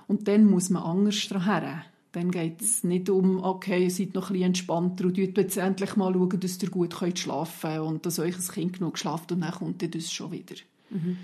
Und 0.07 0.29
dann 0.29 0.45
muss 0.45 0.71
man 0.71 0.83
anders 0.83 1.29
daran. 1.29 1.83
Dann 2.12 2.33
geht 2.33 2.61
es 2.61 2.83
nicht 2.83 3.09
um, 3.09 3.43
okay, 3.43 3.85
ihr 3.85 3.91
seid 3.91 4.14
noch 4.14 4.31
ein 4.31 4.33
bisschen 4.33 4.47
entspannter 4.47 5.05
und 5.05 5.18
ihr 5.18 5.31
jetzt 5.31 5.57
endlich 5.57 5.95
mal 5.95 6.12
schauen, 6.12 6.41
dass 6.41 6.61
ihr 6.61 6.71
gut 6.71 6.97
könnt 6.97 7.18
schlafen 7.18 7.71
könnt 7.71 7.87
und 7.87 8.07
dass 8.07 8.18
euch 8.18 8.37
ein 8.37 8.49
Kind 8.49 8.73
genug 8.75 8.99
schlaft 8.99 9.31
und 9.31 9.41
dann 9.41 9.53
kommt 9.53 9.83
ihr 9.83 9.91
das 9.91 10.12
schon 10.12 10.33
wieder. 10.33 10.57
Mhm. 10.91 11.18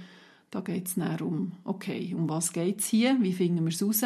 Da 0.52 0.60
geht 0.60 0.86
es 0.86 0.94
dann 0.94 1.20
um, 1.22 1.52
okay, 1.64 2.14
um 2.14 2.28
was 2.28 2.52
geht 2.52 2.80
es 2.80 2.86
hier, 2.86 3.16
wie 3.20 3.32
finden 3.32 3.64
wir 3.64 3.72
es 3.72 3.82
raus 3.82 4.02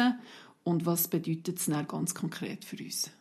und 0.63 0.87
was 0.87 1.07
bedeutet 1.07 1.59
es 1.59 1.65
dann 1.65 1.87
ganz 1.87 2.15
konkret 2.15 2.65
für 2.65 2.83
uns. 2.83 3.11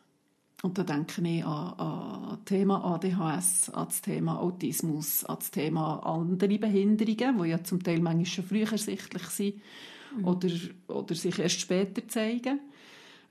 Und 0.63 0.77
da 0.77 0.83
denke 0.83 1.23
ich 1.27 1.45
an, 1.45 1.73
an 1.79 2.29
das 2.31 2.45
Thema 2.45 2.85
ADHS, 2.85 3.71
an 3.71 3.87
das 3.87 4.03
Thema 4.03 4.41
Autismus, 4.41 5.25
an 5.25 5.37
das 5.39 5.51
Thema 5.51 6.01
andere 6.01 6.59
Behinderungen, 6.59 7.43
die 7.43 7.49
ja 7.49 7.65
zum 7.65 7.83
Teil 7.83 8.01
manchmal 8.01 8.27
schon 8.27 8.45
früher 8.45 8.71
ersichtlich 8.71 9.23
sind 9.25 9.63
mhm. 10.17 10.25
oder, 10.27 10.49
oder 10.89 11.15
sich 11.15 11.39
erst 11.39 11.61
später 11.61 12.07
zeigen. 12.09 12.61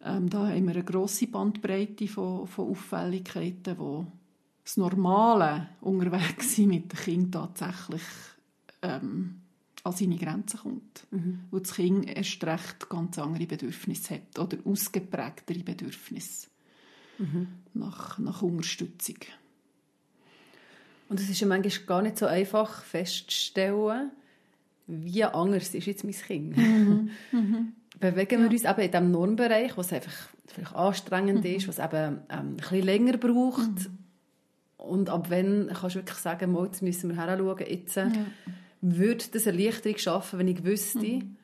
Ähm, 0.04 0.30
da 0.30 0.48
haben 0.48 0.66
wir 0.66 0.74
eine 0.74 0.84
grosse 0.84 1.28
Bandbreite 1.28 2.08
von, 2.08 2.48
von 2.48 2.70
Auffälligkeiten, 2.70 3.78
wo 3.78 4.08
das 4.64 4.78
Normale 4.78 5.70
unterwegs 5.82 6.56
sein 6.56 6.70
mit 6.70 6.92
dem 6.92 7.00
Kind 7.00 7.34
tatsächlich 7.34 8.02
ähm, 8.82 9.42
an 9.84 9.94
seine 9.94 10.18
Grenzen 10.18 10.60
kommt. 10.62 11.08
Mhm. 11.12 11.42
Wo 11.52 11.60
das 11.60 11.76
Kind 11.76 12.10
erst 12.10 12.44
recht 12.44 12.90
ganz 12.90 13.20
andere 13.20 13.46
Bedürfnisse 13.46 14.16
hat 14.16 14.40
oder 14.40 14.58
ausgeprägtere 14.66 15.60
Bedürfnisse 15.60 16.48
mhm. 17.20 17.48
nach, 17.74 18.18
nach 18.18 18.42
Unterstützung. 18.42 19.18
Und 21.10 21.20
es 21.20 21.30
ist 21.30 21.40
ja 21.40 21.48
manchmal 21.48 21.86
gar 21.86 22.02
nicht 22.02 22.18
so 22.18 22.28
einfach 22.28 22.84
festzustellen, 22.84 24.12
wie 24.88 25.24
anders 25.24 25.74
ist 25.74 25.86
jetzt 25.86 26.04
mein 26.04 26.14
Kind. 26.14 26.58
Mhm. 26.58 27.10
Mhm. 27.32 27.74
Bewegen 28.00 28.44
wir 28.44 28.50
uns 28.50 28.64
eben 28.64 28.80
in 28.80 28.92
diesem 28.92 29.12
Normbereich, 29.12 29.78
was 29.78 29.92
einfach 29.92 30.30
vielleicht 30.48 30.76
anstrengend 30.76 31.44
mhm. 31.44 31.56
ist, 31.56 31.68
was 31.68 31.80
eben 31.80 31.94
ähm, 31.94 32.22
ein 32.30 32.56
bisschen 32.58 32.84
länger 32.84 33.18
braucht. 33.18 33.70
Mhm. 33.70 33.98
Und 34.78 35.10
ab 35.10 35.28
wann 35.30 35.70
kannst 35.74 35.96
du 35.96 36.00
wirklich 36.00 36.18
sagen, 36.18 36.52
mal, 36.52 36.66
jetzt 36.66 36.82
müssen 36.82 37.10
wir 37.10 37.18
heranschauen, 37.18 37.66
jetzt 37.68 37.98
äh, 37.98 38.06
ja. 38.06 38.26
würde 38.82 39.26
das 39.34 39.46
Erleichterung 39.46 39.98
schaffen, 39.98 40.40
wenn 40.40 40.48
ich 40.48 40.64
wüsste, 40.64 41.00
mhm. 41.00 41.36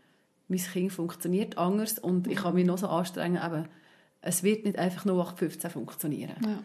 mein 0.47 0.59
Kind 0.59 0.93
funktioniert 0.93 1.57
anders 1.57 1.99
und 1.99 2.28
ich 2.28 2.38
kann 2.38 2.55
mich 2.55 2.65
noch 2.65 2.78
so 2.78 2.88
anstrengen, 2.88 3.41
eben 3.43 3.67
es 4.26 4.43
wird 4.43 4.65
nicht 4.65 4.78
einfach 4.78 5.05
nur 5.05 5.21
815 5.21 5.71
funktionieren. 5.71 6.36
Ja. 6.43 6.59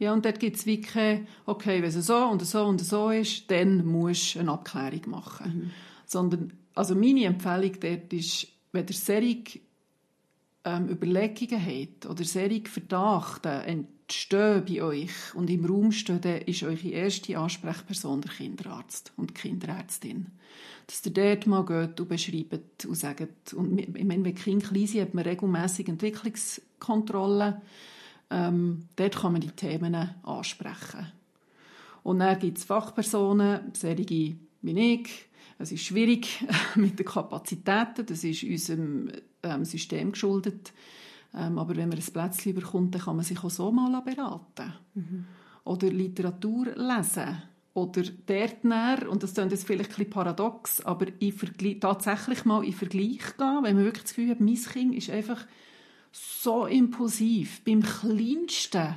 Ja, 0.00 0.12
und 0.12 0.24
dort 0.24 0.38
gibt 0.38 0.56
es 0.56 0.64
wirklich, 0.64 1.22
okay, 1.44 1.82
wenn 1.82 1.88
es 1.88 2.06
so 2.06 2.16
und 2.16 2.40
so 2.46 2.64
und 2.64 2.80
so 2.80 3.10
ist, 3.10 3.50
dann 3.50 3.84
musst 3.84 4.36
du 4.36 4.38
eine 4.38 4.52
Abklärung 4.52 5.10
machen. 5.10 5.52
Mhm. 5.52 5.70
Sondern, 6.06 6.52
also 6.74 6.94
meine 6.94 7.24
Empfehlung 7.24 7.72
dort 7.80 8.12
ist, 8.12 8.46
wenn 8.70 8.86
ihr 8.86 8.94
solche 8.94 9.58
ähm, 10.64 10.88
Überlegungen 10.88 11.64
habt 11.64 12.06
oder 12.06 12.22
solche 12.22 12.68
Verdachte 12.68 13.48
entstehen 14.08 14.64
bei 14.66 14.82
euch 14.82 15.34
und 15.34 15.50
im 15.50 15.64
Raum 15.64 15.92
stehen, 15.92 16.42
ist 16.46 16.62
eure 16.62 16.88
erste 16.88 17.38
Ansprechperson 17.38 18.22
der 18.22 18.32
Kinderarzt 18.32 19.12
und 19.16 19.30
die 19.30 19.34
Kinderärztin 19.34 20.28
dass 20.88 21.04
ihr 21.04 21.12
dort 21.12 21.46
mal 21.46 21.64
geht 21.66 22.00
und 22.00 22.08
beschreibt 22.08 22.86
und 22.86 22.94
sagt, 22.94 23.52
und 23.52 23.78
ich 23.78 24.04
meine, 24.04 24.24
wenn 24.24 24.34
Kinder 24.34 24.66
klein 24.66 24.86
sind, 24.86 25.02
hat 25.02 25.14
man 25.14 25.24
regelmässig 25.24 25.86
Entwicklungskontrollen. 25.88 27.56
Ähm, 28.30 28.88
dort 28.96 29.16
kann 29.16 29.32
man 29.32 29.42
die 29.42 29.50
Themen 29.50 29.94
ansprechen. 30.22 31.12
Und 32.02 32.20
dann 32.20 32.38
gibt 32.38 32.56
es 32.56 32.64
Fachpersonen, 32.64 33.72
solche 33.74 34.36
wie 34.62 34.94
ich. 34.94 35.08
Es 35.58 35.72
ist 35.72 35.84
schwierig 35.84 36.42
mit 36.74 36.98
den 36.98 37.06
Kapazitäten, 37.06 38.06
das 38.06 38.24
ist 38.24 38.44
unserem 38.44 39.12
ähm, 39.42 39.66
System 39.66 40.12
geschuldet. 40.12 40.72
Ähm, 41.34 41.58
aber 41.58 41.76
wenn 41.76 41.88
man 41.88 41.98
ein 41.98 42.04
Plätzchen 42.04 42.54
bekommt, 42.54 42.94
dann 42.94 43.02
kann 43.02 43.16
man 43.16 43.24
sich 43.24 43.42
auch 43.42 43.50
so 43.50 43.70
mal 43.70 44.00
beraten. 44.00 44.72
Mhm. 44.94 45.24
Oder 45.64 45.88
Literatur 45.88 46.66
lesen 46.74 47.42
oder 47.74 48.02
dort 48.26 48.64
näher, 48.64 49.08
und 49.08 49.22
das 49.22 49.34
klingt 49.34 49.52
jetzt 49.52 49.66
vielleicht 49.66 49.90
ein 49.90 49.96
bisschen 49.96 50.10
paradox, 50.10 50.80
aber 50.80 51.06
ich 51.18 51.34
tatsächlich 51.80 52.44
mal 52.44 52.64
in 52.64 52.72
Vergleich 52.72 53.36
gehen, 53.36 53.62
wenn 53.62 53.76
man 53.76 53.84
wirklich 53.84 54.04
das 54.04 54.14
Gefühl 54.14 54.30
hat, 54.30 54.40
mein 54.40 54.54
Kind 54.56 54.94
ist 54.94 55.10
einfach 55.10 55.46
so 56.10 56.66
impulsiv, 56.66 57.62
beim 57.64 57.82
Kleinsten 57.82 58.96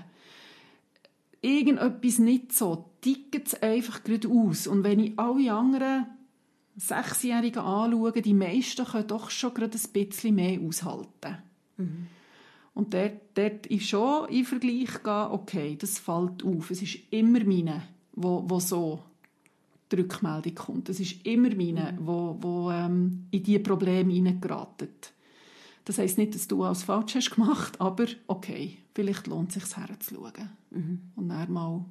irgendetwas 1.42 2.20
nicht 2.20 2.54
so, 2.54 2.92
tickt 3.02 3.48
es 3.48 3.62
einfach 3.62 4.04
gerade 4.04 4.28
aus. 4.30 4.68
Und 4.68 4.84
wenn 4.84 5.00
ich 5.00 5.20
alle 5.20 5.52
anderen 5.52 6.06
Sechsjährigen 6.78 7.62
anschaue, 7.62 8.14
die 8.14 8.34
meisten 8.34 8.86
können 8.86 9.08
doch 9.08 9.30
schon 9.30 9.54
gerade 9.54 9.78
ein 9.78 9.92
bisschen 9.92 10.36
mehr 10.36 10.60
aushalten. 10.62 11.38
Mhm. 11.78 12.08
Und 12.74 12.94
dort, 12.94 13.14
dort 13.34 13.66
ist 13.68 13.88
schon 13.88 14.30
in 14.30 14.46
Vergleich 14.46 15.04
gehen, 15.04 15.32
okay, 15.32 15.76
das 15.78 16.00
fällt 16.00 16.44
auf, 16.44 16.72
es 16.72 16.82
ist 16.82 17.00
immer 17.12 17.44
meine 17.44 17.84
wo, 18.14 18.44
wo 18.48 18.60
so 18.60 19.00
die 19.92 19.98
Rückmeldung 19.98 20.56
kommt. 20.56 20.90
Es 20.90 21.00
ist 21.00 21.26
immer 21.26 21.54
meine, 21.56 21.94
mhm. 21.94 22.08
wo, 22.08 22.38
wo 22.40 22.72
ähm, 22.72 23.28
in 23.32 23.44
diese 23.44 23.60
Probleme 23.60 24.14
hineingeraten. 24.14 24.90
Das 25.86 25.98
heisst 25.98 26.18
nicht, 26.18 26.36
dass 26.36 26.48
du 26.48 26.64
alles 26.64 26.84
falsch 26.84 27.16
hast 27.16 27.32
gemacht, 27.32 27.82
aber 27.82 28.06
okay, 28.28 28.78
vielleicht 28.94 29.28
lohnt 29.28 29.56
es 29.56 29.64
sich 29.64 29.78
herzuschauen. 29.78 30.50
Mhm. 30.70 31.02
Und 31.16 31.30
dann 31.30 31.52
mal 31.52 31.86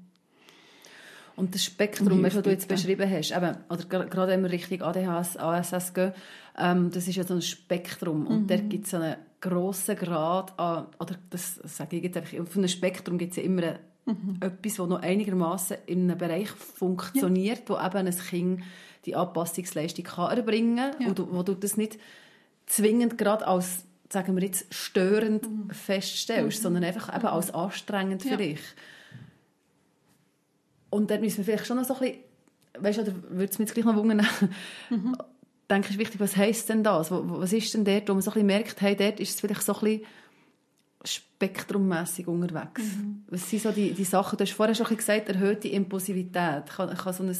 und 1.41 1.55
das 1.55 1.64
Spektrum, 1.64 2.22
das 2.22 2.41
du 2.41 2.51
jetzt 2.51 2.68
beschrieben 2.68 3.11
hast, 3.11 3.32
eben, 3.32 3.57
oder 3.68 3.84
gerade 4.07 4.32
wenn 4.32 4.43
wir 4.43 4.53
Richtung 4.53 4.82
ADHS, 4.82 5.36
ASS 5.36 5.95
gehen, 5.95 6.12
ähm, 6.59 6.91
das 6.91 7.09
ist 7.09 7.16
ja 7.16 7.24
so 7.24 7.34
ein 7.34 7.43
Spektrum. 7.43 8.26
Und 8.26 8.43
mhm. 8.43 8.47
da 8.47 8.57
gibt 8.57 8.86
es 8.86 8.95
einen 8.95 9.16
grossen 9.41 9.97
Grad 9.97 10.59
an, 10.59 10.86
oder 10.99 11.16
das 11.30 11.57
sage 11.64 11.97
ich 11.97 12.05
jetzt 12.05 12.16
einfach, 12.16 12.38
auf 12.38 12.57
einem 12.57 12.68
Spektrum 12.68 13.18
gibt 13.18 13.32
es 13.32 13.38
ja 13.38 13.43
immer 13.43 13.78
Mhm. 14.07 14.38
Etwas, 14.41 14.76
das 14.76 14.88
noch 14.88 15.03
einigermaßen 15.03 15.76
in 15.86 16.11
einem 16.11 16.18
Bereich 16.18 16.49
funktioniert, 16.49 17.68
ja. 17.68 17.68
wo 17.68 17.86
eben 17.86 18.07
ein 18.07 18.18
Kind 18.18 18.62
die 19.05 19.14
Anpassungsleistung 19.14 20.05
kann 20.05 20.36
erbringen 20.36 20.93
kann 20.93 21.03
ja. 21.03 21.09
und 21.09 21.32
wo 21.32 21.43
du 21.43 21.55
das 21.55 21.76
nicht 21.76 21.99
zwingend 22.66 23.18
gerade 23.18 23.47
als 23.47 23.84
sagen 24.12 24.34
wir 24.34 24.43
jetzt 24.43 24.74
störend 24.74 25.49
mhm. 25.49 25.70
feststellst, 25.70 26.59
mhm. 26.59 26.62
sondern 26.62 26.84
einfach 26.84 27.14
eben 27.14 27.26
als 27.26 27.55
anstrengend 27.55 28.22
für 28.22 28.36
dich. 28.36 28.61
Und 30.91 31.11
dann 31.11 31.20
müssen 31.20 31.38
wir 31.38 31.45
vielleicht 31.45 31.66
schon 31.66 31.76
noch 31.76 31.84
so 31.84 31.95
ein 31.95 32.01
bisschen, 32.01 32.18
weißt 32.78 32.99
du, 32.99 33.03
oder 33.03 33.12
würde 33.30 33.53
es 33.53 33.59
mich 33.59 33.68
jetzt 33.68 33.74
gleich 33.74 33.86
noch 33.86 33.97
wundern, 33.97 34.26
mhm. 34.91 35.16
denke 35.70 35.88
ich, 35.91 35.99
wichtig, 35.99 36.20
was 36.20 36.36
heisst 36.36 36.68
denn 36.68 36.82
das? 36.82 37.11
Was 37.11 37.53
ist 37.53 37.72
denn 37.74 37.84
dort, 37.84 38.09
wo 38.09 38.14
man 38.14 38.22
so 38.22 38.30
ein 38.30 38.34
bisschen 38.34 38.47
merkt, 38.47 38.80
hey, 38.80 38.97
dort 38.97 39.20
ist 39.20 39.34
es 39.34 39.41
vielleicht 39.41 39.62
so 39.62 39.74
ein 39.74 39.80
bisschen 39.80 40.07
spektrummässig 41.05 42.28
unterwegs. 42.28 42.82
Mhm. 42.82 43.24
Was 43.28 43.49
sind 43.49 43.62
so 43.62 43.70
die, 43.70 43.93
die 43.93 44.05
Sachen? 44.05 44.36
Du 44.36 44.45
hast 44.45 44.53
vorher 44.53 44.74
schon 44.74 44.95
gesagt, 44.95 45.28
erhöhte 45.28 45.68
Impulsivität. 45.68 46.66
Kann, 46.66 46.95
kann 46.95 47.14
so 47.14 47.22
ein 47.22 47.36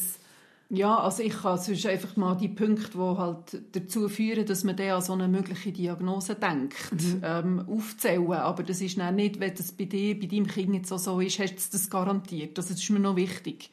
ja, 0.73 0.99
also 1.01 1.25
ich 1.25 1.33
kann 1.33 1.59
sonst 1.59 1.85
einfach 1.85 2.17
mal 2.17 2.37
die 2.37 2.49
Punkte, 2.49 2.93
die 2.93 2.99
halt 2.99 3.61
dazu 3.73 4.09
führen, 4.09 4.47
dass 4.47 4.63
man 4.63 4.77
dann 4.77 4.91
an 4.91 5.03
so 5.03 5.13
eine 5.13 5.27
mögliche 5.27 5.73
Diagnose 5.73 6.37
denkt, 6.37 6.93
mhm. 6.93 7.23
ähm, 7.25 7.65
aufzählen. 7.69 8.33
Aber 8.35 8.63
das 8.63 8.81
ist 8.81 8.97
dann 8.97 9.17
nicht, 9.17 9.41
wenn 9.41 9.53
das 9.53 9.73
bei 9.73 9.87
dir, 9.87 10.19
bei 10.19 10.27
deinem 10.27 10.47
Kind 10.47 10.73
jetzt 10.73 10.89
so, 10.89 10.97
so 10.97 11.21
ist, 11.21 11.41
hast 11.41 11.55
du 11.57 11.73
das 11.73 11.91
garantiert. 11.91 12.57
Das 12.57 12.71
ist 12.71 12.89
mir 12.89 13.01
noch 13.01 13.17
wichtig. 13.17 13.71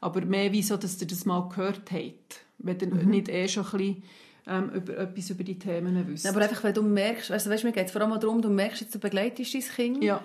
Aber 0.00 0.20
mehr 0.20 0.52
wie 0.52 0.62
so, 0.62 0.76
dass 0.76 1.00
ihr 1.00 1.08
das 1.08 1.26
mal 1.26 1.48
gehört 1.48 1.90
habt. 1.90 2.44
Wenn 2.58 2.78
ihr 2.78 2.94
mhm. 2.94 3.10
nicht 3.10 3.28
eh 3.28 3.48
schon 3.48 3.64
ein 3.64 3.70
bisschen 3.72 4.02
ähm, 4.46 4.70
über, 4.70 4.98
etwas 4.98 5.30
über 5.30 5.42
die 5.42 5.58
Themen 5.58 6.06
wissen. 6.06 6.28
Aber 6.28 6.42
einfach, 6.42 6.62
wenn 6.62 6.74
du 6.74 6.82
merkst, 6.82 7.32
also 7.32 7.50
weißt, 7.50 7.64
mir 7.64 7.72
geht 7.72 7.86
es 7.86 7.92
vor 7.92 8.02
allem 8.02 8.20
darum, 8.20 8.40
du 8.40 8.50
merkst 8.50 8.82
jetzt, 8.82 8.94
du 8.94 9.00
begleitest 9.00 9.54
dein 9.54 9.62
Kind. 9.62 10.04
Ja. 10.04 10.22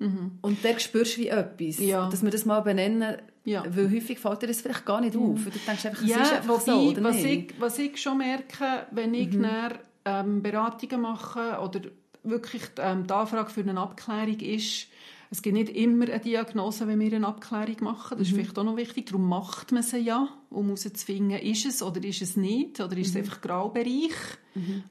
Mhm. 0.00 0.38
Und 0.40 0.64
dann 0.64 0.80
spürst 0.80 1.16
du 1.16 1.20
wie 1.20 1.28
etwas. 1.28 1.78
Ja. 1.78 2.08
Dass 2.08 2.24
wir 2.24 2.30
das 2.30 2.44
mal 2.44 2.60
benennen, 2.60 3.16
ja. 3.44 3.64
weil 3.68 3.90
häufig 3.90 4.18
fällt 4.18 4.42
dir 4.42 4.46
das 4.48 4.60
vielleicht 4.60 4.84
gar 4.84 5.00
nicht 5.00 5.16
auf. 5.16 5.44
Du 5.44 5.50
denkst 5.50 5.86
einfach, 5.86 6.02
es 6.02 6.08
ja, 6.08 6.22
ist 6.22 6.32
einfach 6.32 6.60
so, 6.60 6.72
oder 6.72 7.04
was 7.04 7.24
Ich, 7.24 7.54
was 7.58 7.78
ich 7.78 8.00
schon 8.00 8.18
merke, 8.18 8.86
wenn 8.90 9.14
ich 9.14 9.32
mhm. 9.32 9.42
dann, 9.42 9.78
ähm, 10.04 10.42
Beratungen 10.42 11.00
mache 11.00 11.58
oder 11.60 11.80
wirklich 12.22 12.62
ähm, 12.78 13.06
die 13.06 13.12
Anfrage 13.12 13.50
für 13.50 13.60
eine 13.60 13.80
Abklärung 13.80 14.40
ist, 14.40 14.88
Es 15.32 15.42
gibt 15.42 15.54
nicht 15.54 15.70
immer 15.70 16.06
eine 16.06 16.18
Diagnose, 16.18 16.88
wenn 16.88 16.98
wir 16.98 17.12
eine 17.12 17.28
Abklärung 17.28 17.76
machen. 17.82 18.18
Das 18.18 18.26
ist 18.26 18.32
mhm. 18.32 18.40
vielleicht 18.40 18.58
auch 18.58 18.64
noch 18.64 18.76
wichtig. 18.76 19.06
Darum 19.06 19.28
macht 19.28 19.70
man 19.70 19.84
sie 19.84 19.98
ja, 19.98 20.28
um 20.50 20.64
herauszufinden, 20.64 21.38
ist 21.38 21.66
es 21.66 21.82
oder 21.82 22.02
ist 22.02 22.20
es 22.20 22.36
nicht, 22.36 22.80
oder 22.80 22.96
ist 22.96 23.08
es 23.08 23.14
mhm. 23.14 23.20
einfach 23.20 23.40
Graubereich. 23.40 24.10
Mhm. 24.56 24.82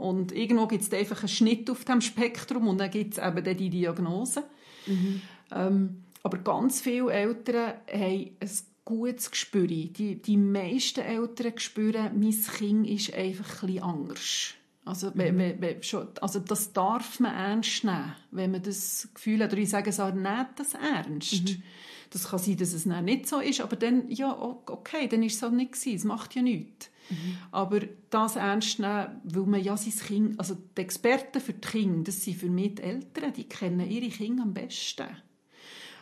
Und 0.00 0.32
irgendwo 0.32 0.66
gibt 0.66 0.82
es 0.82 0.92
einfach 0.92 1.20
einen 1.20 1.28
Schnitt 1.28 1.70
auf 1.70 1.84
dem 1.84 2.00
Spektrum 2.00 2.66
und 2.66 2.78
dann 2.78 2.90
gibt 2.90 3.16
es 3.16 3.24
eben 3.24 3.56
die 3.56 3.70
Diagnose. 3.70 4.42
Mhm. 4.86 5.20
Ähm, 5.52 6.03
aber 6.24 6.38
ganz 6.38 6.80
viele 6.80 7.12
Eltern 7.12 7.74
haben 7.86 8.36
ein 8.40 8.50
gutes 8.84 9.30
Gespür. 9.30 9.66
Die, 9.66 10.20
die 10.20 10.36
meisten 10.38 11.00
Eltern 11.00 11.58
spüren, 11.58 12.18
mein 12.18 12.32
Kind 12.32 12.88
ist 12.88 13.12
einfach 13.12 13.62
ein 13.62 13.66
bisschen 13.66 13.82
anders. 13.82 14.54
Also, 14.86 15.08
mhm. 15.08 15.38
wenn, 15.38 15.60
wenn, 15.60 15.82
schon, 15.82 16.08
also 16.22 16.40
das 16.40 16.72
darf 16.72 17.20
man 17.20 17.34
ernst 17.34 17.84
nehmen, 17.84 18.16
wenn 18.30 18.50
man 18.50 18.62
das 18.62 19.08
Gefühl 19.14 19.42
hat. 19.42 19.52
Oder 19.52 19.60
ich 19.60 19.68
sage 19.68 19.90
es 19.90 20.00
auch, 20.00 20.12
nehmt 20.14 20.54
das 20.56 20.72
ernst. 20.74 21.44
Mhm. 21.44 21.62
Das 22.08 22.28
kann 22.28 22.38
sein, 22.38 22.56
dass 22.56 22.72
es 22.72 22.86
nicht 22.86 23.28
so 23.28 23.40
ist, 23.40 23.60
aber 23.60 23.76
dann, 23.76 24.08
ja, 24.08 24.32
okay, 24.40 25.08
dann 25.08 25.22
ist 25.22 25.36
es 25.36 25.42
halt 25.42 25.52
nicht 25.52 25.72
gewesen. 25.72 25.96
Es 25.96 26.04
macht 26.04 26.34
ja 26.34 26.42
nichts. 26.42 26.90
Mhm. 27.10 27.36
Aber 27.50 27.80
das 28.08 28.36
ernst 28.36 28.78
nehmen, 28.78 29.20
weil 29.24 29.42
man 29.46 29.62
ja 29.62 29.76
sein 29.76 29.92
Kind, 29.92 30.38
also 30.38 30.56
die 30.76 30.80
Experten 30.80 31.40
für 31.40 31.52
die 31.52 31.68
Kinder, 31.68 32.04
das 32.04 32.22
sind 32.22 32.38
für 32.38 32.48
mich 32.48 32.76
die 32.76 32.82
Eltern, 32.82 33.32
die 33.34 33.44
kennen 33.44 33.90
ihre 33.90 34.08
Kinder 34.08 34.42
am 34.44 34.54
besten. 34.54 35.08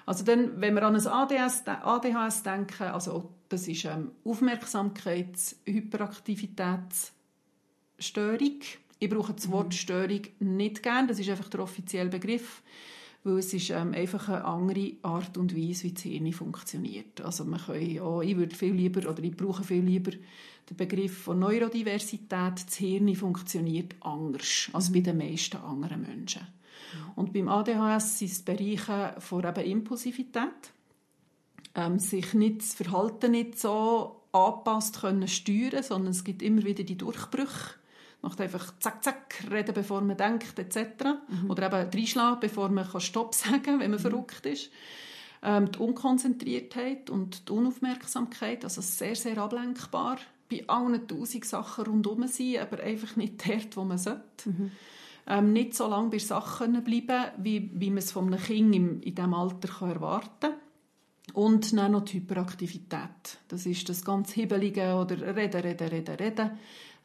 Also 0.07 0.25
dann, 0.25 0.61
wenn 0.61 0.75
wir 0.75 0.83
an 0.83 0.97
ein 0.97 1.07
ADS, 1.07 1.65
ADHS 1.67 2.43
denken, 2.43 2.85
also 2.85 3.31
das 3.49 3.69
ist 3.69 3.85
ähm, 3.85 4.11
Aufmerksamkeits-, 4.25 5.57
Hyperaktivitäts- 5.67 7.13
Störung. 8.03 8.61
Ich 8.99 9.09
brauche 9.09 9.33
das 9.33 9.51
Wort 9.51 9.69
mhm. 9.69 9.73
Störung 9.73 10.21
nicht 10.41 10.83
gerne, 10.83 11.09
das 11.09 11.19
ist 11.19 11.31
einfach 11.31 11.49
der 11.49 11.61
offizielle 11.61 12.11
Begriff, 12.11 12.63
weil 13.25 13.39
es 13.39 13.55
ist 13.55 13.71
ähm, 13.71 13.95
einfach 13.95 14.29
eine 14.29 14.45
andere 14.45 14.93
Art 15.03 15.37
und 15.39 15.57
Weise, 15.57 15.85
wie 15.85 15.93
das 15.93 16.03
Hirn 16.03 16.33
funktioniert. 16.33 17.21
Also 17.21 17.45
man 17.45 17.61
kann 17.61 17.81
ja, 17.81 18.21
ich 18.21 18.37
würde 18.37 18.55
viel 18.55 18.75
lieber 18.75 19.09
oder 19.09 19.23
ich 19.23 19.37
brauche 19.37 19.65
viel 19.65 19.83
lieber 19.83 20.13
den 20.13 20.77
Begriff 20.77 21.23
von 21.23 21.39
Neurodiversität. 21.39 22.31
Das 22.67 22.75
Hirn 22.77 23.15
funktioniert 23.15 23.95
anders 24.01 24.71
als 24.73 24.93
bei 24.93 25.01
den 25.01 25.19
meisten 25.19 25.57
anderen 25.59 26.03
Menschen. 26.03 26.47
Und 27.17 27.33
beim 27.33 27.49
ADHS 27.49 28.19
sind 28.19 28.33
es 28.33 28.43
Bereiche 28.43 29.15
von 29.19 29.45
eben 29.45 29.65
Impulsivität, 29.65 30.73
ähm, 31.75 31.99
sich 31.99 32.35
nicht, 32.35 32.61
das 32.61 32.75
Verhalten 32.75 33.33
nicht 33.33 33.59
so 33.59 34.23
anpasst 34.33 35.01
können 35.01 35.29
steuern, 35.29 35.83
sondern 35.83 36.13
es 36.13 36.25
gibt 36.25 36.43
immer 36.43 36.65
wieder 36.65 36.85
die 36.85 36.97
Durchbrüche 36.97 37.75
macht 38.23 38.41
einfach 38.41 38.73
zack, 38.79 39.03
zack, 39.03 39.45
reden, 39.51 39.75
bevor 39.75 40.01
man 40.01 40.17
denkt, 40.17 40.59
etc. 40.59 41.05
Mhm. 41.29 41.51
Oder 41.51 41.67
eben 41.67 41.91
reinschlagen, 41.91 42.41
bevor 42.41 42.69
man 42.69 42.89
Stopp 43.01 43.35
sagen 43.35 43.63
kann, 43.63 43.81
wenn 43.81 43.91
man 43.91 43.99
mhm. 43.99 44.03
verrückt 44.03 44.47
ist. 44.47 44.71
Ähm, 45.43 45.71
die 45.73 45.79
Unkonzentriertheit 45.81 47.11
und 47.11 47.49
die 47.49 47.53
Unaufmerksamkeit, 47.53 48.65
also 48.65 48.81
sehr, 48.81 49.17
sehr 49.17 49.39
ablenkbar. 49.39 50.19
Bei 50.49 50.65
allen 50.69 51.07
tausend 51.09 51.45
Sachen 51.45 51.85
rundherum 51.85 52.27
sein, 52.29 52.59
aber 52.61 52.81
einfach 52.83 53.17
nicht 53.17 53.47
dort, 53.47 53.77
wo 53.77 53.85
man 53.85 53.99
sollte. 53.99 54.23
Mhm. 54.45 54.71
Ähm, 55.27 55.53
nicht 55.53 55.75
so 55.75 55.89
lange 55.89 56.11
bei 56.11 56.19
Sachen 56.19 56.83
bleiben, 56.83 57.27
wie, 57.39 57.71
wie 57.75 57.91
man 57.91 57.99
es 57.99 58.13
von 58.13 58.27
einem 58.27 58.43
Kind 58.43 58.75
im, 58.75 59.01
in 59.01 59.15
diesem 59.15 59.35
Alter 59.35 59.69
kann 59.69 59.91
erwarten 59.91 60.29
kann. 60.41 60.55
Und 61.35 61.77
dann 61.77 61.93
noch 61.93 62.05
die 62.05 62.15
Hyperaktivität. 62.15 63.39
Das 63.49 63.65
ist 63.65 63.89
das 63.89 64.05
ganz 64.05 64.33
Hibbelige 64.33 64.95
oder 64.95 65.37
reden, 65.37 65.61
reden, 65.61 65.89
reden, 65.89 66.15
reden 66.17 66.51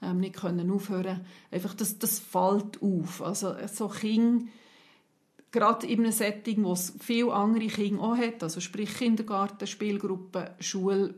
ähm, 0.02 0.20
nicht 0.20 0.36
können 0.36 0.72
aufhören 0.72 1.26
Einfach, 1.52 1.74
das, 1.74 1.98
das 2.00 2.20
fällt 2.20 2.82
auf. 2.82 3.22
Also 3.22 3.56
so 3.68 3.88
Kinder, 3.88 4.46
gerade 5.52 5.88
in 5.88 6.02
einem 6.02 6.12
Setting, 6.12 6.64
wo 6.64 6.74
es 6.74 6.94
viele 7.00 7.34
andere 7.34 7.68
Kinder 7.68 8.02
auch 8.02 8.18
hat, 8.18 8.44
also 8.44 8.60
sprich 8.60 8.94
Kindergarten, 8.96 9.68
Spielgruppe, 9.68 10.56
Schule, 10.60 11.16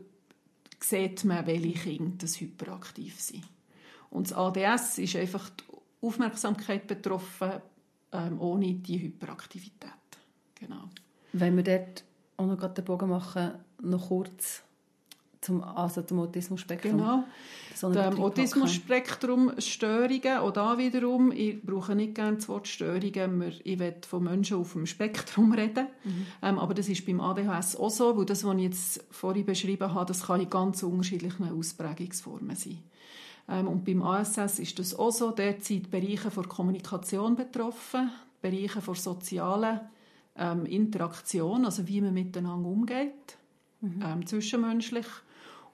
sieht 0.78 1.24
man, 1.24 1.46
welche 1.46 1.72
Kinder 1.72 2.14
das 2.18 2.40
hyperaktiv 2.40 3.20
sind. 3.20 3.44
Und 4.08 4.30
das 4.30 4.36
ADS 4.36 4.98
ist 4.98 5.16
einfach 5.16 5.50
die 5.50 5.69
Aufmerksamkeit 6.02 6.86
betroffen, 6.86 7.52
ähm, 8.12 8.40
ohne 8.40 8.74
die 8.74 9.00
Hyperaktivität. 9.00 9.90
Genau. 10.54 10.90
Wenn 11.32 11.56
wir 11.56 11.64
dort 11.64 12.04
auch 12.36 12.46
noch 12.46 12.74
den 12.74 12.84
Bogen 12.84 13.08
machen, 13.08 13.52
noch 13.82 14.08
kurz 14.08 14.62
zum, 15.40 15.64
also 15.64 16.02
zum 16.02 16.18
Autismus-Spektrum. 16.20 16.98
Genau. 16.98 17.24
Dem 17.82 18.20
Autismus-Spektrum-Störungen, 18.20 20.36
auch 20.38 20.50
da 20.50 20.76
wiederum, 20.76 21.32
ich 21.32 21.62
brauche 21.62 21.94
nicht 21.94 22.14
gerne 22.14 22.36
das 22.36 22.46
Wort 22.48 22.68
Störungen, 22.68 23.54
ich 23.64 23.78
will 23.78 23.94
von 24.06 24.24
Menschen 24.24 24.58
auf 24.58 24.74
dem 24.74 24.84
Spektrum 24.84 25.52
reden, 25.52 25.86
mhm. 26.04 26.26
ähm, 26.42 26.58
aber 26.58 26.74
das 26.74 26.90
ist 26.90 27.06
beim 27.06 27.20
ADHS 27.20 27.76
auch 27.76 27.88
so, 27.88 28.18
weil 28.18 28.26
das, 28.26 28.44
was 28.44 28.54
ich 28.56 28.62
jetzt 28.62 29.02
vorhin 29.10 29.46
beschrieben 29.46 29.94
habe, 29.94 30.04
das 30.06 30.26
kann 30.26 30.42
in 30.42 30.50
ganz 30.50 30.82
unterschiedlichen 30.82 31.50
Ausprägungsformen 31.50 32.56
sein. 32.56 32.80
Ähm, 33.50 33.68
und 33.68 33.84
beim 33.84 34.02
ASS 34.02 34.60
ist 34.60 34.78
das 34.78 34.94
auch 34.94 35.10
so, 35.10 35.32
dort 35.32 35.64
sind 35.64 35.90
Bereiche 35.90 36.30
von 36.30 36.48
Kommunikation 36.48 37.34
betroffen, 37.34 38.10
Bereiche 38.40 38.80
von 38.80 38.94
sozialen 38.94 39.80
ähm, 40.36 40.64
Interaktion, 40.66 41.64
also 41.64 41.86
wie 41.88 42.00
man 42.00 42.14
miteinander 42.14 42.68
umgeht, 42.68 43.36
mhm. 43.80 44.02
ähm, 44.02 44.26
zwischenmenschlich 44.26 45.06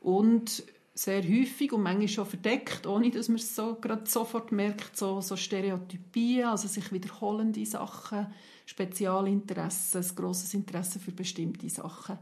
und 0.01 0.64
sehr 0.95 1.22
häufig 1.22 1.72
und 1.72 1.83
manchmal 1.83 2.09
schon 2.09 2.24
verdeckt, 2.24 2.87
ohne 2.87 3.11
dass 3.11 3.29
man 3.29 3.37
es 3.37 3.55
so 3.55 3.74
gerade 3.74 4.09
sofort 4.09 4.51
merkt, 4.51 4.97
so, 4.97 5.20
so 5.20 5.37
Stereotypien, 5.37 6.47
also 6.47 6.68
sich 6.68 6.91
wiederholende 6.91 7.66
Sachen, 7.66 8.29
Spezialinteressen, 8.64 10.03
ein 10.03 10.16
grosses 10.16 10.55
Interesse 10.55 10.99
für 10.99 11.12
bestimmte 11.12 11.68
Sachen. 11.68 12.18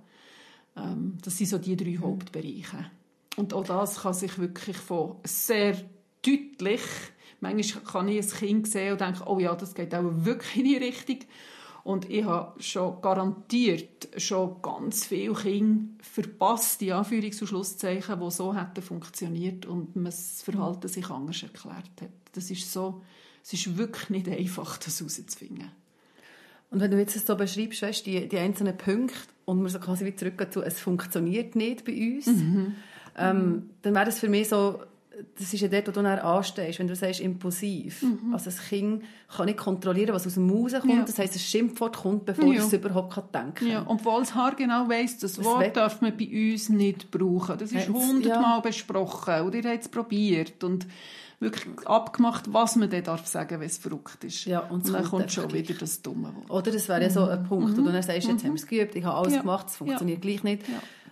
Ähm, 0.76 1.16
das 1.22 1.38
sind 1.38 1.46
so 1.46 1.58
die 1.58 1.76
drei 1.76 1.96
Hauptbereiche. 1.96 2.90
Und 3.36 3.52
auch 3.52 3.64
das 3.64 4.02
kann 4.02 4.14
sich 4.14 4.38
wirklich 4.38 4.76
von 4.76 5.16
sehr 5.24 5.76
deutlich, 6.22 6.82
manchmal 7.40 7.84
kann 7.84 8.08
ich 8.08 8.24
ein 8.24 8.38
Kind 8.38 8.68
sehen 8.68 8.92
und 8.92 9.00
denke, 9.00 9.24
oh 9.26 9.38
ja, 9.38 9.54
das 9.54 9.74
geht 9.74 9.94
auch 9.94 10.04
wirklich 10.04 10.56
in 10.56 10.64
die 10.64 10.76
Richtung. 10.76 11.18
Und 11.82 12.08
ich 12.08 12.24
habe 12.24 12.60
schon 12.62 13.02
garantiert 13.02 14.08
schon 14.16 14.62
ganz 14.62 15.04
viele 15.04 15.34
Kinder 15.34 15.84
verpasst, 16.00 16.80
die 16.80 16.94
Anführungs- 16.94 17.42
und 17.42 17.48
Schlusszeichen, 17.48 18.18
die 18.20 18.30
so 18.30 18.54
hätten 18.54 18.80
funktioniert 18.80 19.66
und 19.66 19.94
man 19.94 20.06
das 20.06 20.40
Verhalten 20.40 20.88
sich 20.88 21.10
anders 21.10 21.42
erklärt 21.42 21.90
hat. 22.00 22.10
Das 22.32 22.50
ist 22.50 22.72
so, 22.72 23.02
es 23.42 23.52
ist 23.52 23.76
wirklich 23.76 24.08
nicht 24.08 24.28
einfach, 24.28 24.78
das 24.78 24.98
herauszufinden. 24.98 25.72
Und 26.70 26.80
wenn 26.80 26.90
du 26.90 26.98
jetzt 26.98 27.26
so 27.26 27.36
beschreibst, 27.36 27.82
weißt, 27.82 28.06
die, 28.06 28.28
die 28.28 28.38
einzelnen 28.38 28.76
Punkte 28.76 29.14
und 29.44 29.62
wir 29.62 29.68
so 29.68 29.78
quasi 29.78 30.06
wieder 30.06 30.16
zurückgehen 30.16 30.50
zu, 30.50 30.62
es 30.62 30.80
funktioniert 30.80 31.54
nicht 31.54 31.84
bei 31.84 31.92
uns, 31.92 32.26
mhm. 32.26 32.76
Ähm, 33.16 33.70
dann 33.82 33.94
wäre 33.94 34.06
das 34.06 34.18
für 34.18 34.28
mich 34.28 34.48
so, 34.48 34.80
das 35.38 35.52
ist 35.52 35.60
ja 35.60 35.68
dort, 35.68 35.86
wo 35.88 35.92
du 35.92 36.02
dann 36.02 36.18
anstehst, 36.18 36.78
wenn 36.78 36.88
du 36.88 36.96
sagst, 36.96 37.20
impulsiv. 37.20 38.02
Mhm. 38.02 38.32
Also 38.32 38.46
das 38.46 38.60
Kind 38.68 39.04
kann 39.34 39.46
nicht 39.46 39.58
kontrollieren, 39.58 40.14
was 40.14 40.26
aus 40.26 40.34
dem 40.34 40.46
Maus 40.46 40.72
kommt. 40.72 40.92
Ja. 40.92 41.02
Das 41.02 41.18
heisst, 41.18 41.34
ein 41.34 41.40
Schimpfwort 41.40 41.96
kommt, 41.96 42.24
bevor 42.24 42.52
ja. 42.52 42.62
es 42.62 42.72
überhaupt 42.72 43.16
denken 43.34 43.54
kann. 43.54 43.68
Ja. 43.68 43.84
Obwohl 43.86 44.20
das 44.20 44.34
Haar 44.34 44.54
genau 44.54 44.88
weiss, 44.88 45.18
das, 45.18 45.34
das 45.34 45.44
Wort 45.44 45.76
darf 45.76 46.00
man 46.00 46.16
bei 46.16 46.52
uns 46.52 46.68
nicht 46.68 47.10
brauchen. 47.10 47.58
Das 47.58 47.72
ist 47.72 47.88
hundertmal 47.88 48.56
ja. 48.56 48.60
besprochen 48.60 49.42
und 49.42 49.54
ihr 49.54 49.70
habt 49.70 49.82
es 49.82 49.88
probiert 49.88 50.64
und 50.64 50.86
wirklich 51.40 51.66
abgemacht, 51.86 52.52
was 52.52 52.76
man 52.76 52.88
dann 52.88 53.02
darf 53.02 53.26
sagen, 53.26 53.60
wenn 53.60 53.66
es 53.66 53.78
verrückt 53.78 54.24
ist. 54.24 54.46
Ja, 54.46 54.60
und, 54.60 54.86
und 54.86 54.92
dann 54.92 55.04
kommt 55.04 55.30
schon 55.30 55.52
wieder 55.52 55.74
das 55.74 56.00
dumme 56.00 56.34
Wort. 56.34 56.50
Oder 56.50 56.72
das 56.72 56.88
wäre 56.88 57.02
ja 57.02 57.10
so 57.10 57.26
ein 57.26 57.44
Punkt, 57.44 57.72
mhm. 57.72 57.78
wo 57.78 57.86
du 57.86 57.92
dann 57.92 58.02
sagst, 58.02 58.28
jetzt 58.28 58.42
mhm. 58.42 58.48
haben 58.48 58.54
wir 58.54 58.62
es 58.62 58.66
geübt, 58.66 58.96
ich 58.96 59.04
habe 59.04 59.18
alles 59.18 59.38
gemacht, 59.38 59.66
es 59.68 59.76
funktioniert 59.76 60.22
gleich 60.22 60.42
nicht. 60.42 60.62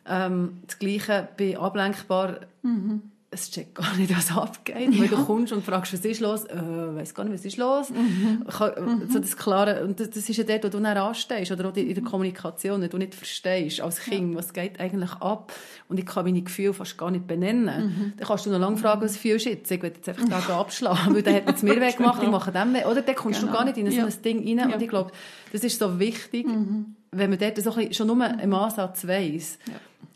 Ähm, 0.07 0.63
das 0.67 0.79
Gleiche 0.79 1.29
bei 1.37 1.57
ablenkbar 1.59 2.41
mhm 2.63 3.13
es 3.35 3.51
checkt 3.51 3.75
gar 3.75 3.97
nicht, 3.97 4.15
was 4.15 4.37
abgeht. 4.37 4.93
Ja. 4.93 5.01
Weil 5.01 5.09
du 5.09 5.25
kommst 5.25 5.53
und 5.55 5.65
fragst, 5.65 5.95
was 5.95 6.05
ist 6.05 6.21
los? 6.21 6.45
Äh, 6.45 6.55
weiß 6.55 7.15
gar 7.15 7.25
nicht, 7.25 7.33
was 7.33 7.45
ist 7.45 7.57
los? 7.57 7.89
Mhm. 7.89 8.45
mhm. 8.45 9.11
So 9.11 9.19
das 9.19 9.39
Klare, 9.39 9.83
und 9.85 9.99
das, 9.99 10.11
das 10.11 10.29
ist 10.29 10.37
ja 10.37 10.45
dort, 10.45 10.65
wo 10.65 10.69
du 10.69 10.81
dann 10.81 10.97
anstehst, 10.99 11.51
oder 11.51 11.71
auch 11.71 11.77
in 11.77 11.95
der 11.95 12.05
Kommunikation, 12.05 12.83
wenn 12.83 12.91
du 12.91 12.99
nicht 12.99 13.15
verstehst, 13.15 13.81
als 13.81 14.01
Kind, 14.01 14.33
ja. 14.33 14.39
was 14.39 14.53
geht 14.53 14.79
eigentlich 14.79 15.13
ab? 15.13 15.51
Und 15.89 15.99
ich 15.99 16.05
kann 16.05 16.27
meine 16.27 16.43
Gefühle 16.43 16.75
fast 16.75 16.99
gar 16.99 17.11
nicht 17.11 17.27
benennen. 17.27 17.65
Mhm. 17.65 18.13
Dann 18.19 18.29
kannst 18.29 18.45
du 18.45 18.51
noch 18.51 18.59
lange 18.59 18.77
fragen, 18.77 19.01
was 19.01 19.17
fühlst 19.17 19.47
du 19.47 19.51
jetzt? 19.51 19.71
Ich 19.71 19.83
will 19.83 19.93
jetzt 19.95 20.09
einfach 20.09 20.47
da 20.47 20.61
abschlagen, 20.61 21.15
weil 21.15 21.23
der 21.23 21.37
hat 21.37 21.49
jetzt 21.49 21.63
mir 21.63 21.71
weggemacht, 21.81 22.21
genau. 22.21 22.25
ich 22.25 22.31
mache 22.31 22.53
dem 22.53 22.75
weg. 22.75 22.87
Oder 22.87 23.01
dann 23.01 23.15
kommst 23.15 23.41
genau. 23.41 23.53
du 23.53 23.59
gar 23.59 23.65
nicht 23.65 23.79
in 23.79 23.91
so 23.91 24.07
ein 24.07 24.23
Ding 24.23 24.61
rein. 24.61 24.75
Und 24.75 24.83
ich 24.83 24.89
glaube, 24.89 25.11
das 25.53 25.65
ist 25.65 25.79
so 25.79 25.99
wichtig, 25.99 26.47
mhm. 26.47 26.97
Wenn 27.13 27.31
man 27.31 27.39
dort 27.39 27.59
so 27.59 27.71
ein 27.71 27.77
bisschen, 27.77 27.95
schon 27.95 28.07
nur 28.07 28.41
im 28.41 28.55
Ansatz 28.55 29.07
weiss, 29.07 29.59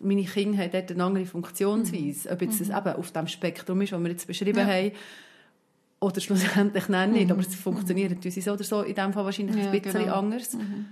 meine 0.01 0.25
Kinder 0.25 0.59
haben 0.59 0.73
dort 0.73 0.91
eine 0.91 1.05
andere 1.05 1.27
Funktionsweise. 1.27 2.31
Ob 2.31 2.43
jetzt 2.43 2.61
das 2.61 2.69
mhm. 2.69 2.77
eben 2.77 2.97
auf 2.97 3.13
dem 3.13 3.27
Spektrum 3.27 3.81
ist, 3.83 3.93
das 3.93 4.03
wir 4.03 4.11
jetzt 4.11 4.27
beschrieben 4.27 4.59
ja. 4.59 4.67
haben, 4.67 4.93
oder 6.01 6.21
schlussendlich 6.21 6.89
nein, 6.89 7.13
nicht. 7.13 7.27
Mhm. 7.27 7.33
Aber 7.33 7.41
es 7.41 7.55
funktioniert 7.55 8.11
natürlich 8.11 8.43
so 8.45 8.53
oder 8.53 8.65
so 8.65 8.83
in 8.83 8.95
dem 8.95 9.13
Fall 9.13 9.25
wahrscheinlich 9.25 9.57
ja, 9.57 9.71
ein 9.71 9.81
bisschen 9.81 10.03
genau. 10.03 10.15
anders. 10.15 10.55
Mhm. 10.55 10.87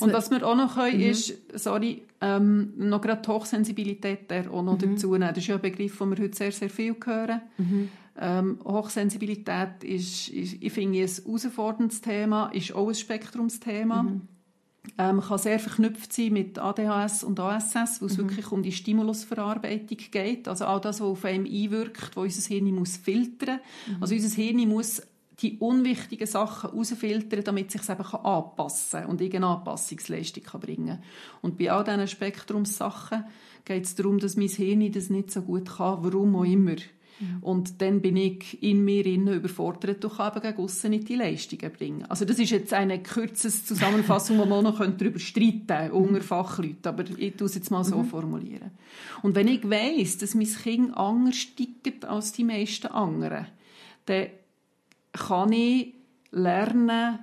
Und 0.00 0.12
was 0.12 0.30
wir 0.30 0.46
auch 0.46 0.56
noch 0.56 0.74
können, 0.74 0.96
mhm. 0.96 1.10
ist, 1.10 1.34
sorry, 1.54 2.02
ähm, 2.22 2.72
noch 2.76 3.02
gerade 3.02 3.20
die 3.22 3.28
Hochsensibilität 3.28 4.30
der 4.30 4.50
auch 4.50 4.62
noch 4.62 4.78
mhm. 4.80 4.94
dazu 4.94 5.12
nehmen. 5.12 5.28
Das 5.28 5.38
ist 5.38 5.48
ja 5.48 5.56
ein 5.56 5.60
Begriff, 5.60 5.98
den 5.98 6.10
wir 6.10 6.24
heute 6.24 6.36
sehr, 6.36 6.52
sehr 6.52 6.70
viel 6.70 6.96
hören. 7.04 7.42
Mhm. 7.58 7.88
Ähm, 8.18 8.58
Hochsensibilität 8.64 9.82
ist, 9.82 10.28
ist, 10.28 10.56
ich 10.60 10.72
finde, 10.72 11.00
ein 11.00 11.08
herausforderndes 11.08 12.00
Thema, 12.00 12.48
ist 12.52 12.74
auch 12.74 12.88
ein 12.88 12.94
Spektrumsthema. 12.94 14.02
Mhm. 14.02 14.22
Ähm, 14.98 15.20
kann 15.20 15.38
sehr 15.38 15.58
verknüpft 15.58 16.12
sein 16.12 16.32
mit 16.32 16.58
ADHS 16.58 17.24
und 17.24 17.40
ASS, 17.40 18.02
wo 18.02 18.06
es 18.06 18.16
mhm. 18.16 18.22
wirklich 18.22 18.52
um 18.52 18.62
die 18.62 18.72
Stimulusverarbeitung 18.72 19.98
geht. 20.10 20.48
Also 20.48 20.66
all 20.66 20.80
das, 20.80 21.00
was 21.00 21.08
auf 21.08 21.24
einem 21.24 21.46
einwirkt, 21.46 22.16
wo 22.16 22.22
unser 22.22 22.46
Hirn 22.46 22.74
muss 22.74 22.96
filtern 22.96 23.60
muss. 23.86 23.96
Mhm. 23.96 24.02
Also 24.02 24.14
unser 24.14 24.36
Hirn 24.36 24.68
muss 24.68 25.02
die 25.42 25.58
unwichtigen 25.58 26.26
Sachen 26.26 26.70
herausfiltern, 26.70 27.44
damit 27.44 27.70
sich 27.70 27.88
eben 27.88 28.02
anpassen 28.02 29.00
kann 29.00 29.08
und 29.08 29.20
irgendeine 29.20 29.56
Anpassungsleistung 29.56 30.42
kann 30.42 30.60
bringen 30.60 30.86
kann. 30.86 31.02
Und 31.40 31.58
bei 31.58 31.72
all 31.72 31.84
diesen 31.84 32.06
Spektrumssachen 32.06 33.24
geht 33.64 33.84
es 33.84 33.94
darum, 33.94 34.18
dass 34.18 34.36
mein 34.36 34.48
Hirn 34.48 34.92
das 34.92 35.08
nicht 35.08 35.30
so 35.30 35.42
gut 35.42 35.76
kann, 35.76 36.04
warum 36.04 36.36
auch 36.36 36.44
immer. 36.44 36.76
Mhm. 37.20 37.38
Und 37.42 37.82
dann 37.82 38.00
bin 38.00 38.16
ich 38.16 38.62
in 38.62 38.84
mir 38.84 39.04
innen 39.06 39.34
überfordert 39.34 40.04
und 40.04 40.16
kann 40.16 40.32
eben 40.36 40.56
gegen 40.56 40.90
nicht 40.90 41.08
die 41.08 41.14
Leistungen 41.14 41.72
bringen. 41.72 42.04
Also 42.08 42.24
das 42.24 42.38
ist 42.38 42.50
jetzt 42.50 42.72
eine 42.72 43.02
kürzeste 43.02 43.66
Zusammenfassung, 43.66 44.38
wo 44.38 44.46
man 44.46 44.64
noch 44.64 44.78
darüber 44.78 45.18
streiten 45.18 45.66
könnte, 45.66 45.92
unter 45.92 46.20
Fachleuten. 46.22 46.86
Aber 46.86 47.04
ich 47.18 47.36
tue 47.36 47.46
es 47.46 47.54
jetzt 47.54 47.70
mal 47.70 47.84
so 47.84 47.98
mhm. 47.98 48.06
formulieren. 48.06 48.70
Und 49.22 49.34
wenn 49.34 49.48
ich 49.48 49.68
weiss, 49.68 50.18
dass 50.18 50.34
mein 50.34 50.46
Kind 50.46 50.96
anders 50.96 51.46
tickt 51.54 52.04
als 52.04 52.32
die 52.32 52.44
meisten 52.44 52.88
anderen, 52.88 53.46
dann 54.06 54.26
kann 55.12 55.52
ich 55.52 55.94
lernen, 56.30 57.18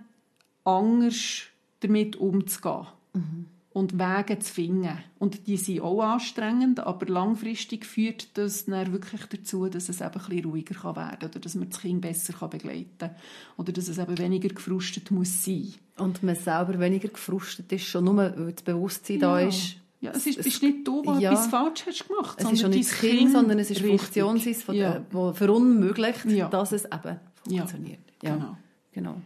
anders 0.64 1.44
damit 1.80 2.16
umzugehen. 2.18 2.88
Mhm. 3.14 3.46
Und 3.78 4.00
Wege 4.00 4.40
zu 4.40 4.52
finden. 4.52 4.98
Und 5.20 5.46
die 5.46 5.56
sind 5.56 5.82
auch 5.82 6.02
anstrengend, 6.02 6.80
aber 6.80 7.06
langfristig 7.06 7.86
führt 7.86 8.36
das 8.36 8.66
dann 8.66 8.92
wirklich 8.92 9.26
dazu, 9.28 9.68
dass 9.68 9.88
es 9.88 10.02
eben 10.02 10.10
ein 10.10 10.14
bisschen 10.14 10.46
ruhiger 10.46 10.96
werden 10.96 11.20
kann 11.20 11.30
oder 11.30 11.40
dass 11.40 11.54
man 11.54 11.70
das 11.70 11.80
Kind 11.80 12.02
besser 12.02 12.48
begleiten 12.48 12.88
kann 12.98 13.16
oder 13.56 13.72
dass 13.72 13.88
es 13.88 14.00
eben 14.00 14.18
weniger 14.18 14.50
gefrustet 14.50 15.12
muss 15.12 15.46
sein. 15.46 15.76
Und 15.98 16.24
man 16.24 16.36
selber 16.36 16.80
weniger 16.80 17.10
gefrustet 17.10 17.72
ist, 17.72 17.86
schon 17.86 18.06
nur, 18.06 18.16
weil 18.18 18.52
das 18.52 18.64
Bewusstsein 18.64 19.20
ja. 19.20 19.28
da 19.28 19.40
ist. 19.42 19.76
Ja, 20.00 20.12
es 20.12 20.26
ist, 20.26 20.42
bist 20.42 20.64
nicht 20.64 20.88
du, 20.88 21.04
der 21.04 21.20
ja. 21.20 21.32
etwas 21.32 21.48
falsch 21.48 21.86
hast 21.86 22.08
gemacht. 22.08 22.38
Es 22.40 22.52
ist 22.52 22.62
schon 22.62 22.72
nicht 22.72 22.90
das 22.90 23.00
Kind, 23.00 23.20
kind, 23.20 23.32
sondern 23.32 23.60
es 23.60 23.70
ist 23.70 23.82
Funktion, 23.82 24.40
die 24.40 24.56
ja. 24.76 25.04
verunmöglicht, 25.34 26.26
ja. 26.26 26.50
dass 26.50 26.72
es 26.72 26.86
eben 26.86 27.20
funktioniert. 27.44 28.00
Ja, 28.24 28.36
genau. 28.36 28.58
genau. 28.92 29.22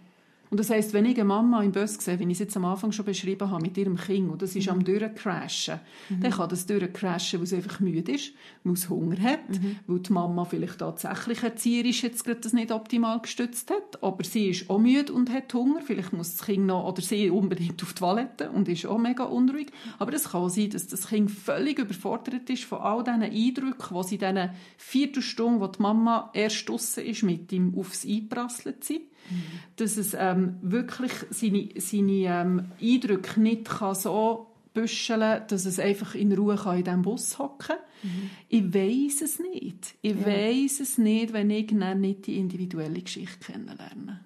Und 0.51 0.59
das 0.59 0.69
heisst, 0.69 0.91
wenn 0.91 1.05
ich 1.05 1.15
eine 1.15 1.23
Mama 1.23 1.63
im 1.63 1.71
Bus 1.71 1.93
sehe, 1.93 2.19
wie 2.19 2.25
ich 2.25 2.31
es 2.31 2.39
jetzt 2.39 2.57
am 2.57 2.65
Anfang 2.65 2.91
schon 2.91 3.05
beschrieben 3.05 3.49
habe, 3.49 3.61
mit 3.61 3.77
ihrem 3.77 3.95
Kind, 3.95 4.29
und 4.29 4.41
das 4.41 4.53
ist 4.53 4.65
mhm. 4.65 4.73
am 4.73 4.83
Durchcrashen, 4.83 5.79
mhm. 6.09 6.19
dann 6.19 6.31
kann 6.31 6.49
das 6.49 6.65
durchcrashen, 6.65 7.39
weil 7.39 7.45
es 7.45 7.53
einfach 7.53 7.79
müde 7.79 8.11
ist, 8.11 8.33
weil 8.65 8.73
es 8.73 8.89
Hunger 8.89 9.17
hat, 9.21 9.47
mhm. 9.47 9.77
weil 9.87 9.99
die 9.99 10.11
Mama 10.11 10.43
vielleicht 10.43 10.79
tatsächlich 10.79 11.41
erzieherisch 11.41 12.03
jetzt 12.03 12.25
gerade 12.25 12.41
das 12.41 12.51
nicht 12.51 12.73
optimal 12.73 13.21
gestützt 13.21 13.71
hat, 13.71 14.03
aber 14.03 14.25
sie 14.25 14.49
ist 14.49 14.69
auch 14.69 14.77
müde 14.77 15.13
und 15.13 15.31
hat 15.31 15.53
Hunger, 15.53 15.81
vielleicht 15.81 16.11
muss 16.11 16.35
das 16.35 16.45
Kind 16.45 16.65
noch, 16.65 16.85
oder 16.85 17.01
sie 17.01 17.29
unbedingt 17.29 17.81
auf 17.81 17.93
die 17.93 17.99
Toilette 17.99 18.49
und 18.51 18.67
ist 18.67 18.85
auch 18.85 18.97
mega 18.97 19.23
unruhig, 19.23 19.71
aber 19.99 20.11
es 20.11 20.31
kann 20.31 20.49
sein, 20.49 20.69
dass 20.71 20.85
das 20.85 21.07
Kind 21.07 21.31
völlig 21.31 21.79
überfordert 21.79 22.49
ist 22.49 22.65
von 22.65 22.79
all 22.79 23.05
diesen 23.05 23.23
Eindrücken, 23.23 23.97
die 23.97 24.03
sie 24.03 24.15
in 24.15 24.35
diesen 24.35 24.49
Viertelstunden, 24.75 25.61
wo 25.61 25.67
die 25.67 25.81
Mama 25.81 26.29
erst 26.33 26.67
draussen 26.67 27.05
ist, 27.05 27.23
mit 27.23 27.53
ihm 27.53 27.73
aufs 27.77 28.05
Einprasselt 28.05 28.83
sind 28.83 29.03
dass 29.77 29.97
es 29.97 30.15
ähm, 30.17 30.57
wirklich 30.61 31.11
seine, 31.29 31.69
seine 31.77 32.11
ähm, 32.11 32.65
Eindrücke 32.81 33.39
nicht 33.39 33.65
kann 33.65 33.95
so 33.95 34.47
büscheln 34.73 35.41
dass 35.47 35.65
es 35.65 35.79
einfach 35.79 36.15
in 36.15 36.31
Ruhe 36.31 36.55
kann 36.55 36.77
in 36.77 36.83
diesem 36.83 37.01
Bus 37.01 37.37
hocken 37.39 37.75
mhm. 38.03 38.29
Ich 38.49 38.73
weiß 38.73 39.21
es 39.21 39.39
nicht. 39.39 39.95
Ich 40.01 40.15
ja. 40.15 40.25
weiß 40.25 40.79
es 40.79 40.97
nicht, 40.97 41.33
wenn 41.33 41.49
ich 41.49 41.67
dann 41.67 42.01
nicht 42.01 42.27
die 42.27 42.37
individuelle 42.37 43.01
Geschichte 43.01 43.51
kennenlerne. 43.51 44.21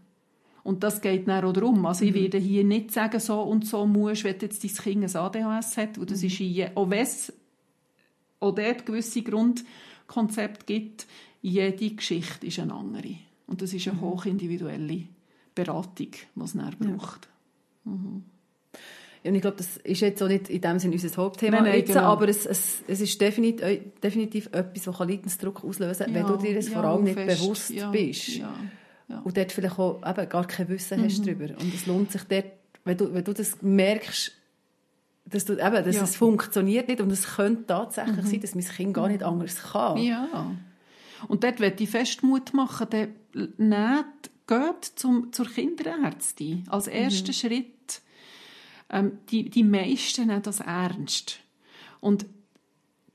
Und 0.64 0.84
das 0.84 1.00
geht 1.00 1.28
dann 1.28 1.46
auch 1.46 1.54
darum. 1.54 1.86
Also 1.86 2.04
mhm. 2.04 2.10
ich 2.10 2.16
werde 2.16 2.38
hier 2.40 2.64
nicht 2.64 2.92
sagen, 2.92 3.20
so 3.20 3.42
und 3.42 3.68
so 3.68 3.86
musst, 3.86 4.24
wenn 4.24 4.40
jetzt 4.40 4.64
dein 4.64 4.72
Kind 4.72 5.04
ein 5.04 5.16
ADHS 5.16 5.78
hat, 5.78 5.98
und 5.98 6.10
das 6.10 6.22
mhm. 6.22 6.28
ist 6.28 6.40
je, 6.40 6.70
auch 6.74 6.90
wenn 6.90 7.04
es 7.04 7.32
auch 8.40 8.54
dort 8.54 8.86
gewisse 8.86 9.22
Grundkonzepte 9.22 10.66
gibt, 10.66 11.06
jede 11.42 11.92
Geschichte 11.92 12.48
ist 12.48 12.60
eine 12.60 12.74
andere. 12.74 13.16
Und 13.48 13.62
das 13.62 13.74
ist 13.74 13.88
eine 13.88 13.98
mhm. 13.98 14.02
hochindividuelle 14.02 15.04
Beratung, 15.54 16.12
die 16.36 16.42
es 16.44 16.54
dann 16.54 16.76
braucht. 16.78 17.30
Ja. 17.86 17.92
Mhm. 17.92 18.24
Ja, 19.24 19.30
und 19.30 19.36
ich 19.36 19.42
glaube, 19.42 19.58
das 19.58 19.78
ist 19.78 20.02
jetzt 20.02 20.22
auch 20.22 20.28
nicht 20.28 20.50
in 20.50 20.62
dem 20.62 20.78
Sinne 20.78 20.94
unser 20.94 21.18
Hauptthema, 21.18 21.58
nein, 21.58 21.64
nein, 21.64 21.80
jetzt, 21.80 21.88
genau. 21.88 22.02
aber 22.02 22.30
es, 22.30 22.46
es, 22.46 22.84
es 22.88 23.02
ist 23.02 23.20
definitiv, 23.20 23.66
äh, 23.66 23.82
definitiv 24.04 24.46
etwas, 24.52 24.84
das 24.84 25.00
Leidensdruck 25.00 25.64
auslösen 25.64 26.06
kann, 26.06 26.14
ja, 26.14 26.22
wenn 26.22 26.28
du 26.28 26.38
dir 26.38 26.54
das 26.54 26.70
ja, 26.70 26.74
vor 26.74 26.84
allem 26.84 27.06
nicht 27.06 27.16
fest. 27.16 27.42
bewusst 27.42 27.74
bist. 27.92 28.42
Und 29.24 29.36
dort 29.36 29.52
vielleicht 29.52 29.80
auch 29.80 30.02
eben 30.08 30.30
gar 30.30 30.46
kein 30.46 30.70
Wissen 30.70 31.00
mhm. 31.00 31.06
hast 31.06 31.26
darüber. 31.26 31.46
Und 31.60 31.74
es 31.74 31.88
lohnt 31.88 32.12
sich 32.12 32.24
dort, 32.24 32.46
wenn 32.84 32.98
du, 32.98 33.14
wenn 33.16 33.24
du 33.24 33.34
das 33.34 33.64
merkst, 33.64 34.32
dass, 35.26 35.46
du, 35.46 35.54
eben, 35.54 35.86
dass 35.86 36.02
es 36.02 36.16
funktioniert 36.16 36.88
nicht 36.88 37.02
und 37.02 37.12
es 37.12 37.36
könnte 37.36 37.66
tatsächlich 37.66 38.26
mhm. 38.26 38.28
sein, 38.28 38.42
dass 38.42 38.54
mein 38.54 38.66
Kind 38.66 38.94
gar 38.94 39.08
nicht 39.08 39.24
anders 39.24 39.72
kann. 39.72 39.98
Und 41.28 41.44
dort 41.44 41.60
möchte 41.60 41.84
ich 41.84 41.90
fest 41.90 42.24
Mut 42.24 42.54
machen, 42.54 42.90
der 42.90 43.10
nehmt, 43.58 44.32
geht 44.48 44.84
zum, 44.96 45.34
zur 45.34 45.48
Kinderärztin 45.48 46.66
als 46.70 46.88
ersten 46.88 47.28
mhm. 47.28 47.34
Schritt. 47.34 48.02
Ähm, 48.90 49.20
die, 49.30 49.50
die 49.50 49.64
meisten 49.64 50.28
nehmen 50.28 50.44
das 50.44 50.60
ernst. 50.60 51.40
Und 52.00 52.26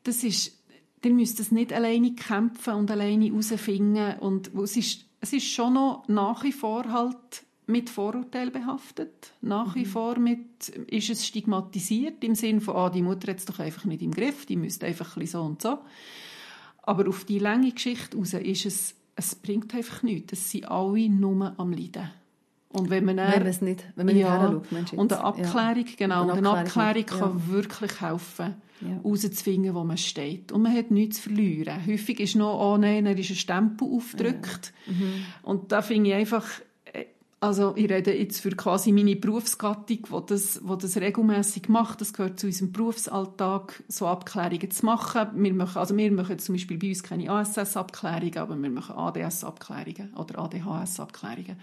das 0.02 0.24
ist, 0.24 0.58
ihr 1.04 1.12
müsst 1.12 1.38
das 1.38 1.52
nicht 1.52 1.72
alleine 1.72 2.14
kämpfen 2.14 2.74
und 2.74 2.90
alleine 2.90 3.26
herausfinden. 3.26 4.18
Und 4.18 4.52
es 4.54 4.76
ist, 4.76 5.04
es 5.20 5.32
ist 5.32 5.46
schon 5.46 5.74
noch 5.74 6.04
nach 6.08 6.42
wie 6.42 6.52
vor 6.52 6.90
halt 6.90 7.44
mit 7.66 7.88
Vorurteil 7.88 8.50
behaftet. 8.50 9.32
Nach 9.40 9.74
wie 9.74 9.84
mhm. 9.84 9.90
vor 9.90 10.18
mit, 10.18 10.68
ist 10.68 11.08
es 11.08 11.26
stigmatisiert 11.26 12.22
im 12.24 12.34
Sinne 12.34 12.60
von, 12.60 12.76
ah, 12.76 12.90
die 12.90 13.02
Mutter 13.02 13.30
hat 13.30 13.38
es 13.38 13.44
doch 13.44 13.60
einfach 13.60 13.84
nicht 13.84 14.02
im 14.02 14.10
Griff, 14.10 14.44
die 14.44 14.56
müsste 14.56 14.86
einfach 14.86 15.16
ein 15.16 15.20
bisschen 15.20 15.40
so 15.40 15.46
und 15.46 15.62
so. 15.62 15.78
Aber 16.82 17.08
auf 17.08 17.24
die 17.24 17.38
lange 17.38 17.72
Geschichte 17.72 18.16
raus 18.16 18.34
ist 18.34 18.66
es, 18.66 18.94
es 19.16 19.34
bringt 19.34 19.74
einfach 19.74 20.02
nichts. 20.02 20.32
Es 20.32 20.50
sind 20.50 20.70
alle 20.70 21.08
nur 21.08 21.54
am 21.58 21.72
Leiden. 21.72 22.10
Und 22.72 22.88
wenn 22.88 23.04
man, 23.04 23.16
dann, 23.16 23.32
wenn 23.32 23.46
es 23.46 23.60
nicht, 23.60 23.84
wenn 23.96 24.06
man 24.06 24.16
ja, 24.16 24.48
nicht 24.70 24.92
Und 24.92 25.12
eine 25.12 25.24
Abklärung, 25.24 25.86
ja. 25.86 25.94
genau. 25.96 26.22
Und 26.22 26.30
eine 26.30 26.50
Abklärung, 26.50 27.04
kann 27.04 27.18
ja. 27.18 27.48
wirklich 27.48 28.00
helfen, 28.00 28.54
herauszufinden, 28.80 29.74
wo 29.74 29.82
man 29.82 29.98
steht. 29.98 30.52
Und 30.52 30.62
man 30.62 30.76
hat 30.76 30.92
nichts 30.92 31.16
zu 31.16 31.22
verlieren. 31.24 31.84
Häufig 31.84 32.20
ist 32.20 32.36
noch, 32.36 32.60
oh 32.60 32.76
nein, 32.76 33.06
er 33.06 33.18
ist 33.18 33.30
ein 33.30 33.36
Stempel 33.36 33.88
aufgedrückt. 33.88 34.72
Mhm. 34.86 35.24
Und 35.42 35.72
da 35.72 35.82
finde 35.82 36.10
ich 36.10 36.16
einfach, 36.16 36.46
also 37.42 37.74
ich 37.74 37.88
rede 37.88 38.12
jetzt 38.12 38.40
für 38.40 38.50
quasi 38.50 38.92
meine 38.92 39.16
Berufsgattung, 39.16 39.98
die 40.02 40.26
das, 40.26 40.60
die 40.62 40.78
das 40.78 40.96
regelmäßig 40.98 41.70
macht. 41.70 42.02
Das 42.02 42.12
gehört 42.12 42.38
zu 42.38 42.46
unserem 42.46 42.70
Berufsalltag, 42.70 43.82
so 43.88 44.06
Abklärungen 44.06 44.70
zu 44.70 44.84
machen. 44.84 45.30
Wir 45.34 45.54
machen, 45.54 45.78
also 45.78 45.96
wir 45.96 46.12
machen 46.12 46.38
zum 46.38 46.54
Beispiel 46.54 46.76
bei 46.76 46.88
uns 46.88 47.02
keine 47.02 47.30
ASS-Abklärungen, 47.30 48.36
aber 48.36 48.60
wir 48.60 48.68
machen 48.68 48.94
ADS-Abklärungen 48.94 50.12
oder 50.14 50.38
ADHS-Abklärungen. 50.38 51.56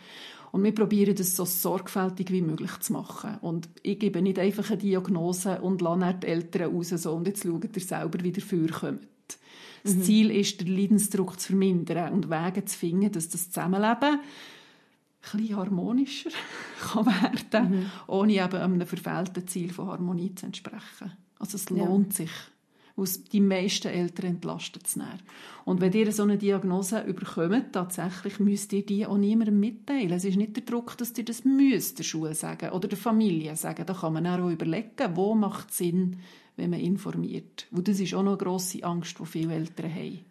Und 0.51 0.63
wir 0.63 0.73
probieren 0.73 1.15
das 1.15 1.35
so 1.35 1.45
sorgfältig 1.45 2.31
wie 2.31 2.41
möglich 2.41 2.75
zu 2.79 2.93
machen. 2.93 3.37
Und 3.41 3.69
ich 3.83 3.99
gebe 3.99 4.23
nicht 4.23 4.39
einfach 4.39 4.71
eine 4.71 4.79
Diagnose 4.79 5.61
und 5.61 5.83
lasse 5.83 6.15
die 6.23 6.27
Eltern 6.27 6.73
raus, 6.73 6.89
so, 6.89 7.13
und 7.13 7.27
jetzt 7.27 7.43
schaut 7.43 7.75
ihr 7.75 7.83
selber, 7.83 8.23
wie 8.23 8.31
ihr 8.31 8.41
vorkommt. 8.41 9.07
Das 9.83 9.95
mhm. 9.95 10.01
Ziel 10.01 10.31
ist, 10.31 10.59
den 10.59 10.75
Leidensdruck 10.75 11.39
zu 11.39 11.49
vermindern 11.49 12.13
und 12.13 12.31
Wege 12.31 12.65
zu 12.65 12.77
finden, 12.77 13.11
dass 13.11 13.29
das 13.29 13.51
Zusammenleben 13.51 14.21
bisschen 15.31 15.55
harmonischer 15.55 16.29
kann 16.93 17.05
werden 17.05 17.71
mhm. 17.71 17.85
ohne 18.07 18.33
eben 18.33 18.55
einem 18.55 18.85
verfehlten 18.85 19.47
Ziel 19.47 19.71
von 19.71 19.87
Harmonie 19.87 20.33
zu 20.35 20.45
entsprechen. 20.45 21.11
Also 21.39 21.57
es 21.57 21.69
lohnt 21.69 22.13
ja. 22.13 22.25
sich, 22.25 22.31
was 22.95 23.23
die 23.23 23.41
meisten 23.41 23.89
Eltern 23.89 24.25
entlastet 24.25 24.87
es 24.87 24.97
Und 25.65 25.81
wenn 25.81 25.93
ihr 25.93 26.11
so 26.11 26.23
eine 26.23 26.37
Diagnose 26.37 27.01
überkommt, 27.01 27.73
tatsächlich 27.73 28.39
müsst 28.39 28.73
ihr 28.73 28.85
die 28.85 29.05
auch 29.05 29.17
niemandem 29.17 29.59
mitteilen. 29.59 30.11
Es 30.11 30.25
ist 30.25 30.35
nicht 30.35 30.55
der 30.55 30.63
Druck, 30.63 30.97
dass 30.97 31.15
ihr 31.17 31.25
das 31.25 31.45
müsst 31.45 31.99
der 31.99 32.03
Schule 32.03 32.33
sagen 32.33 32.71
oder 32.71 32.87
der 32.87 32.97
Familie 32.97 33.55
sagen. 33.55 33.85
Da 33.85 33.93
kann 33.93 34.13
man 34.13 34.25
auch 34.25 34.49
überlegen, 34.49 35.15
wo 35.15 35.35
macht 35.35 35.69
es 35.69 35.77
Sinn, 35.77 36.17
wenn 36.55 36.71
man 36.71 36.79
informiert. 36.79 37.67
Und 37.71 37.87
das 37.87 37.99
ist 37.99 38.15
auch 38.15 38.23
noch 38.23 38.31
eine 38.31 38.37
grosse 38.37 38.83
Angst, 38.83 39.17
die 39.19 39.25
viele 39.25 39.53
Eltern 39.53 39.93
haben. 39.93 40.25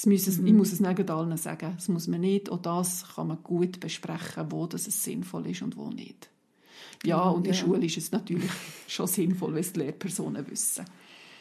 Es 0.00 0.06
müssen, 0.06 0.40
mhm. 0.40 0.46
Ich 0.46 0.54
muss 0.54 0.72
es 0.72 0.80
nicht 0.80 1.10
allen 1.10 1.36
sagen. 1.36 1.72
Das 1.76 1.88
muss 1.88 2.08
man 2.08 2.22
nicht. 2.22 2.50
Auch 2.50 2.62
das 2.62 3.06
kann 3.14 3.26
man 3.26 3.42
gut 3.42 3.80
besprechen, 3.80 4.50
wo 4.50 4.66
das 4.66 4.84
sinnvoll 4.84 5.46
ist 5.48 5.60
und 5.60 5.76
wo 5.76 5.90
nicht. 5.90 6.30
Ja, 7.04 7.28
und 7.28 7.44
in 7.46 7.52
der 7.52 7.52
Schule 7.52 7.84
ist 7.84 7.98
es 7.98 8.10
natürlich 8.10 8.50
schon 8.88 9.06
sinnvoll, 9.06 9.52
wenn 9.52 9.60
es 9.60 9.74
die 9.74 9.80
Lehrpersonen 9.80 10.50
wissen. 10.50 10.86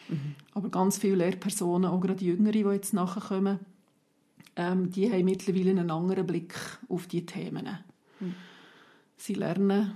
Mhm. 0.09 0.35
Aber 0.53 0.67
ganz 0.67 0.97
viele 0.97 1.15
Lehrpersonen, 1.15 1.89
auch 1.89 2.01
gerade 2.01 2.17
die 2.17 2.25
Jüngeren, 2.25 2.51
die 2.51 2.59
jetzt 2.59 2.93
nachkommen, 2.93 3.59
ähm, 4.57 4.91
die 4.91 5.09
haben 5.09 5.23
mittlerweile 5.23 5.69
einen 5.69 5.89
anderen 5.89 6.27
Blick 6.27 6.53
auf 6.89 7.07
die 7.07 7.25
Themen. 7.25 7.65
Mhm. 8.19 8.35
Sie 9.15 9.35
lernen 9.35 9.93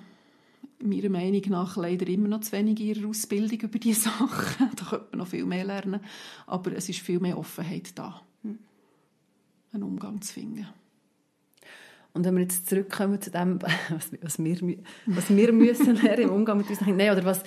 meiner 0.82 1.10
Meinung 1.10 1.42
nach 1.50 1.76
leider 1.76 2.08
immer 2.08 2.30
noch 2.30 2.40
zu 2.40 2.54
wenig 2.54 2.80
in 2.80 2.96
ihrer 2.96 3.10
Ausbildung 3.10 3.60
über 3.60 3.78
diese 3.78 4.02
Sachen. 4.10 4.70
da 4.78 4.86
könnte 4.86 5.08
man 5.12 5.20
noch 5.20 5.28
viel 5.28 5.44
mehr 5.46 5.66
lernen. 5.66 6.00
Aber 6.48 6.72
es 6.72 6.88
ist 6.88 7.00
viel 7.00 7.20
mehr 7.20 7.38
Offenheit 7.38 8.00
da. 8.00 8.22
Einen 9.74 9.84
Umgang 9.84 10.22
zu 10.22 10.34
finden. 10.34 10.68
Und 12.14 12.26
wenn 12.26 12.36
wir 12.36 12.44
jetzt 12.44 12.70
zurückkommen 12.70 13.20
zu 13.22 13.32
dem, 13.32 13.60
was, 13.62 14.12
was 14.22 14.40
wir, 14.40 14.78
was 15.08 15.30
wir 15.36 15.52
müssen 15.52 15.96
lernen 15.96 16.24
im 16.24 16.30
Umgang 16.30 16.58
mit 16.58 16.70
unseren 16.70 16.86
Kindern, 16.86 17.18
oder 17.18 17.26
was 17.26 17.44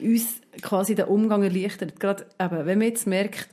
uns 0.00 0.40
quasi 0.60 0.94
den 0.94 1.06
Umgang 1.06 1.42
erleichtert, 1.42 1.98
gerade 1.98 2.26
eben, 2.38 2.66
wenn 2.66 2.78
man 2.78 2.88
jetzt 2.88 3.06
merkt, 3.06 3.48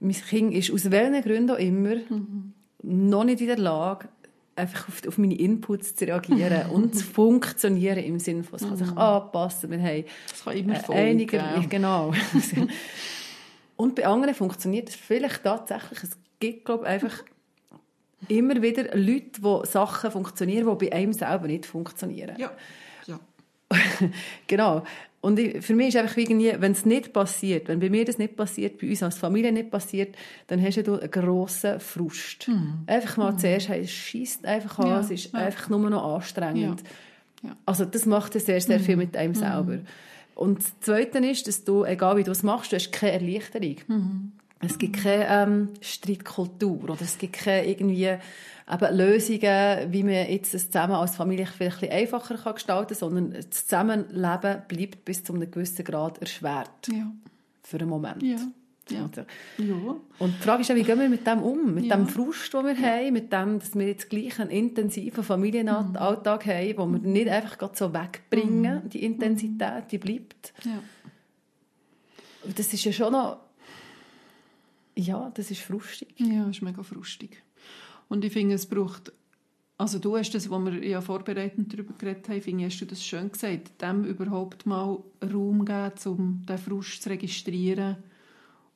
mein 0.00 0.14
Kind 0.14 0.54
ist 0.54 0.70
aus 0.70 0.90
welchen 0.90 1.22
Gründen 1.22 1.50
auch 1.50 1.58
immer 1.58 1.96
mhm. 1.96 2.54
noch 2.82 3.24
nicht 3.24 3.40
in 3.40 3.48
der 3.48 3.58
Lage, 3.58 4.08
einfach 4.56 4.88
auf, 4.88 5.06
auf 5.06 5.18
meine 5.18 5.38
Inputs 5.38 5.94
zu 5.94 6.06
reagieren 6.06 6.70
und 6.70 6.94
zu 6.94 7.04
funktionieren 7.12 7.98
im 7.98 8.18
Sinne 8.18 8.44
von, 8.44 8.56
es 8.56 8.66
kann 8.66 8.76
sich 8.76 8.90
mhm. 8.90 8.98
anpassen, 8.98 9.70
wir 9.70 9.82
haben 9.82 10.04
das 10.30 10.44
kann 10.44 10.56
immer 10.56 10.90
äh, 10.90 10.94
einige, 10.94 11.42
genau. 11.68 12.12
Und 13.80 13.94
bei 13.94 14.06
anderen 14.06 14.34
funktioniert 14.34 14.90
es 14.90 14.94
vielleicht 14.94 15.42
tatsächlich, 15.42 16.02
es 16.02 16.10
gibt, 16.38 16.66
glaube 16.66 16.84
ich, 16.84 16.90
einfach 16.90 17.24
immer 18.28 18.60
wieder 18.60 18.94
Leute, 18.94 19.42
wo 19.42 19.64
Sachen 19.64 20.10
funktionieren, 20.10 20.68
die 20.78 20.86
bei 20.86 20.94
einem 20.94 21.14
selber 21.14 21.46
nicht 21.46 21.64
funktionieren. 21.64 22.36
Ja. 22.38 22.52
ja. 23.06 23.18
genau. 24.46 24.84
Und 25.22 25.38
ich, 25.38 25.64
für 25.64 25.74
mich 25.74 25.88
ist 25.88 25.96
einfach 25.96 26.18
irgendwie, 26.18 26.52
wenn 26.58 26.72
es 26.72 26.84
nicht 26.84 27.14
passiert, 27.14 27.68
wenn 27.68 27.80
bei 27.80 27.88
mir 27.88 28.04
das 28.04 28.18
nicht 28.18 28.36
passiert, 28.36 28.78
bei 28.78 28.90
uns 28.90 29.02
als 29.02 29.16
Familie 29.16 29.50
nicht 29.50 29.70
passiert, 29.70 30.14
dann 30.48 30.62
hast 30.62 30.86
du 30.86 31.00
einen 31.00 31.10
grossen 31.10 31.80
Frust. 31.80 32.48
Mhm. 32.48 32.82
Einfach 32.86 33.16
mal 33.16 33.32
mhm. 33.32 33.38
zuerst, 33.38 33.70
hey, 33.70 33.80
es 33.80 33.90
schießt 33.90 34.44
einfach 34.44 34.78
an, 34.80 34.88
ja. 34.88 35.00
es 35.00 35.10
ist 35.10 35.32
ja. 35.32 35.38
einfach 35.38 35.70
nur 35.70 35.88
noch 35.88 36.16
anstrengend. 36.16 36.82
Ja. 37.42 37.56
Also 37.64 37.86
das 37.86 38.04
macht 38.04 38.34
sehr, 38.34 38.60
sehr 38.60 38.78
viel 38.78 38.96
mhm. 38.96 39.02
mit 39.04 39.16
einem 39.16 39.34
selber. 39.34 39.78
Und 40.40 40.60
das 40.60 40.80
Zweite 40.80 41.18
ist, 41.18 41.46
dass 41.48 41.64
du, 41.64 41.84
egal 41.84 42.16
wie 42.16 42.24
du 42.24 42.30
es 42.30 42.42
machst, 42.42 42.72
du 42.72 42.76
hast 42.76 42.92
keine 42.92 43.12
Erleichterung. 43.12 43.76
Mhm. 43.88 44.32
Es 44.60 44.78
gibt 44.78 44.96
keine 45.02 45.26
ähm, 45.28 45.68
Streitkultur 45.82 46.84
oder 46.84 47.02
es 47.02 47.18
gibt 47.18 47.34
keine 47.34 47.66
irgendwie 47.66 48.04
eben 48.04 48.96
Lösungen, 48.96 49.92
wie 49.92 50.02
man 50.02 50.14
jetzt 50.14 50.54
das 50.54 50.70
Zusammen 50.70 50.94
als 50.94 51.16
Familie 51.16 51.44
vielleicht 51.44 51.82
ein 51.82 51.90
einfacher 51.90 52.38
kann 52.38 52.54
gestalten 52.54 52.88
kann, 52.88 52.98
sondern 52.98 53.32
das 53.32 53.50
Zusammenleben 53.50 54.62
bleibt 54.66 55.04
bis 55.04 55.24
zu 55.24 55.34
einem 55.34 55.50
gewissen 55.50 55.84
Grad 55.84 56.16
erschwert. 56.18 56.88
Ja. 56.90 57.12
Für 57.62 57.78
einen 57.78 57.90
Moment. 57.90 58.22
Ja. 58.22 58.38
Ja. 58.90 59.08
ja. 59.58 59.96
Und 60.18 60.34
die 60.34 60.42
Frage 60.42 60.62
ist 60.62 60.74
wie 60.74 60.82
gehen 60.82 60.98
wir 60.98 61.08
mit 61.08 61.26
dem 61.26 61.42
um? 61.42 61.74
Mit 61.74 61.86
ja. 61.86 61.96
dem 61.96 62.08
Frust, 62.08 62.52
den 62.52 62.66
wir 62.66 62.74
ja. 62.74 62.80
haben, 62.80 63.12
mit 63.12 63.32
dem, 63.32 63.58
dass 63.58 63.74
wir 63.74 63.86
jetzt 63.86 64.10
gleich 64.10 64.38
einen 64.40 64.50
intensiven 64.50 65.24
Familienalltag 65.24 66.46
mhm. 66.46 66.50
haben, 66.50 66.78
wo 66.78 66.86
wir 66.86 66.98
nicht 66.98 67.28
einfach 67.28 67.70
so 67.74 67.92
wegbringen, 67.92 68.84
mhm. 68.84 68.88
die 68.90 69.04
Intensität, 69.04 69.84
die 69.90 69.98
bleibt. 69.98 70.52
Ja. 70.64 70.82
Das 72.56 72.72
ist 72.72 72.84
ja 72.84 72.92
schon 72.92 73.12
noch 73.12 73.38
ja, 75.00 75.30
das 75.34 75.50
ist 75.50 75.62
frustig. 75.62 76.08
Ja, 76.18 76.44
das 76.46 76.56
ist 76.56 76.62
mega 76.62 76.82
frustig. 76.82 77.42
Und 78.08 78.24
ich 78.24 78.32
finde, 78.32 78.54
es 78.56 78.66
braucht, 78.66 79.12
also 79.78 79.98
du 79.98 80.16
hast 80.16 80.32
das, 80.32 80.50
was 80.50 80.64
wir 80.64 80.84
ja 80.84 81.00
vorbereitend 81.00 81.72
darüber 81.72 81.94
geredet 81.94 82.28
haben, 82.28 82.42
finde 82.42 82.66
ich, 82.66 82.72
hast 82.72 82.80
du 82.80 82.86
das 82.86 83.04
schön 83.04 83.30
gesagt, 83.30 83.80
dem 83.80 84.04
überhaupt 84.04 84.66
mal 84.66 84.98
Raum 85.22 85.64
geben, 85.64 85.92
um 86.06 86.42
den 86.46 86.58
Frust 86.58 87.02
zu 87.02 87.08
registrieren 87.08 87.96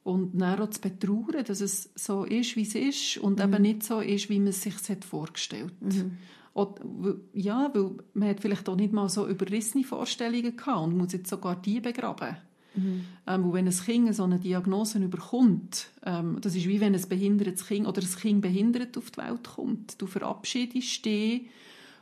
und 0.05 0.39
dann 0.39 0.61
auch 0.61 0.71
zu 0.71 0.81
betrauern, 0.81 1.45
dass 1.45 1.61
es 1.61 1.91
so 1.95 2.25
ist, 2.25 2.57
wie 2.57 2.63
es 2.63 2.75
ist 2.75 3.17
und 3.19 3.39
mhm. 3.39 3.45
eben 3.45 3.63
nicht 3.63 3.83
so 3.83 4.01
ist, 4.01 4.29
wie 4.29 4.39
man 4.39 4.49
es 4.49 4.63
sich 4.63 4.75
vorgestellt 5.09 5.73
hat. 5.83 5.95
Mhm. 5.95 7.21
ja, 7.33 7.71
weil 7.75 7.91
man 8.13 8.29
hat 8.29 8.41
vielleicht 8.41 8.69
auch 8.69 8.77
nicht 8.77 8.93
mal 8.93 9.09
so 9.09 9.27
überrissene 9.27 9.83
Vorstellungen 9.83 10.57
gehabt 10.57 10.85
und 10.85 10.97
muss 10.97 11.15
jetzt 11.15 11.31
sogar 11.31 11.57
die 11.57 11.81
begraben. 11.81 12.37
Mhm. 12.75 13.05
Ähm, 13.27 13.53
wenn 13.53 13.67
ein 13.67 13.73
Kind 13.73 14.15
so 14.15 14.25
eine 14.25 14.39
Diagnose 14.39 14.99
überkommt, 14.99 15.89
ähm, 16.05 16.39
das 16.41 16.55
ist 16.55 16.69
wie 16.69 16.81
wenn 16.81 16.95
ein 16.95 17.09
behindertes 17.09 17.67
Kind 17.67 17.87
oder 17.87 18.03
ein 18.03 18.17
Kind 18.17 18.43
behindert 18.43 18.99
auf 18.99 19.11
die 19.11 19.19
Welt 19.19 19.49
kommt. 19.55 20.01
Du 20.03 20.07
verabschiedest 20.07 21.05
dich 21.05 21.49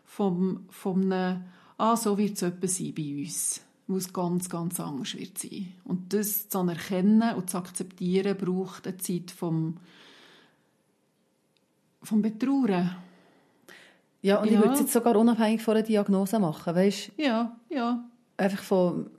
vom, 0.05 0.64
vom 0.70 1.12
einem, 1.12 1.44
ah, 1.78 1.96
so 1.96 2.18
wird 2.18 2.34
es 2.34 2.42
etwas 2.42 2.78
sein 2.78 2.94
bei 2.96 3.22
uns, 3.22 3.61
wo 3.93 3.97
es 3.97 4.12
ganz, 4.12 4.49
ganz 4.49 4.80
anders 4.80 5.16
wird 5.16 5.38
sein. 5.38 5.72
Und 5.84 6.12
das 6.12 6.49
zu 6.49 6.59
erkennen 6.59 7.34
und 7.34 7.51
zu 7.51 7.59
akzeptieren, 7.59 8.36
braucht 8.36 8.86
eine 8.86 8.97
Zeit 8.97 9.30
vom, 9.30 9.76
vom 12.03 12.22
Betrauern. 12.22 12.97
Ja, 14.22 14.40
und 14.40 14.51
ja. 14.51 14.55
ich 14.55 14.59
würde 14.59 14.74
es 14.74 14.80
jetzt 14.80 14.93
sogar 14.93 15.16
unabhängig 15.16 15.62
von 15.62 15.76
einer 15.76 15.86
Diagnose 15.86 16.38
machen, 16.38 16.74
weißt? 16.74 17.12
Ja, 17.16 17.57
ja. 17.68 18.05
Einfach 18.36 18.62
von 18.62 19.11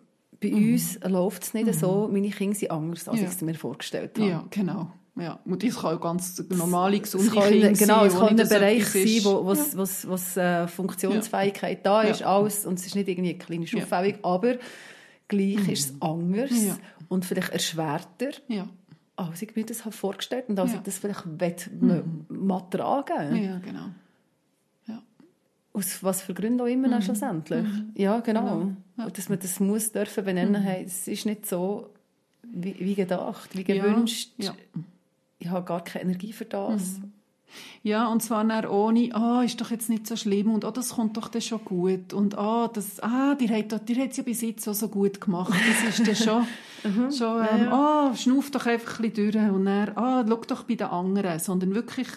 bei 0.44 0.52
mhm. 0.52 0.74
uns 0.74 1.00
läuft 1.04 1.44
es 1.44 1.54
nicht 1.54 1.68
mhm. 1.68 1.74
so, 1.74 2.10
meine 2.12 2.30
Kinder 2.30 2.56
sind 2.56 2.72
anders, 2.72 3.08
als 3.08 3.20
ja. 3.20 3.28
ich 3.28 3.32
es 3.32 3.42
mir 3.42 3.56
vorgestellt 3.56 4.18
habe. 4.18 4.30
Ja, 4.30 4.46
genau. 4.50 4.92
Ja, 5.16 5.40
und 5.46 5.64
das 5.64 5.76
kann 5.76 6.00
ganz 6.00 6.44
normale, 6.50 7.00
gesunde 7.00 7.30
Kinder 7.30 7.62
sein. 7.62 7.74
Genau, 7.76 8.06
es 8.06 8.16
kann 8.16 8.30
ein 8.30 8.50
Bereich 8.50 8.88
sein, 8.88 9.20
wo 9.24 9.46
was, 9.46 9.78
was, 9.78 10.08
was 10.10 10.38
äh, 10.38 10.68
Funktionsfähigkeit 10.68 11.78
ja. 11.78 11.84
da 11.84 12.02
ist, 12.02 12.22
ja. 12.22 12.36
alles, 12.36 12.66
und 12.66 12.80
es 12.80 12.88
ist 12.88 12.96
nicht 12.96 13.08
irgendwie 13.08 13.32
eine 13.32 13.40
klinische 13.40 13.78
Auffällung, 13.78 14.18
aber 14.24 14.56
gleich 15.28 15.68
mhm. 15.68 15.70
ist 15.70 15.92
es 15.92 16.02
anders 16.02 16.52
und 17.10 17.26
vielleicht 17.26 17.50
erschwerter, 17.50 18.32
ja. 18.48 18.68
als 19.16 19.42
ich 19.44 19.56
mir 19.56 19.66
das 19.66 19.86
habe 19.86 19.96
vorgestellt 19.96 20.46
und 20.48 20.60
als 20.60 20.74
ich 20.74 20.80
das 20.80 20.98
vielleicht 20.98 21.26
mhm. 21.26 22.26
mal 22.30 22.62
tragen 22.72 23.44
Ja, 23.44 23.60
genau 23.60 23.90
aus 25.74 26.04
was 26.04 26.22
für 26.22 26.34
Gründen 26.34 26.62
auch 26.62 26.68
immer 26.68 26.88
mhm. 26.88 27.02
schlussendlich. 27.02 27.64
Mhm. 27.64 27.92
Ja, 27.96 28.20
genau. 28.20 28.42
genau. 28.42 28.72
Ja. 28.98 29.06
Und 29.06 29.18
dass 29.18 29.28
man 29.28 29.40
das 29.40 29.60
muss 29.60 29.92
dürfen 29.92 30.24
benennen, 30.24 30.62
mhm. 30.62 30.66
hey, 30.66 30.84
es 30.86 31.08
ist 31.08 31.26
nicht 31.26 31.48
so 31.48 31.90
wie, 32.44 32.76
wie 32.80 32.96
gedacht, 32.96 33.58
wie 33.58 33.64
gewünscht. 33.64 34.34
Ja. 34.38 34.56
Ja. 35.44 35.50
Ich 35.50 35.50
habe 35.50 35.66
gar 35.66 35.84
keine 35.84 36.06
Energie 36.06 36.34
für 36.34 36.46
das. 36.46 37.00
Mhm. 37.00 37.14
Ja, 37.84 38.08
und 38.08 38.22
zwar 38.22 38.44
dann 38.46 38.66
ohne, 38.66 39.10
ah, 39.14 39.40
oh, 39.40 39.42
ist 39.44 39.60
doch 39.62 39.72
jetzt 39.72 39.90
nicht 39.90 40.08
so 40.08 40.16
schlimm 40.16 40.52
und 40.52 40.66
oh, 40.66 40.72
das 40.72 40.90
kommt 40.96 41.18
doch 41.18 41.28
dann 41.28 41.42
schon 41.42 41.64
gut 41.64 42.14
und 42.14 42.38
ah, 42.38 42.66
oh, 42.66 42.68
das, 42.68 43.00
ah, 43.02 43.36
die 43.36 43.50
hat, 43.50 43.74
es 43.74 44.18
ja 44.18 44.24
bis 44.24 44.42
jetzt 44.42 44.68
auch 44.68 44.74
so 44.74 44.88
gut 44.88 45.22
gemacht, 45.22 45.54
das 45.54 46.00
ist 46.00 46.08
dann 46.08 46.16
schon, 46.16 46.48
mhm. 46.92 47.12
schon, 47.12 47.46
ähm, 47.52 47.68
ah, 47.70 48.10
oh, 48.12 48.16
schnuff 48.16 48.52
doch 48.52 48.66
einfach 48.66 49.00
ein 49.00 49.12
bisschen 49.12 49.32
durch 49.32 49.52
und 49.52 49.66
dann, 49.66 49.98
ah, 49.98 50.26
schau 50.28 50.42
doch 50.48 50.64
bei 50.64 50.76
den 50.76 50.88
anderen, 50.88 51.40
sondern 51.40 51.76
wirklich 51.76 52.08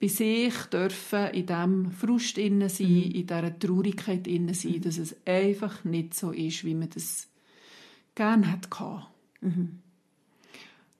bei 0.00 0.08
sich 0.08 0.54
dürfen 0.72 1.26
in 1.32 1.46
diesem 1.46 1.90
Frust 1.90 2.38
innen 2.38 2.68
sein, 2.68 2.90
mhm. 2.90 3.02
in 3.02 3.26
dieser 3.26 3.58
Traurigkeit 3.58 4.26
innen 4.26 4.54
sein, 4.54 4.72
mhm. 4.72 4.80
dass 4.82 4.98
es 4.98 5.16
einfach 5.26 5.84
nicht 5.84 6.14
so 6.14 6.30
ist, 6.30 6.64
wie 6.64 6.74
man 6.74 6.88
das 6.90 7.28
gerne 8.14 8.50
hat 8.50 8.68
mhm. 9.40 9.80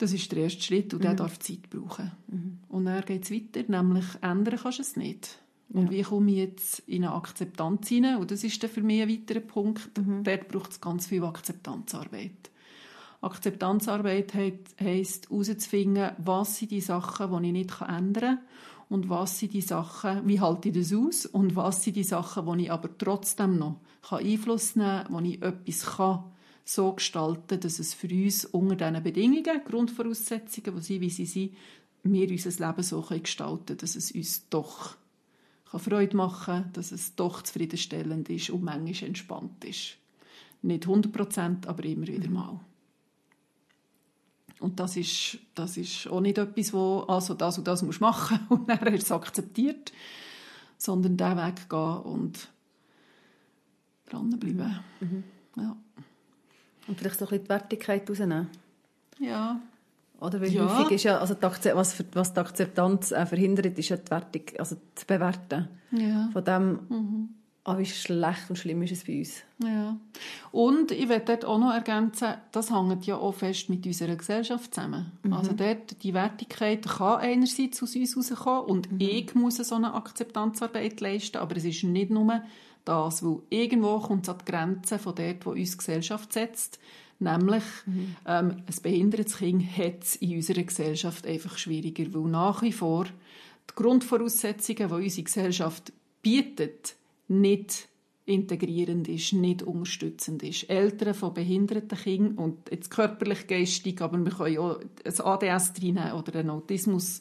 Das 0.01 0.15
ist 0.15 0.33
der 0.33 0.45
erste 0.45 0.63
Schritt 0.63 0.95
und 0.95 1.05
der 1.05 1.13
mhm. 1.13 1.17
darf 1.19 1.39
Zeit 1.41 1.69
brauchen. 1.69 2.11
Mhm. 2.29 2.59
Und 2.69 2.87
dann 2.87 3.05
geht 3.05 3.25
es 3.25 3.31
weiter, 3.31 3.63
nämlich 3.69 4.07
ändern 4.23 4.59
kannst 4.63 4.79
du 4.79 4.83
es 4.83 4.97
nicht. 4.97 5.39
Und 5.69 5.85
ja. 5.85 5.91
wie 5.91 6.03
komme 6.03 6.31
ich 6.31 6.39
jetzt 6.39 6.79
in 6.87 7.05
eine 7.05 7.13
Akzeptanz 7.13 7.87
hinein? 7.89 8.17
Und 8.17 8.31
das 8.31 8.43
ist 8.43 8.63
dann 8.63 8.71
für 8.71 8.81
mich 8.81 9.03
ein 9.03 9.11
weiterer 9.11 9.41
Punkt. 9.41 9.99
Mhm. 9.99 10.25
Dort 10.25 10.49
braucht 10.49 10.71
es 10.73 10.81
ganz 10.81 11.07
viel 11.07 11.23
Akzeptanzarbeit. 11.23 12.51
Akzeptanzarbeit 13.21 14.33
heisst 14.81 15.29
herauszufinden, 15.29 16.13
was 16.17 16.57
sind 16.57 16.71
die 16.71 16.81
Sachen, 16.81 17.31
die 17.31 17.49
ich 17.49 17.53
nicht 17.53 17.81
ändern 17.83 18.39
kann 18.39 18.39
und 18.89 19.11
was 19.11 19.39
sind 19.39 19.53
die 19.53 19.61
Sachen, 19.61 20.27
wie 20.27 20.41
halte 20.41 20.71
ich 20.71 20.75
das 20.75 20.95
aus 20.95 21.27
und 21.27 21.57
was 21.57 21.85
sind 21.85 21.97
die 21.97 22.05
Sachen, 22.05 22.47
wo 22.47 22.55
ich 22.55 22.73
aber 22.73 22.89
trotzdem 22.97 23.59
noch 23.59 23.77
Einfluss 24.11 24.77
nehmen 24.77 25.05
kann, 25.05 25.13
wo 25.13 25.21
ich 25.21 25.43
etwas 25.43 25.97
kann, 25.97 26.25
so 26.65 26.93
gestalten, 26.93 27.61
dass 27.61 27.79
es 27.79 27.95
für 27.95 28.09
uns 28.09 28.45
unter 28.45 28.77
diesen 28.77 29.03
Bedingungen, 29.03 29.65
Grundvoraussetzungen, 29.65 30.77
die 30.77 30.83
sind, 30.83 31.01
wie 31.01 31.11
sie 31.11 31.27
sind, 31.27 31.57
wir 32.03 32.31
unser 32.31 32.67
Leben 32.67 32.83
so 32.83 33.01
gestalten 33.03 33.67
können, 33.67 33.79
dass 33.79 33.97
es 33.97 34.13
uns 34.13 34.49
doch 34.49 34.97
Freude 35.79 36.17
machen 36.17 36.63
kann, 36.63 36.73
dass 36.73 36.91
es 36.93 37.15
doch 37.15 37.43
zufriedenstellend 37.43 38.29
ist 38.31 38.51
und 38.51 38.65
manchmal 38.65 39.09
entspannt 39.09 39.65
ist. 39.65 39.97
Nicht 40.63 40.85
100 40.85 41.13
Prozent, 41.13 41.67
aber 41.67 41.85
immer 41.85 42.07
wieder 42.07 42.29
mhm. 42.29 42.35
mal. 42.35 42.61
Und 44.59 44.79
das 44.79 44.97
ist, 44.97 45.39
das 45.55 45.77
ist 45.77 46.07
auch 46.09 46.21
nicht 46.21 46.37
etwas, 46.37 46.73
wo 46.73 47.01
also 47.01 47.35
das 47.35 47.57
und 47.57 47.67
das 47.67 47.83
musst 47.83 48.01
machen 48.01 48.41
und 48.49 48.69
dann 48.69 48.95
ist 48.95 49.05
es 49.05 49.13
akzeptiert, 49.13 49.93
sondern 50.77 51.17
diesen 51.17 51.37
Weg 51.37 51.69
gehen 51.69 51.99
und 51.99 52.49
dranbleiben. 54.07 54.81
Mhm. 55.01 55.25
Ja. 55.57 55.77
Und 56.91 56.99
vielleicht 56.99 57.19
so 57.19 57.25
ein 57.25 57.29
bisschen 57.31 57.45
die 57.45 57.51
Wertigkeit 57.51 58.11
rausnehmen. 58.11 58.49
Ja. 59.19 59.61
Oder 60.21 60.41
weil 60.41 60.51
ja. 60.51 60.79
häufig 60.79 60.97
ist 60.97 61.05
ja, 61.05 61.19
also 61.19 61.35
die, 61.35 61.75
was, 61.75 61.95
für, 61.95 62.05
was 62.13 62.35
die 62.35 62.41
Akzeptanz 62.41 63.13
äh, 63.13 63.25
verhindert, 63.25 63.79
ist 63.79 63.89
ja 63.89 63.97
die 63.97 64.11
Wertung, 64.11 64.43
also 64.59 64.77
das 64.95 65.05
Bewerten. 65.07 65.69
Ja. 65.93 66.29
Von 66.33 66.45
dem, 66.45 66.79
mhm 66.89 67.29
ah, 67.65 67.79
wie 67.79 67.87
schlecht 67.87 68.49
und 68.49 68.57
schlimm 68.57 68.83
ist 68.83 68.93
es 68.93 69.05
bei 69.05 69.19
uns. 69.19 69.43
Ja. 69.63 69.97
Und 70.53 70.91
ich 70.91 71.09
werde 71.09 71.25
dort 71.27 71.45
auch 71.45 71.59
noch 71.59 71.73
ergänzen, 71.73 72.35
das 72.53 72.71
hängt 72.71 73.07
ja 73.07 73.17
auch 73.17 73.33
fest 73.33 73.69
mit 73.69 73.87
unserer 73.87 74.17
Gesellschaft 74.17 74.75
zusammen. 74.75 75.13
Mhm. 75.23 75.33
Also 75.33 75.53
dort, 75.53 76.03
die 76.03 76.15
Wertigkeit 76.15 76.87
kann 76.87 77.21
einerseits 77.21 77.83
aus 77.83 77.95
uns 77.97 78.15
herauskommen 78.15 78.65
und 78.65 78.93
mhm. 78.93 79.01
ich 79.01 79.35
muss 79.35 79.57
so 79.57 79.75
eine 79.75 79.95
Akzeptanzarbeit 79.95 81.01
leisten, 81.01 81.39
aber 81.39 81.57
es 81.57 81.65
ist 81.65 81.85
nicht 81.85 82.11
nur 82.11 82.43
das, 82.85 83.23
weil 83.23 83.39
irgendwo 83.51 83.99
kommt 83.99 84.25
es 84.25 84.29
an 84.29 84.39
die 84.39 84.51
Grenze 84.51 84.99
von 84.99 85.15
dort, 85.15 85.47
wo 85.47 85.51
uns 85.51 85.79
Gesellschaft 85.79 86.33
setzt, 86.33 86.79
Nämlich, 87.21 87.63
mhm. 87.85 88.17
ähm, 88.27 88.57
ein 88.67 88.83
behindertes 88.83 89.37
Kind 89.37 89.77
hat 89.77 90.03
es 90.03 90.17
in 90.17 90.37
unserer 90.37 90.63
Gesellschaft 90.63 91.27
einfach 91.27 91.59
schwieriger, 91.59 92.07
weil 92.15 92.31
nach 92.31 92.63
wie 92.63 92.73
vor 92.73 93.05
die 93.05 93.75
Grundvoraussetzungen, 93.75 94.89
die 94.89 94.95
unsere 94.95 95.25
Gesellschaft 95.25 95.93
bietet, 96.23 96.97
nicht 97.29 97.89
integrierend 98.25 99.07
ist, 99.09 99.35
nicht 99.35 99.63
unterstützend 99.63 100.43
ist. 100.43 100.71
Eltern 100.71 101.13
von 101.13 101.35
behinderten 101.35 101.99
Kindern 101.99 102.39
und 102.39 102.71
jetzt 102.71 102.91
körperlich, 102.91 103.47
geistig, 103.47 104.01
aber 104.01 104.19
wir 104.19 104.33
können 104.33 104.59
auch 104.59 104.81
ein 105.05 105.21
ADS 105.21 105.73
reinnehmen 105.77 106.13
oder 106.13 106.39
einen 106.39 106.51
Autismus, 106.51 107.21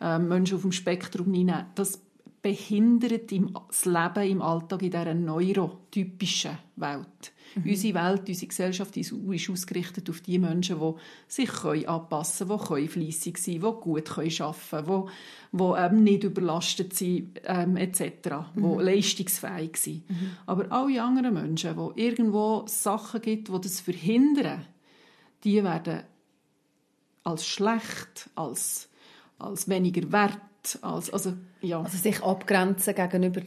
äh, 0.00 0.18
Menschen 0.18 0.56
auf 0.56 0.62
dem 0.62 0.72
Spektrum 0.72 1.26
reinnehmen. 1.26 1.66
Das 1.74 2.00
behindert 2.44 3.32
das 3.32 3.86
Leben 3.86 4.30
im 4.30 4.42
Alltag 4.42 4.82
in 4.82 4.90
dieser 4.90 5.14
neurotypischen 5.14 6.58
Welt. 6.76 7.32
Mhm. 7.54 7.70
Unsere 7.70 7.94
Welt, 7.94 8.28
unsere 8.28 8.48
Gesellschaft 8.48 8.94
ist, 8.98 9.14
ausgerichtet 9.14 10.10
auf 10.10 10.20
die 10.20 10.38
Menschen, 10.38 10.78
die 10.78 10.92
sich 11.26 11.64
anpassen 11.64 12.48
können, 12.48 12.82
die 12.82 12.88
fleissig 12.88 13.38
sein 13.38 13.62
können, 13.62 13.76
die 13.76 13.80
gut 13.80 14.18
arbeiten 14.18 14.84
können, 14.84 15.08
die, 15.52 15.58
die 15.58 15.62
ähm, 15.62 16.04
nicht 16.04 16.24
überlastet 16.24 16.92
sind, 16.92 17.40
ähm, 17.44 17.78
etc., 17.78 18.02
mhm. 18.54 18.78
die 18.78 18.84
leistungsfähig 18.84 19.76
sind. 19.78 20.10
Mhm. 20.10 20.30
Aber 20.44 20.70
alle 20.70 21.02
anderen 21.02 21.32
Menschen, 21.32 21.78
die 21.96 22.02
irgendwo 22.02 22.64
Sachen 22.66 23.22
gibt, 23.22 23.48
die 23.48 23.58
das 23.58 23.80
verhindern, 23.80 24.66
die 25.44 25.64
werden 25.64 26.02
als 27.22 27.46
schlecht, 27.46 28.28
als, 28.34 28.90
als 29.38 29.66
weniger 29.66 30.12
wert, 30.12 30.40
als, 30.82 31.12
also, 31.12 31.34
ja. 31.60 31.80
also 31.80 31.96
sich 31.96 32.22
abgrenzen 32.22 32.94
gegenüber 32.94 33.42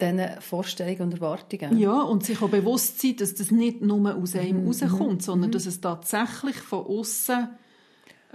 diesen 0.00 0.40
Vorstellungen 0.40 1.02
und 1.02 1.14
Erwartungen. 1.14 1.78
Ja, 1.78 2.00
und 2.02 2.24
sich 2.24 2.40
auch 2.42 2.48
bewusst 2.48 3.00
sein, 3.00 3.16
dass 3.16 3.34
das 3.34 3.50
nicht 3.50 3.82
nur 3.82 4.14
aus 4.14 4.34
einem 4.34 4.62
mhm. 4.62 4.68
rauskommt, 4.68 5.14
mhm. 5.14 5.20
sondern 5.20 5.50
mhm. 5.50 5.52
dass 5.52 5.66
es 5.66 5.80
tatsächlich 5.80 6.56
von 6.56 6.86
außen 6.86 7.48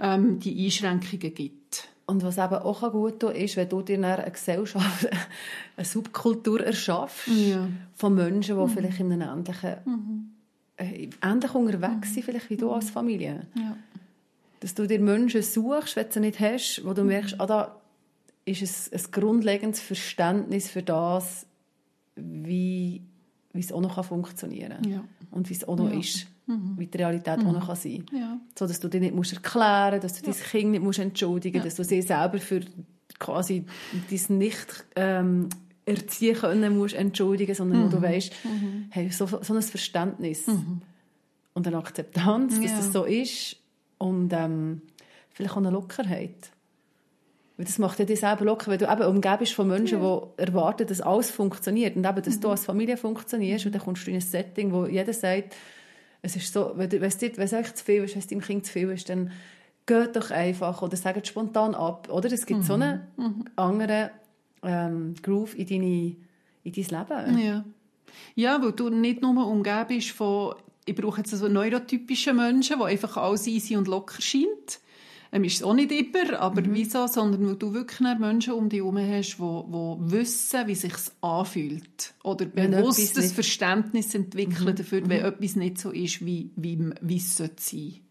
ähm, 0.00 0.38
die 0.38 0.64
Einschränkungen 0.64 1.34
gibt. 1.34 1.88
Und 2.08 2.22
was 2.22 2.38
eben 2.38 2.54
auch 2.54 2.92
gut 2.92 3.18
tun 3.18 3.32
ist, 3.32 3.56
wenn 3.56 3.68
du 3.68 3.82
dir 3.82 3.96
eine 3.96 4.30
Gesellschaft, 4.30 5.08
eine 5.76 5.84
Subkultur 5.84 6.60
erschaffst 6.60 7.26
ja. 7.26 7.68
von 7.94 8.14
Menschen, 8.14 8.56
die 8.56 8.62
mhm. 8.62 8.68
vielleicht 8.68 9.00
in 9.00 9.12
einem 9.12 9.38
ähnlichen, 9.38 9.76
mhm. 9.84 10.30
äh, 10.76 11.08
ähnlich 11.22 11.54
unterwegs 11.54 12.14
sind, 12.14 12.24
vielleicht 12.24 12.50
wie 12.50 12.56
du 12.56 12.70
als 12.70 12.90
Familie. 12.90 13.46
Ja. 13.54 13.76
Dass 14.60 14.74
du 14.74 14.86
dir 14.86 15.00
Menschen 15.00 15.42
suchst, 15.42 15.96
wenn 15.96 16.06
du 16.06 16.12
sie 16.12 16.20
nicht 16.20 16.40
hast, 16.40 16.82
wo 16.84 16.92
du 16.92 17.02
merkst, 17.02 17.40
ah, 17.40 17.46
da 17.46 17.80
ist 18.46 18.62
es 18.62 18.92
ein 18.92 19.10
grundlegendes 19.10 19.80
Verständnis 19.80 20.70
für 20.70 20.82
das, 20.82 21.46
wie, 22.14 23.02
wie 23.52 23.60
es 23.60 23.72
auch 23.72 23.80
noch 23.80 24.02
funktionieren 24.04 24.80
kann. 24.80 24.90
Ja. 24.90 25.04
Und 25.30 25.50
wie 25.50 25.54
es 25.54 25.66
auch 25.68 25.76
noch 25.76 25.92
ja. 25.92 25.98
ist. 25.98 26.28
Mhm. 26.46 26.74
Wie 26.78 26.86
die 26.86 26.96
Realität 26.96 27.42
mhm. 27.42 27.48
auch 27.48 27.52
noch 27.52 27.66
kann 27.66 27.76
sein 27.76 28.06
kann. 28.06 28.18
Ja. 28.18 28.40
So, 28.56 28.66
dass 28.66 28.78
du 28.78 28.88
dir 28.88 29.00
nicht 29.00 29.14
musst 29.14 29.32
erklären 29.32 30.00
musst, 30.00 30.04
dass 30.04 30.22
du 30.22 30.30
ja. 30.30 30.32
dein 30.32 30.42
Kind 30.42 30.70
nicht 30.70 30.82
musst 30.82 31.00
entschuldigen 31.00 31.58
musst, 31.58 31.66
dass 31.66 31.74
du 31.74 31.84
sie 31.84 32.02
selber 32.02 32.38
für 32.38 32.60
quasi 33.18 33.64
dein 34.08 34.38
nicht 34.38 34.86
ähm, 34.94 35.48
erziehen 35.84 36.36
können 36.36 36.78
musst 36.78 36.94
entschuldigen, 36.94 37.54
sondern 37.54 37.86
mhm. 37.86 37.90
du 37.90 38.00
weißt, 38.00 38.32
mhm. 38.44 38.86
hey, 38.90 39.10
so, 39.10 39.26
so 39.26 39.54
ein 39.54 39.62
Verständnis 39.62 40.46
mhm. 40.46 40.82
und 41.52 41.66
eine 41.66 41.78
Akzeptanz, 41.78 42.60
dass 42.60 42.76
das 42.76 42.92
so 42.92 43.04
ist 43.04 43.56
und 43.98 44.32
ähm, 44.32 44.82
vielleicht 45.30 45.54
auch 45.54 45.58
eine 45.58 45.70
Lockerheit. 45.70 46.50
Das 47.58 47.78
macht 47.78 47.98
ja 47.98 48.04
dich 48.04 48.20
selber 48.20 48.44
locker, 48.44 48.70
weil 48.70 48.78
du 48.78 48.90
eben 48.90 49.02
umgeben 49.02 49.38
bist 49.38 49.54
von 49.54 49.66
Menschen, 49.66 50.02
ja. 50.02 50.22
die 50.38 50.42
erwarten, 50.42 50.86
dass 50.86 51.00
alles 51.00 51.30
funktioniert. 51.30 51.96
Und 51.96 52.06
eben, 52.06 52.22
dass 52.22 52.36
mhm. 52.36 52.40
du 52.42 52.48
als 52.50 52.66
Familie 52.66 52.98
funktionierst. 52.98 53.64
Und 53.64 53.74
dann 53.74 53.82
kommst 53.82 54.06
du 54.06 54.10
in 54.10 54.16
ein 54.16 54.20
Setting, 54.20 54.72
wo 54.72 54.84
jeder 54.84 55.14
sagt, 55.14 55.56
es 56.20 56.36
ist 56.36 56.52
so, 56.52 56.72
wenn, 56.74 56.90
es 56.90 57.16
dir, 57.16 57.34
wenn 57.36 57.44
es 57.44 57.54
euch 57.54 57.74
zu 57.74 57.84
viel 57.84 58.04
ist, 58.04 58.14
wenn 58.14 58.20
es 58.20 58.26
deinem 58.26 58.40
Kind 58.42 58.66
zu 58.66 58.72
viel 58.72 58.90
ist, 58.90 59.08
dann 59.08 59.30
geht 59.86 60.16
doch 60.16 60.30
einfach 60.30 60.82
oder 60.82 60.96
sagt 60.96 61.26
spontan 61.26 61.74
ab. 61.74 62.08
Oder 62.10 62.30
es 62.30 62.44
gibt 62.44 62.60
mhm. 62.60 62.64
so 62.64 62.74
einen 62.74 63.00
mhm. 63.16 63.44
anderen 63.56 64.10
ähm, 64.62 65.14
Groove 65.22 65.56
in, 65.56 65.66
deine, 65.66 66.16
in 66.64 66.72
dein 66.72 66.74
Leben. 66.74 67.38
Ja. 67.38 67.64
ja, 68.34 68.62
weil 68.62 68.72
du 68.72 68.90
nicht 68.90 69.22
nur 69.22 69.46
umgeben 69.46 69.86
bist 69.88 70.10
von, 70.10 70.56
ich 70.84 70.94
brauche 70.94 71.18
jetzt 71.18 71.30
so 71.30 71.48
neurotypische 71.48 72.34
Menschen, 72.34 72.78
die 72.78 72.84
einfach 72.84 73.16
alles 73.16 73.46
easy 73.46 73.76
und 73.76 73.88
locker 73.88 74.20
scheint 74.20 74.80
ähm, 75.36 75.44
ist 75.44 75.56
es 75.56 75.62
auch 75.62 75.74
nicht 75.74 75.92
immer, 75.92 76.38
aber 76.40 76.62
mhm. 76.62 76.74
wieso, 76.74 77.06
sondern 77.06 77.46
weil 77.46 77.56
du 77.56 77.74
wirklich 77.74 78.00
Menschen 78.00 78.54
um 78.54 78.68
dich 78.68 78.80
herum 78.80 78.98
hast, 78.98 79.38
die, 79.38 79.42
die 79.42 80.12
wissen, 80.12 80.66
wie 80.66 80.72
es 80.72 80.80
sich 80.82 80.94
anfühlt. 81.20 82.14
Oder 82.22 82.46
bewusstes 82.46 83.32
Verständnis 83.32 84.14
entwickeln 84.14 84.70
mhm. 84.70 84.76
dafür, 84.76 85.08
wenn 85.08 85.20
mhm. 85.20 85.26
etwas 85.26 85.56
nicht 85.56 85.78
so 85.78 85.90
ist, 85.90 86.24
wie, 86.24 86.50
wie, 86.56 86.78
wie 87.00 87.16
es 87.16 87.36
sein 87.36 87.50
sollte. 87.58 88.05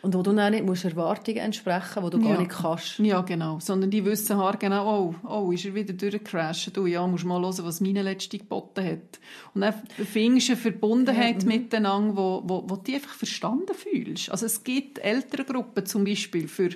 Und 0.00 0.14
wo 0.14 0.22
du 0.22 0.32
dann 0.32 0.52
nicht 0.52 0.64
musst 0.64 0.84
Erwartungen 0.84 1.38
entsprechen 1.38 2.02
musst, 2.02 2.14
die 2.14 2.18
du 2.18 2.24
ja. 2.24 2.32
gar 2.32 2.40
nicht 2.40 2.52
kannst. 2.52 2.98
Ja, 3.00 3.20
genau. 3.22 3.58
Sondern 3.60 3.90
die 3.90 4.04
wissen 4.04 4.40
genau, 4.60 5.14
oh, 5.24 5.28
oh, 5.28 5.50
ist 5.50 5.64
er 5.64 5.74
wieder 5.74 5.92
durchgecrashed. 5.92 6.76
Du, 6.76 6.86
ja, 6.86 7.04
musst 7.06 7.24
mal 7.24 7.40
hören, 7.40 7.64
was 7.64 7.80
meine 7.80 8.02
letzte 8.02 8.38
geboten 8.38 8.84
hat. 8.84 9.18
Und 9.54 9.62
dann 9.62 9.74
findest 9.96 10.48
du 10.48 10.52
eine 10.52 10.60
Verbundenheit 10.60 11.42
ja, 11.42 11.48
mhm. 11.48 11.48
miteinander, 11.48 12.16
wo, 12.16 12.42
wo, 12.44 12.64
wo 12.68 12.76
du 12.76 12.82
dich 12.82 12.94
einfach 12.96 13.14
verstanden 13.14 13.74
fühlst. 13.74 14.30
Also 14.30 14.46
es 14.46 14.62
gibt 14.62 14.98
Elterngruppen 15.00 15.84
zum 15.84 16.04
Beispiel 16.04 16.46
für 16.46 16.70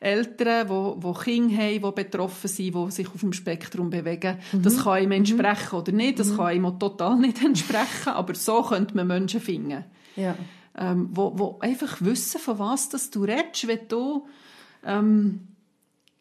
Eltern, 0.00 0.68
die, 0.68 1.06
die 1.06 1.12
Kinder 1.22 1.56
haben, 1.56 1.82
die 1.82 2.02
betroffen 2.02 2.48
sind, 2.48 2.74
die 2.74 2.90
sich 2.90 3.08
auf 3.08 3.20
dem 3.20 3.34
Spektrum 3.34 3.90
bewegen. 3.90 4.38
Mhm. 4.52 4.62
Das 4.62 4.82
kann 4.82 5.02
ihm 5.02 5.12
entsprechen 5.12 5.68
mhm. 5.72 5.78
oder 5.78 5.92
nicht. 5.92 6.18
Das 6.18 6.28
mhm. 6.30 6.36
kann 6.38 6.56
ihm 6.56 6.78
total 6.78 7.18
nicht 7.18 7.42
entsprechen. 7.44 8.08
Aber 8.08 8.34
so 8.34 8.62
könnte 8.62 8.96
man 8.96 9.06
Menschen 9.06 9.40
finden. 9.40 9.84
Ja 10.16 10.34
ähm, 10.76 11.08
wo, 11.12 11.38
wo 11.38 11.58
einfach 11.60 12.00
wissen, 12.00 12.40
von 12.40 12.58
was 12.58 12.88
das 12.88 13.10
du 13.10 13.24
redest, 13.24 13.66
wenn 13.66 13.88
du, 13.88 14.26
ähm, 14.84 15.48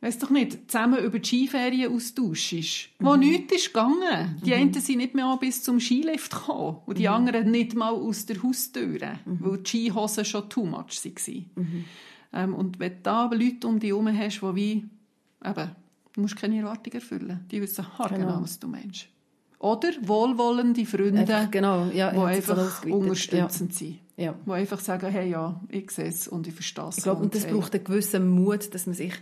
weiss 0.02 0.20
doch 0.20 0.30
nicht, 0.30 0.70
zusammen 0.70 1.04
über 1.04 1.20
die 1.20 1.28
Skiferien 1.28 1.94
austauschst, 1.94 2.90
mhm. 3.00 3.06
wo 3.06 3.16
nichts 3.16 3.56
ist 3.56 3.68
gegangen. 3.68 4.42
Die 4.46 4.52
mhm. 4.52 4.56
einen 4.56 4.74
sind 4.74 4.98
nicht 4.98 5.16
mehr 5.16 5.38
bis 5.38 5.64
zum 5.64 5.80
Skilift 5.80 6.32
gekommen 6.32 6.78
und 6.86 6.98
die 6.98 7.08
mhm. 7.08 7.14
anderen 7.14 7.52
nicht 7.52 7.76
mal 7.76 7.94
aus 7.94 8.26
der 8.26 8.44
Haustür, 8.44 9.00
mhm. 9.26 9.38
weil 9.40 9.58
die 9.60 9.70
Skihosen 9.70 10.26
schon 10.26 10.50
too 10.50 10.66
much 10.66 11.04
waren. 11.04 11.52
Mhm. 11.56 11.86
Ähm, 12.34 12.54
und 12.54 12.80
wenn 12.80 12.92
du 12.92 13.00
da 13.04 13.26
Leute 13.26 13.68
um 13.68 13.80
dich 13.80 13.90
herum 13.90 14.18
hast, 14.18 14.42
die 14.42 14.56
wie, 14.56 14.86
eben, 15.46 15.72
du 16.14 16.22
musst 16.22 16.36
keine 16.36 16.60
Erwartungen 16.60 16.96
erfüllen. 16.96 17.46
Die 17.50 17.62
wissen 17.62 17.86
genau, 17.98 18.18
genau 18.18 18.42
was 18.42 18.60
du 18.60 18.68
meinst. 18.68 19.08
Oder 19.60 19.92
wohlwollende 20.02 20.86
Freunde, 20.86 21.22
einfach, 21.22 21.50
genau, 21.50 21.86
ja, 21.86 22.12
die 22.12 22.20
einfach 22.20 22.84
unterstützend 22.84 23.72
ja. 23.72 23.78
sind. 23.78 24.00
Ja. 24.16 24.36
Die 24.46 24.52
einfach 24.52 24.80
sagen, 24.80 25.10
hey, 25.10 25.30
ja, 25.30 25.60
ich 25.70 25.90
sehe 25.90 26.06
es 26.06 26.28
und 26.28 26.48
ich 26.48 26.54
verstehe 26.54 26.88
es. 26.90 26.98
Ich 26.98 27.04
glaube, 27.04 27.24
und 27.24 27.34
das 27.34 27.46
hey. 27.46 27.54
braucht 27.54 27.74
einen 27.74 27.84
gewissen 27.84 28.30
Mut, 28.30 28.74
dass 28.74 28.86
man 28.86 28.94
sich, 28.94 29.14
ja. 29.14 29.18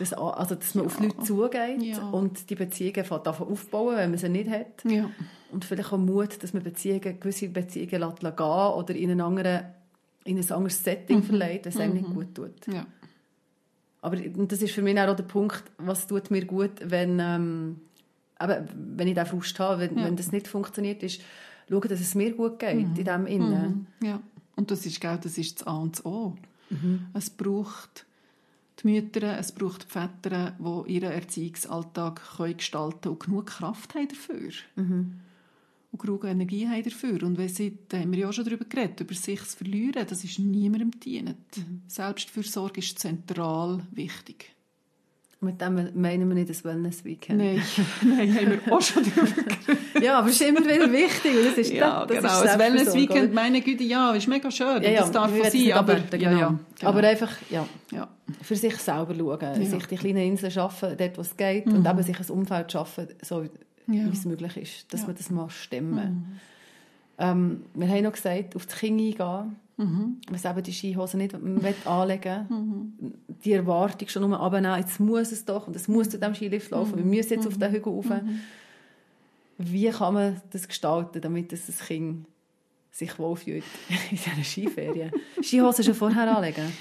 das, 0.00 0.12
also, 0.12 0.56
dass 0.56 0.74
man 0.74 0.84
ja. 0.84 0.90
auf 0.90 1.00
Leute 1.00 1.18
zugeht 1.22 1.82
ja. 1.82 2.08
und 2.10 2.50
die 2.50 2.56
Beziehungen 2.56 3.06
davon 3.22 3.48
aufbauen, 3.48 3.96
wenn 3.96 4.10
man 4.10 4.18
sie 4.18 4.28
nicht 4.28 4.50
hat. 4.50 4.84
Ja. 4.84 5.10
Und 5.52 5.64
vielleicht 5.64 5.92
auch 5.92 5.98
Mut, 5.98 6.42
dass 6.42 6.54
man 6.54 6.62
Beziehungen, 6.64 7.20
gewisse 7.20 7.48
Beziehungen 7.50 8.00
lässt 8.00 8.36
gehen 8.36 8.46
oder 8.46 8.94
in, 8.96 9.10
einen 9.10 9.20
anderen, 9.20 9.64
in 10.24 10.38
ein 10.38 10.52
anderes 10.52 10.82
Setting 10.82 11.18
mhm. 11.18 11.22
verleiht, 11.22 11.64
wenn 11.64 11.72
es 11.72 11.78
einem 11.78 11.94
nicht 11.94 12.08
mhm. 12.08 12.14
gut 12.14 12.34
tut. 12.34 12.66
Ja. 12.66 12.86
Aber 14.00 14.16
das 14.16 14.60
ist 14.60 14.74
für 14.74 14.82
mich 14.82 14.98
auch 14.98 15.14
der 15.14 15.22
Punkt, 15.22 15.62
was 15.78 16.08
tut 16.08 16.32
mir 16.32 16.44
gut, 16.44 16.72
wenn, 16.82 17.20
ähm, 17.20 17.80
eben, 18.40 18.68
wenn 18.96 19.06
ich 19.06 19.14
den 19.14 19.26
Frust 19.26 19.56
habe, 19.60 19.82
wenn, 19.82 19.94
wenn 19.94 20.16
das 20.16 20.32
nicht 20.32 20.48
funktioniert, 20.48 21.04
ist 21.04 21.20
schauen, 21.68 21.88
dass 21.88 22.00
es 22.00 22.14
mir 22.14 22.34
gut 22.34 22.58
geht 22.58 22.88
mhm. 22.88 22.96
in 22.96 23.04
dem 23.04 23.26
Innen. 23.26 23.86
Mhm. 24.00 24.06
Ja. 24.06 24.20
Und 24.56 24.70
das 24.70 24.86
ist, 24.86 25.00
gell, 25.00 25.18
das 25.22 25.38
ist 25.38 25.60
das 25.60 25.66
A 25.66 25.76
und 25.76 25.96
das 25.96 26.04
O. 26.04 26.36
Mhm. 26.70 27.06
Es 27.14 27.30
braucht 27.30 28.06
die 28.80 28.88
Mütter, 28.88 29.38
es 29.38 29.52
braucht 29.52 29.84
die 29.84 29.86
Väter, 29.88 30.56
die 30.58 30.92
ihren 30.92 31.12
Erziehungsalltag 31.12 32.20
können 32.36 32.56
gestalten 32.56 33.08
und 33.08 33.20
genug 33.20 33.46
Kraft 33.46 33.94
haben 33.94 34.08
dafür. 34.08 34.50
Mhm. 34.76 35.20
Und 35.92 36.00
genug 36.00 36.24
Energie 36.24 36.66
haben 36.66 36.82
dafür. 36.82 37.22
Und 37.22 37.36
wenn 37.36 37.48
sie, 37.48 37.78
da 37.88 37.98
haben 37.98 38.12
wir 38.12 38.20
ja 38.20 38.28
auch 38.28 38.32
schon 38.32 38.44
darüber 38.44 38.64
geredet, 38.64 39.00
über 39.00 39.14
sich 39.14 39.42
zu 39.44 39.58
verlieren, 39.58 40.06
das 40.08 40.24
ist 40.24 40.38
niemandem 40.38 40.90
dienend. 40.92 41.56
Mhm. 41.56 41.82
Selbstfürsorge 41.86 42.80
ist 42.80 42.98
zentral 42.98 43.86
wichtig. 43.90 44.54
Mit 45.44 45.60
dem 45.60 45.74
meinen 46.00 46.28
wir 46.28 46.34
nicht 46.36 46.50
das 46.50 46.64
Wellness-Weekend. 46.64 47.36
Nein, 47.36 47.60
nein, 48.02 48.32
haben 48.32 48.60
wir 48.64 48.72
auch 48.72 48.80
schon 48.80 49.02
geredet. 49.02 49.58
ja, 50.00 50.20
aber 50.20 50.28
es 50.28 50.40
ist 50.40 50.48
immer 50.48 50.60
wieder 50.60 50.92
wichtig. 50.92 51.32
Das 51.44 51.58
ist, 51.58 51.72
ja, 51.72 52.06
das, 52.06 52.22
das 52.22 52.32
genau. 52.32 52.44
das 52.44 52.58
Wellness-Weekend, 52.60 53.34
meine 53.34 53.60
Güte, 53.60 53.82
ja, 53.82 54.12
ist 54.12 54.28
mega 54.28 54.52
schön. 54.52 54.80
Ja, 54.84 54.90
ja, 54.90 55.00
das 55.00 55.10
darf 55.10 55.32
sein, 55.32 55.72
aber, 55.72 55.98
ja, 56.16 56.30
ja, 56.30 56.46
genau. 56.48 56.58
aber 56.82 57.00
einfach, 57.00 57.32
ja, 57.50 57.66
ja, 57.90 58.08
für 58.40 58.54
sich 58.54 58.76
selber 58.76 59.16
schauen, 59.16 59.64
sich 59.64 59.86
die 59.86 59.96
kleinen 59.96 60.28
Inseln 60.28 60.52
schaffen, 60.52 60.96
dort, 60.96 61.18
wo 61.18 61.22
es 61.22 61.36
geht, 61.36 61.66
mhm. 61.66 61.74
und 61.74 61.88
eben 61.88 62.02
sich 62.04 62.20
ein 62.20 62.30
Umfeld 62.30 62.70
schaffen, 62.70 63.08
so 63.20 63.42
wie 63.88 63.98
es 64.12 64.24
möglich 64.24 64.56
ist, 64.56 64.94
dass 64.94 65.08
man 65.08 65.16
das 65.16 65.28
mal 65.28 65.50
stemmen. 65.50 66.04
Mhm. 66.04 66.40
Ähm, 67.18 67.62
wir 67.74 67.88
haben 67.88 68.04
noch 68.04 68.12
gesagt, 68.12 68.54
auf 68.54 68.66
das 68.66 68.76
Kind 68.76 69.00
eingehen 69.00 69.56
Mhm. 69.76 70.20
Was 70.30 70.44
eben 70.44 70.62
die 70.62 70.72
Skihose 70.72 71.16
nicht 71.16 71.34
anlegen 71.86 72.46
mhm. 72.48 73.14
Die 73.44 73.52
Erwartung 73.52 74.08
schon 74.08 74.28
nur 74.28 74.38
abnehmen, 74.38 74.78
jetzt 74.78 75.00
muss 75.00 75.32
es 75.32 75.44
doch 75.44 75.66
und 75.66 75.76
es 75.76 75.88
muss 75.88 76.10
zu 76.10 76.18
diesem 76.18 76.34
Skilift 76.34 76.70
laufen, 76.70 76.92
mhm. 76.92 76.96
wir 76.98 77.04
müssen 77.04 77.34
jetzt 77.34 77.46
auf 77.46 77.58
den 77.58 77.72
Hügel 77.72 77.92
rauf. 77.92 78.08
Mhm. 78.10 78.40
Wie 79.58 79.90
kann 79.90 80.14
man 80.14 80.40
das 80.50 80.68
gestalten, 80.68 81.20
damit 81.20 81.52
das 81.52 81.66
Kind 81.86 82.26
sich 82.92 83.18
wohlfühlt 83.18 83.64
in 83.88 83.96
diesen 84.10 84.44
Skiferien. 84.44 85.10
Skihosen 85.42 85.84
schon 85.84 85.94
vorher 85.94 86.36
anlegen. 86.36 86.72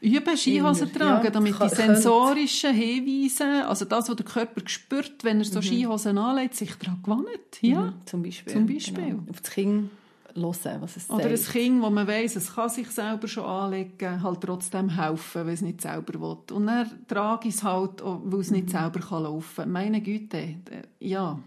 Üben, 0.00 0.36
Skihosen 0.36 0.92
tragen, 0.92 1.24
ja, 1.24 1.30
damit 1.30 1.54
die 1.58 1.68
sensorischen 1.70 2.74
Hinweise, 2.74 3.66
also 3.66 3.86
das, 3.86 4.10
was 4.10 4.16
der 4.16 4.26
Körper 4.26 4.60
spürt, 4.66 5.24
wenn 5.24 5.38
er 5.38 5.44
so 5.46 5.58
mhm. 5.58 5.64
Skihosen 5.64 6.18
anlegt, 6.18 6.54
sich 6.54 6.74
daran 6.74 7.02
gewöhnt. 7.02 7.62
Ja, 7.62 7.80
mhm, 7.80 7.94
zum 8.04 8.22
Beispiel. 8.22 8.52
Zum 8.52 8.66
Beispiel. 8.66 9.04
Genau. 9.04 9.22
Auf 9.30 9.40
das 9.40 9.50
Kind 9.50 9.90
hören, 10.36 10.82
was 10.82 10.96
es 10.96 11.10
Oder 11.10 11.36
sagt. 11.36 11.48
ein 11.48 11.52
Kind, 11.52 11.82
wo 11.82 11.90
man 11.90 12.06
weiss, 12.06 12.36
es 12.36 12.54
kann 12.54 12.68
sich 12.68 12.88
selber 12.90 13.28
schon 13.28 13.44
anlegen, 13.44 14.22
halt 14.22 14.40
trotzdem 14.40 14.88
helfen, 14.90 15.46
weil 15.46 15.54
es 15.54 15.62
nicht 15.62 15.80
selber 15.80 16.20
will. 16.20 16.56
Und 16.56 16.66
dann 16.66 16.90
trage 17.08 17.48
ich 17.48 17.54
es 17.54 17.62
halt, 17.62 18.02
weil 18.02 18.40
es 18.40 18.50
nicht 18.50 18.66
mhm. 18.66 18.72
selber 18.72 19.00
kann 19.00 19.22
laufen 19.24 19.56
kann. 19.56 19.72
Meine 19.72 20.00
Güte, 20.00 20.56
ja, 21.00 21.38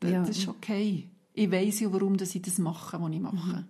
das, 0.00 0.10
ja. 0.10 0.22
ist 0.24 0.48
okay. 0.48 1.08
Ich 1.34 1.50
weiss 1.50 1.80
ja, 1.80 1.92
warum 1.92 2.14
ich 2.14 2.42
das 2.42 2.58
mache, 2.58 3.00
was 3.00 3.12
ich 3.12 3.20
mache. 3.20 3.34
Mhm. 3.36 3.64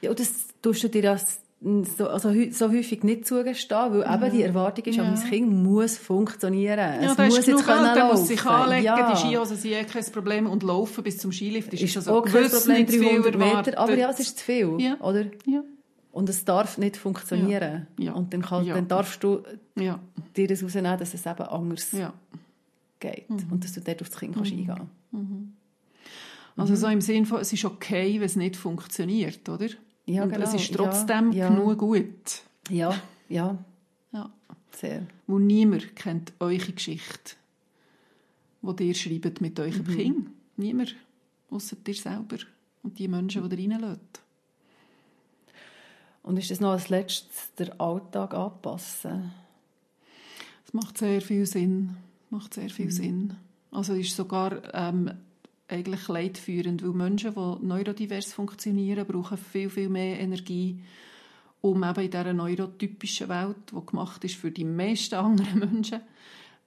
Ja, 0.00 0.10
und 0.10 0.20
das 0.20 0.32
tust 0.60 0.82
du 0.84 0.88
dir 0.88 1.10
als 1.12 1.40
so, 1.60 2.08
also, 2.08 2.32
so 2.50 2.70
häufig 2.70 3.02
nicht 3.02 3.26
zugestehen, 3.26 3.92
weil 3.92 4.14
eben 4.14 4.36
die 4.36 4.42
Erwartung 4.42 4.84
ist, 4.84 4.96
ja. 4.96 5.04
mein 5.04 5.22
Kind 5.22 5.50
muss 5.50 5.96
funktionieren. 5.96 7.02
Ja, 7.02 7.12
es 7.12 7.18
muss 7.18 7.46
jetzt 7.46 7.64
können 7.64 7.96
laufen. 7.96 8.18
muss 8.18 8.28
sich 8.28 8.44
anlegen, 8.44 8.84
ja. 8.84 9.10
die 9.10 9.16
Skihosen 9.16 9.56
sind 9.56 9.72
eh 9.72 9.84
kein 9.84 10.04
Problem 10.12 10.46
und 10.46 10.62
laufen 10.62 11.02
bis 11.02 11.18
zum 11.18 11.32
Skilift 11.32 11.72
ist, 11.72 11.82
ist 11.82 11.96
also 11.96 12.18
auch 12.18 12.24
kein 12.24 12.50
Problem, 12.50 12.86
300 12.86 13.36
Meter, 13.36 13.78
aber 13.78 13.96
ja, 13.96 14.10
es 14.10 14.20
ist 14.20 14.38
zu 14.38 14.44
viel, 14.44 14.76
ja. 14.78 15.00
oder? 15.00 15.24
Ja. 15.46 15.62
Und 16.12 16.28
es 16.28 16.44
darf 16.44 16.78
nicht 16.78 16.96
funktionieren. 16.96 17.86
Ja. 17.98 18.12
Und 18.12 18.32
dann, 18.32 18.42
kann, 18.42 18.66
dann 18.66 18.88
darfst 18.88 19.22
du 19.22 19.42
dir 19.74 20.46
das 20.46 20.62
rausnehmen, 20.62 20.98
dass 20.98 21.14
es 21.14 21.26
eben 21.26 21.42
anders 21.42 21.90
geht 23.00 23.30
mhm. 23.30 23.46
und 23.50 23.64
dass 23.64 23.72
du 23.72 23.80
dort 23.80 24.02
auf 24.02 24.08
das 24.08 24.18
Kind 24.18 24.32
mhm. 24.32 24.40
kannst 24.40 24.52
eingehen 24.52 24.90
mhm. 25.10 25.52
Also 26.56 26.74
so 26.74 26.86
im 26.86 27.02
Sinne 27.02 27.26
von, 27.26 27.40
es 27.40 27.52
ist 27.52 27.64
okay, 27.66 28.14
wenn 28.14 28.26
es 28.26 28.36
nicht 28.36 28.56
funktioniert, 28.56 29.46
oder? 29.48 29.68
Ja, 30.06 30.22
und 30.22 30.30
genau. 30.30 30.44
es 30.44 30.54
ist 30.54 30.72
trotzdem 30.72 31.32
ja, 31.32 31.48
genug 31.48 31.78
gut. 31.78 32.42
Ja, 32.70 32.94
ja. 33.28 33.58
ja. 34.12 34.30
Sehr. 34.72 35.06
Wo 35.26 35.38
niemand 35.38 35.96
kennt 35.96 36.32
eure 36.38 36.72
Geschichte, 36.72 37.34
die 38.62 38.88
ihr 38.88 38.94
schreibt 38.94 39.40
mit 39.40 39.58
eurem 39.58 39.84
mhm. 39.86 39.96
Kind. 39.96 40.30
Niemand, 40.56 40.94
außer 41.50 41.76
dir 41.76 41.94
selber 41.94 42.38
und 42.82 42.98
die 42.98 43.08
Menschen, 43.08 43.48
die 43.48 43.64
ihr 43.64 43.70
reinlässt. 43.70 44.22
Und 46.22 46.38
ist 46.38 46.50
das 46.50 46.60
noch 46.60 46.72
als 46.72 46.88
letztes 46.88 47.54
der 47.58 47.80
Alltag 47.80 48.34
anpassen? 48.34 49.32
Es 50.66 50.72
macht 50.72 50.98
sehr 50.98 51.20
viel 51.20 51.46
Sinn. 51.46 51.96
Macht 52.30 52.54
sehr 52.54 52.70
viel 52.70 52.86
mhm. 52.86 52.90
Sinn. 52.90 53.36
Also 53.70 53.94
ist 53.94 54.16
sogar 54.16 54.74
ähm, 54.74 55.12
eigentlich 55.68 56.08
leidführend, 56.08 56.82
weil 56.82 56.90
Menschen, 56.90 57.34
die 57.34 57.66
neurodivers 57.66 58.32
funktionieren, 58.32 59.06
brauchen 59.06 59.38
viel, 59.38 59.68
viel 59.68 59.88
mehr 59.88 60.20
Energie, 60.20 60.80
um 61.60 61.82
eben 61.82 62.04
in 62.04 62.10
dieser 62.10 62.32
neurotypischen 62.32 63.28
Welt, 63.28 63.56
die 63.72 63.86
gemacht 63.86 64.22
ist 64.24 64.36
für 64.36 64.50
die 64.50 64.64
meisten 64.64 65.16
anderen 65.16 65.58
Menschen, 65.72 66.00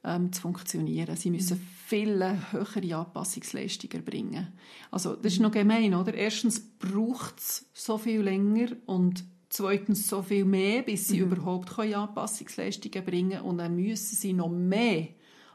ähm, 0.04 0.32
zu 0.32 0.42
funktionieren. 0.42 1.16
Sie 1.16 1.30
müssen 1.30 1.58
mhm. 1.58 1.68
viel 1.88 2.38
höhere 2.52 2.96
Anpassungsleistungen 2.96 3.98
erbringen. 3.98 4.48
Also 4.92 5.16
das 5.16 5.34
ist 5.34 5.40
noch 5.40 5.52
gemein, 5.52 5.94
oder? 5.94 6.14
Erstens 6.14 6.60
braucht 6.60 7.40
es 7.40 7.66
so 7.74 7.98
viel 7.98 8.22
länger 8.22 8.70
und 8.86 9.24
zweitens 9.50 10.08
so 10.08 10.22
viel 10.22 10.46
mehr, 10.46 10.84
bis 10.84 11.08
sie 11.08 11.22
mhm. 11.22 11.32
überhaupt 11.32 11.78
Anpassungsleistungen 11.78 13.04
bringen 13.04 13.32
können 13.32 13.44
und 13.44 13.58
dann 13.58 13.76
müssen 13.76 14.16
sie 14.16 14.34
noch 14.34 14.50
mehr 14.50 15.10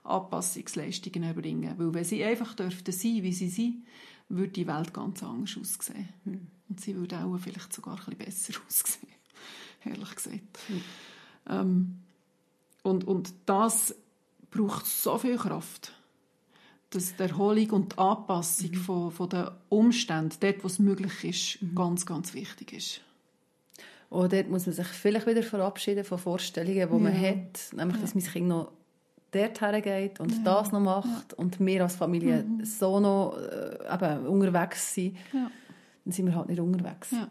Anpassungsleistungen 0.05 1.23
erbringen. 1.23 1.75
Weil 1.77 1.95
wenn 1.95 2.05
sie 2.05 2.23
einfach 2.23 2.55
dürften 2.55 2.93
sein, 2.93 3.23
wie 3.23 3.33
sie 3.33 3.49
sind, 3.49 3.85
würde 4.29 4.53
die 4.53 4.67
Welt 4.67 4.95
ganz 4.95 5.23
anders 5.23 5.59
aussehen. 5.61 6.09
Hm. 6.25 6.47
Und 6.69 6.81
sie 6.81 6.95
würde 6.97 7.19
auch 7.19 7.37
vielleicht 7.39 7.73
sogar 7.73 7.95
ein 7.95 8.17
bisschen 8.17 8.19
besser 8.19 8.61
aussehen, 8.67 9.13
ehrlich 9.85 10.15
gesagt. 10.15 10.59
Hm. 10.69 10.81
Ähm, 11.49 11.99
und, 12.83 13.05
und 13.05 13.35
das 13.47 13.95
braucht 14.51 14.87
so 14.87 15.19
viel 15.19 15.37
Kraft, 15.37 15.93
dass 16.91 17.17
die 17.17 17.23
Erholung 17.23 17.71
und 17.71 17.93
die 17.93 17.99
Anpassung 17.99 18.71
mhm. 18.71 18.77
von, 18.77 19.11
von 19.11 19.29
den 19.29 19.49
Umständen, 19.69 20.37
dort, 20.41 20.63
wo 20.63 20.69
es 20.69 20.79
möglich 20.79 21.25
ist, 21.25 21.63
mhm. 21.63 21.75
ganz, 21.75 22.07
ganz 22.07 22.35
wichtig 22.35 22.73
ist. 22.73 23.01
Und 24.11 24.33
dort 24.33 24.49
muss 24.49 24.67
man 24.67 24.75
sich 24.75 24.87
vielleicht 24.87 25.27
wieder 25.27 25.43
verabschieden 25.43 26.05
von 26.05 26.19
Vorstellungen, 26.19 26.75
die 26.75 26.81
ja. 26.81 26.87
man 26.87 27.21
hat, 27.21 27.73
nämlich, 27.73 27.97
ja. 27.97 28.03
dass 28.03 28.15
mein 28.15 28.25
Kind 28.25 28.47
noch 28.47 28.71
dort 29.35 29.61
hergeht 29.61 30.21
und 30.21 30.33
ja. 30.33 30.39
das 30.45 30.73
noch 30.73 30.81
macht 30.81 31.33
ja. 31.33 31.39
und 31.39 31.59
wir 31.61 31.83
als 31.83 31.97
Familie 31.97 32.45
mhm. 32.45 32.65
so 32.65 33.01
noch 33.01 33.37
äh, 33.37 33.95
eben 33.95 34.27
unterwegs 34.27 34.95
sind, 34.95 35.17
ja. 35.33 35.51
dann 36.05 36.13
sind 36.13 36.27
wir 36.27 36.35
halt 36.35 36.49
nicht 36.49 36.61
unterwegs. 36.61 37.11
Ja. 37.11 37.29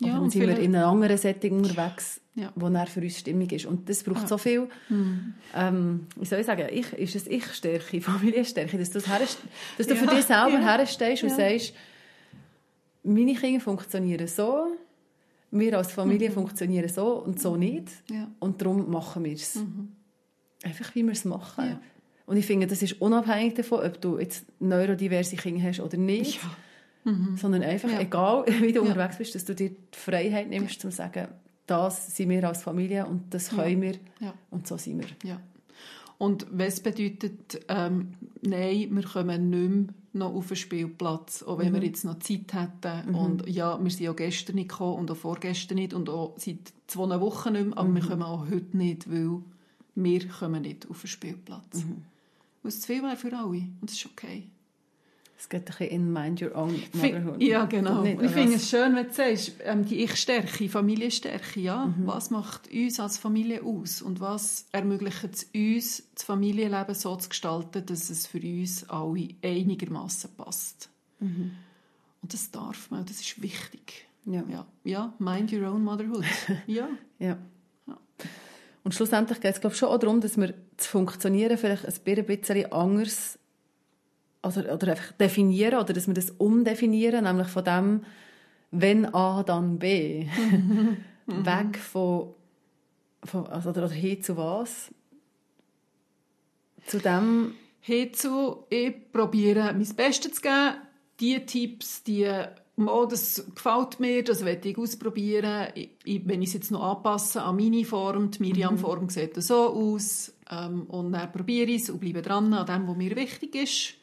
Ja, 0.00 0.12
dann 0.12 0.30
sind 0.30 0.42
wir 0.42 0.56
in 0.58 0.76
einem 0.76 0.88
anderen 0.88 1.18
Setting 1.18 1.56
unterwegs, 1.56 2.20
ja. 2.36 2.52
wo 2.54 2.68
dann 2.68 2.86
für 2.86 3.00
uns 3.00 3.18
stimmig 3.18 3.50
ist. 3.52 3.66
Und 3.66 3.88
das 3.88 4.04
braucht 4.04 4.22
ja. 4.22 4.26
so 4.28 4.38
viel, 4.38 4.68
mhm. 4.88 5.34
ähm, 5.56 6.06
wie 6.14 6.24
soll 6.24 6.38
ich 6.38 6.46
sagen, 6.46 6.68
ich, 6.70 6.92
ist 6.92 7.16
es 7.16 7.26
Ich-Stärke, 7.26 8.00
Familienstärke, 8.00 8.78
dass, 8.78 8.90
dass 8.90 9.02
du 9.02 9.96
für 9.96 10.06
dich 10.06 10.24
selber 10.24 10.58
herstehst 10.60 11.24
und 11.24 11.30
sagst, 11.30 11.74
meine 13.02 13.34
Kinder 13.34 13.60
funktionieren 13.60 14.28
so, 14.28 14.76
wir 15.50 15.78
als 15.78 15.92
Familie 15.92 16.28
mhm. 16.30 16.34
funktionieren 16.34 16.88
so 16.88 17.14
und 17.14 17.40
so 17.40 17.56
nicht. 17.56 17.88
Und 18.38 18.60
darum 18.60 18.90
machen 18.90 19.24
wir 19.24 19.32
es. 19.32 19.56
Mhm. 19.56 19.92
Einfach, 20.62 20.94
wie 20.94 21.04
wir 21.04 21.12
es 21.12 21.24
machen. 21.24 21.64
Ja. 21.64 21.80
Und 22.26 22.36
ich 22.36 22.46
finde, 22.46 22.66
das 22.66 22.82
ist 22.82 23.00
unabhängig 23.00 23.54
davon, 23.54 23.84
ob 23.84 24.00
du 24.00 24.18
jetzt 24.18 24.44
neurodiverse 24.60 25.36
Kinder 25.36 25.62
hast 25.62 25.80
oder 25.80 25.96
nicht. 25.96 26.42
Ja. 26.42 27.12
Mhm. 27.12 27.36
Sondern 27.36 27.62
einfach, 27.62 27.90
ja. 27.90 28.00
egal 28.00 28.44
wie 28.60 28.72
du 28.72 28.82
unterwegs 28.82 29.16
bist, 29.16 29.34
dass 29.34 29.44
du 29.44 29.54
dir 29.54 29.70
die 29.70 29.76
Freiheit 29.98 30.48
nimmst, 30.48 30.74
ja. 30.74 30.80
zu 30.80 30.90
sagen, 30.90 31.28
das 31.66 32.16
sind 32.16 32.30
wir 32.30 32.46
als 32.46 32.62
Familie 32.62 33.06
und 33.06 33.32
das 33.32 33.50
können 33.50 33.82
wir 33.82 33.94
und 34.50 34.66
so 34.66 34.76
sind 34.76 35.04
wir. 35.22 35.38
Und 36.18 36.46
was 36.50 36.80
bedeutet, 36.80 37.60
ähm, 37.68 38.14
nein, 38.42 38.88
wir 38.90 39.04
kommen 39.04 39.50
nicht 39.50 39.70
mehr 39.70 39.94
noch 40.14 40.34
auf 40.34 40.48
den 40.48 40.56
Spielplatz, 40.56 41.44
auch 41.44 41.58
wenn 41.58 41.70
mhm. 41.70 41.76
wir 41.76 41.84
jetzt 41.84 42.04
noch 42.04 42.18
Zeit 42.18 42.52
hätten. 42.52 43.10
Mhm. 43.10 43.14
Und 43.14 43.48
ja, 43.48 43.78
wir 43.82 43.90
sind 43.90 44.04
ja 44.04 44.12
gestern 44.12 44.56
nicht 44.56 44.70
gekommen 44.70 44.98
und 44.98 45.10
auch 45.10 45.16
vorgestern 45.16 45.76
nicht 45.76 45.94
und 45.94 46.10
auch 46.10 46.34
seit 46.36 46.72
zwei 46.88 47.20
Wochen 47.20 47.52
nicht 47.52 47.66
mehr, 47.66 47.78
aber 47.78 47.88
mhm. 47.88 47.94
wir 47.94 48.02
kommen 48.02 48.22
auch 48.22 48.50
heute 48.50 48.76
nicht, 48.76 49.10
weil 49.10 49.42
wir 50.04 50.28
kommen 50.28 50.62
nicht 50.62 50.88
auf 50.88 51.00
den 51.00 51.08
Spielplatz. 51.08 51.84
Mhm. 51.84 52.04
Weil 52.62 52.68
es 52.68 52.80
zu 52.80 52.86
viel 52.86 53.02
wäre 53.02 53.16
für 53.16 53.32
alle. 53.36 53.68
Und 53.80 53.82
das 53.82 53.94
ist 53.94 54.06
okay. 54.06 54.48
Es 55.38 55.48
geht 55.48 55.60
ein 55.60 55.64
bisschen 55.66 55.88
in 55.88 56.12
Mind 56.12 56.42
Your 56.42 56.56
Own 56.56 56.82
Motherhood. 56.94 57.40
Ja, 57.40 57.64
genau. 57.66 58.02
Nicht, 58.02 58.20
ich 58.20 58.30
finde 58.32 58.54
es 58.54 58.68
schön, 58.68 58.96
wenn 58.96 59.06
du 59.06 59.12
sagst, 59.12 59.52
ähm, 59.64 59.84
die 59.84 60.02
Ich-Stärke, 60.02 60.68
Familienstärke, 60.68 61.60
ja. 61.60 61.86
Mhm. 61.86 62.06
Was 62.06 62.30
macht 62.30 62.72
uns 62.72 62.98
als 62.98 63.18
Familie 63.18 63.62
aus? 63.62 64.02
Und 64.02 64.18
was 64.18 64.66
ermöglicht 64.72 65.22
es 65.32 65.44
uns, 65.54 66.08
das 66.14 66.24
Familienleben 66.24 66.94
so 66.94 67.14
zu 67.14 67.28
gestalten, 67.28 67.86
dass 67.86 68.10
es 68.10 68.26
für 68.26 68.40
uns 68.40 68.88
alle 68.88 69.28
einigermaßen 69.42 70.30
passt? 70.36 70.90
Mhm. 71.20 71.52
Und 72.20 72.34
das 72.34 72.50
darf 72.50 72.90
man, 72.90 73.06
das 73.06 73.20
ist 73.20 73.40
wichtig. 73.40 74.08
Ja. 74.24 74.42
ja. 74.48 74.66
Ja, 74.82 75.14
Mind 75.20 75.52
Your 75.52 75.70
Own 75.70 75.84
Motherhood. 75.84 76.24
ja. 76.66 76.88
ja. 77.20 77.38
Und 78.88 78.94
schlussendlich 78.94 79.42
geht 79.42 79.54
es 79.54 79.60
glaube 79.60 79.74
ich, 79.74 79.78
schon 79.78 79.90
auch 79.90 79.98
darum, 79.98 80.22
dass 80.22 80.38
wir 80.38 80.54
das 80.78 80.86
Funktionieren 80.86 81.58
vielleicht 81.58 81.84
ein 81.84 82.24
bisschen 82.24 82.72
anders 82.72 83.38
also, 84.40 84.62
oder 84.62 84.92
einfach 84.92 85.12
definieren 85.12 85.78
oder 85.78 85.92
dass 85.92 86.06
wir 86.06 86.14
das 86.14 86.30
umdefinieren, 86.30 87.24
nämlich 87.24 87.48
von 87.48 87.64
dem, 87.64 88.04
wenn 88.70 89.04
A, 89.14 89.42
dann 89.42 89.78
B. 89.78 90.26
Weg 91.26 91.76
von, 91.76 92.32
von 93.24 93.46
also, 93.48 93.68
oder 93.68 93.90
hin 93.90 94.22
zu 94.22 94.38
was? 94.38 94.90
Zu 96.86 96.98
dem... 96.98 97.56
Hin 97.80 98.14
zu, 98.14 98.64
ich 98.70 99.12
probiere 99.12 99.74
mein 99.74 99.96
Bestes 99.96 100.36
zu 100.36 100.40
geben, 100.40 100.76
die 101.20 101.44
Tipps, 101.44 102.02
die 102.04 102.26
oh, 102.86 103.06
das 103.06 103.44
gefällt 103.54 103.98
mir, 103.98 104.22
das 104.22 104.44
werde 104.44 104.68
ich 104.68 104.78
ausprobieren. 104.78 105.68
Ich, 105.74 105.90
ich, 106.04 106.28
wenn 106.28 106.42
ich 106.42 106.48
es 106.48 106.54
jetzt 106.54 106.70
noch 106.70 106.82
anpasse 106.82 107.42
an 107.42 107.56
meine 107.56 107.84
Form, 107.84 108.30
die 108.30 108.40
Miriam-Form 108.40 109.04
mhm. 109.04 109.08
sieht 109.08 109.42
so 109.42 109.70
aus, 109.70 110.32
ähm, 110.50 110.82
und 110.84 111.12
dann 111.12 111.32
probiere 111.32 111.70
ich 111.70 111.82
es 111.82 111.90
und 111.90 112.00
bleibe 112.00 112.22
dran 112.22 112.52
an 112.54 112.66
dem, 112.66 112.88
was 112.88 112.96
mir 112.96 113.16
wichtig 113.16 113.54
ist. 113.54 113.94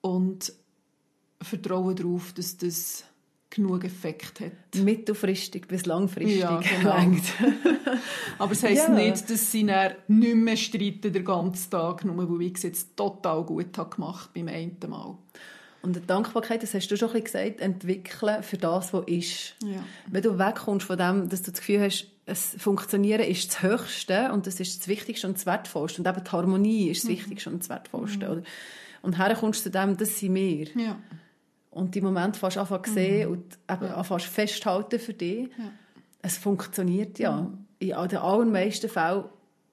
Und 0.00 0.52
vertraue 1.42 1.94
darauf, 1.94 2.32
dass 2.32 2.56
das 2.56 3.04
genug 3.50 3.84
Effekt 3.84 4.40
hat. 4.40 4.52
Mittelfristig 4.82 5.66
bis 5.66 5.84
langfristig. 5.84 6.38
Ja, 6.38 6.60
genau. 6.80 6.96
Aber 8.38 8.52
es 8.52 8.62
heisst 8.62 8.88
ja. 8.88 8.94
nicht, 8.94 9.28
dass 9.28 9.50
sie 9.50 9.66
dann 9.66 9.94
nicht 10.06 10.36
mehr 10.36 10.56
streiten 10.56 11.12
den 11.12 11.24
ganzen 11.24 11.70
Tag, 11.70 12.04
nur 12.04 12.30
weil 12.30 12.46
ich 12.46 12.56
es 12.56 12.62
jetzt 12.62 12.96
total 12.96 13.44
gut 13.44 13.76
habe 13.76 13.94
gemacht 13.94 14.30
beim 14.32 14.48
einen 14.48 14.76
Mal. 14.88 15.18
Und 15.82 15.96
die 15.96 16.06
Dankbarkeit, 16.06 16.62
das 16.62 16.74
hast 16.74 16.88
du 16.88 16.96
schon 16.96 17.08
ein 17.08 17.22
bisschen 17.22 17.46
gesagt, 17.46 17.60
entwickeln 17.60 18.42
für 18.42 18.58
das, 18.58 18.92
was 18.92 19.06
ist. 19.06 19.54
Ja. 19.64 19.82
Wenn 20.08 20.22
du 20.22 20.38
wegkommst 20.38 20.86
von 20.86 20.98
dem, 20.98 21.28
dass 21.28 21.42
du 21.42 21.50
das 21.50 21.60
Gefühl 21.60 21.82
hast, 21.82 22.06
es 22.26 22.54
Funktionieren 22.58 23.22
ist 23.22 23.48
das 23.48 23.62
Höchste 23.62 24.32
und 24.32 24.46
das 24.46 24.60
ist 24.60 24.80
das 24.80 24.88
Wichtigste 24.88 25.26
und 25.26 25.36
das 25.36 25.46
Wertvollste. 25.46 26.02
Und 26.02 26.08
eben 26.08 26.22
die 26.24 26.30
Harmonie 26.30 26.90
ist 26.90 27.02
das 27.02 27.10
mhm. 27.10 27.14
Wichtigste 27.14 27.50
und 27.50 27.60
das 27.60 27.68
Wertvollste. 27.68 28.28
Mhm. 28.28 28.42
Und 29.02 29.18
herkommst 29.18 29.62
zu 29.62 29.70
dem, 29.70 29.96
das 29.96 30.18
sind 30.18 30.34
wir. 30.34 30.68
Ja. 30.76 30.96
und 31.70 31.94
die 31.94 32.00
Moment 32.00 32.36
fast 32.36 32.58
anfangen 32.58 32.84
zu 32.84 32.92
sehen 32.92 33.28
mhm. 33.28 33.32
und 33.32 33.58
eben 33.70 33.86
ja. 33.86 34.02
fast 34.02 34.26
festhalten 34.26 34.98
für 34.98 35.14
dich. 35.14 35.48
Ja. 35.58 35.72
Es 36.22 36.36
funktioniert 36.36 37.18
ja. 37.18 37.42
Mhm. 37.42 37.66
In 37.78 37.88
den 37.88 38.18
allermeisten 38.18 38.90
Fällen 38.90 39.24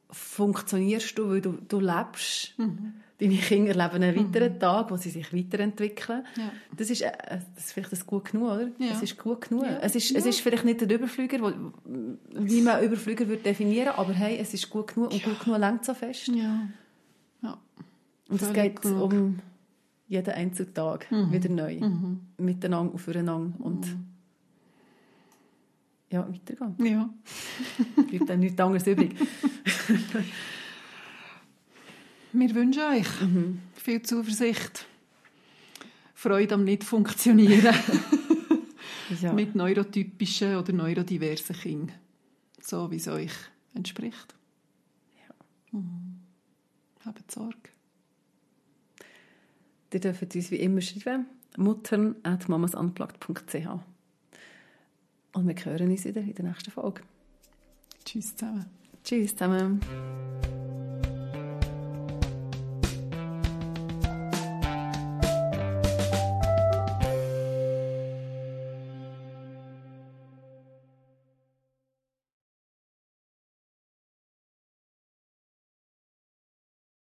funktionierst 0.09 1.17
du, 1.17 1.29
weil 1.29 1.41
du, 1.41 1.57
du 1.67 1.79
lebst. 1.79 2.57
Mhm. 2.57 2.93
Deine 3.19 3.37
Kinder 3.37 3.73
leben 3.73 4.03
einen 4.03 4.15
weiteren 4.15 4.53
mhm. 4.53 4.59
Tag, 4.59 4.91
wo 4.91 4.97
sie 4.97 5.09
sich 5.09 5.33
weiterentwickeln. 5.33 6.23
Ja. 6.37 6.51
Das, 6.75 6.91
ist, 6.91 7.01
äh, 7.01 7.11
das 7.55 7.65
ist 7.65 7.73
vielleicht 7.73 7.91
das 7.91 8.05
gut 8.05 8.25
genug, 8.25 8.51
oder? 8.51 8.67
Ja. 8.77 8.91
Es 8.93 9.01
ist 9.01 9.17
gut 9.17 9.41
genug. 9.49 9.63
Ja. 9.63 9.79
Es, 9.79 9.95
ist, 9.95 10.15
es 10.15 10.25
ist 10.25 10.41
vielleicht 10.41 10.65
nicht 10.65 10.81
der 10.81 10.91
Überflüger, 10.91 11.39
wo, 11.41 11.51
wie 12.35 12.61
man 12.61 12.83
Überflüger 12.83 13.27
würde 13.27 13.41
definieren 13.41 13.93
aber 13.95 14.13
hey, 14.13 14.37
es 14.37 14.53
ist 14.53 14.69
gut 14.69 14.93
genug 14.93 15.11
und 15.11 15.23
gut 15.23 15.39
genug 15.39 15.59
längt 15.59 15.83
so 15.83 15.95
fest. 15.95 16.27
Ja. 16.27 16.67
ja. 17.41 17.57
Und 18.29 18.39
es 18.39 18.53
geht 18.53 18.81
genug. 18.83 19.11
um 19.11 19.39
jeden 20.07 20.33
einzelnen 20.33 20.73
Tag 20.75 21.11
mhm. 21.11 21.31
wieder 21.31 21.49
neu. 21.49 21.79
Mhm. 21.79 22.21
Miteinander 22.37 22.93
und 22.93 22.99
füreinander. 22.99 23.59
Und 23.59 23.87
mhm. 23.87 24.05
ja, 26.11 26.27
weitergehen. 26.27 26.85
Ja. 26.85 27.09
Bleibt 28.07 28.29
dann 28.29 28.39
nichts 28.41 28.59
anderes 28.59 28.85
übrig. 28.85 29.15
Wir 32.39 32.53
wünschen 32.53 32.83
euch 32.83 33.21
mhm. 33.21 33.61
viel 33.73 34.03
Zuversicht, 34.03 34.85
Freude 36.13 36.53
am 36.53 36.65
Nicht-Funktionieren 36.65 37.73
ja. 39.21 39.33
mit 39.33 39.55
neurotypischen 39.55 40.55
oder 40.55 40.71
neurodiversen 40.71 41.55
Kindern, 41.55 41.97
so 42.61 42.91
wie 42.91 42.97
es 42.97 43.07
euch 43.07 43.31
entspricht. 43.73 44.35
Ja. 45.17 45.23
Mhm. 45.79 46.19
Habt 47.05 47.31
Sorge. 47.31 47.57
Ihr 49.91 49.99
dürft 49.99 50.35
uns 50.35 50.51
wie 50.51 50.57
immer 50.57 50.81
schreiben, 50.81 51.25
muttern.mamasunplugged.ch 51.57 53.67
Und 55.33 55.47
wir 55.47 55.55
hören 55.65 55.89
uns 55.89 56.05
wieder 56.05 56.21
in 56.21 56.35
der 56.35 56.45
nächsten 56.45 56.69
Folge. 56.69 57.01
Tschüss 58.05 58.35
zusammen. 58.35 58.67
Tschüss 59.03 59.31
zusammen. 59.31 59.81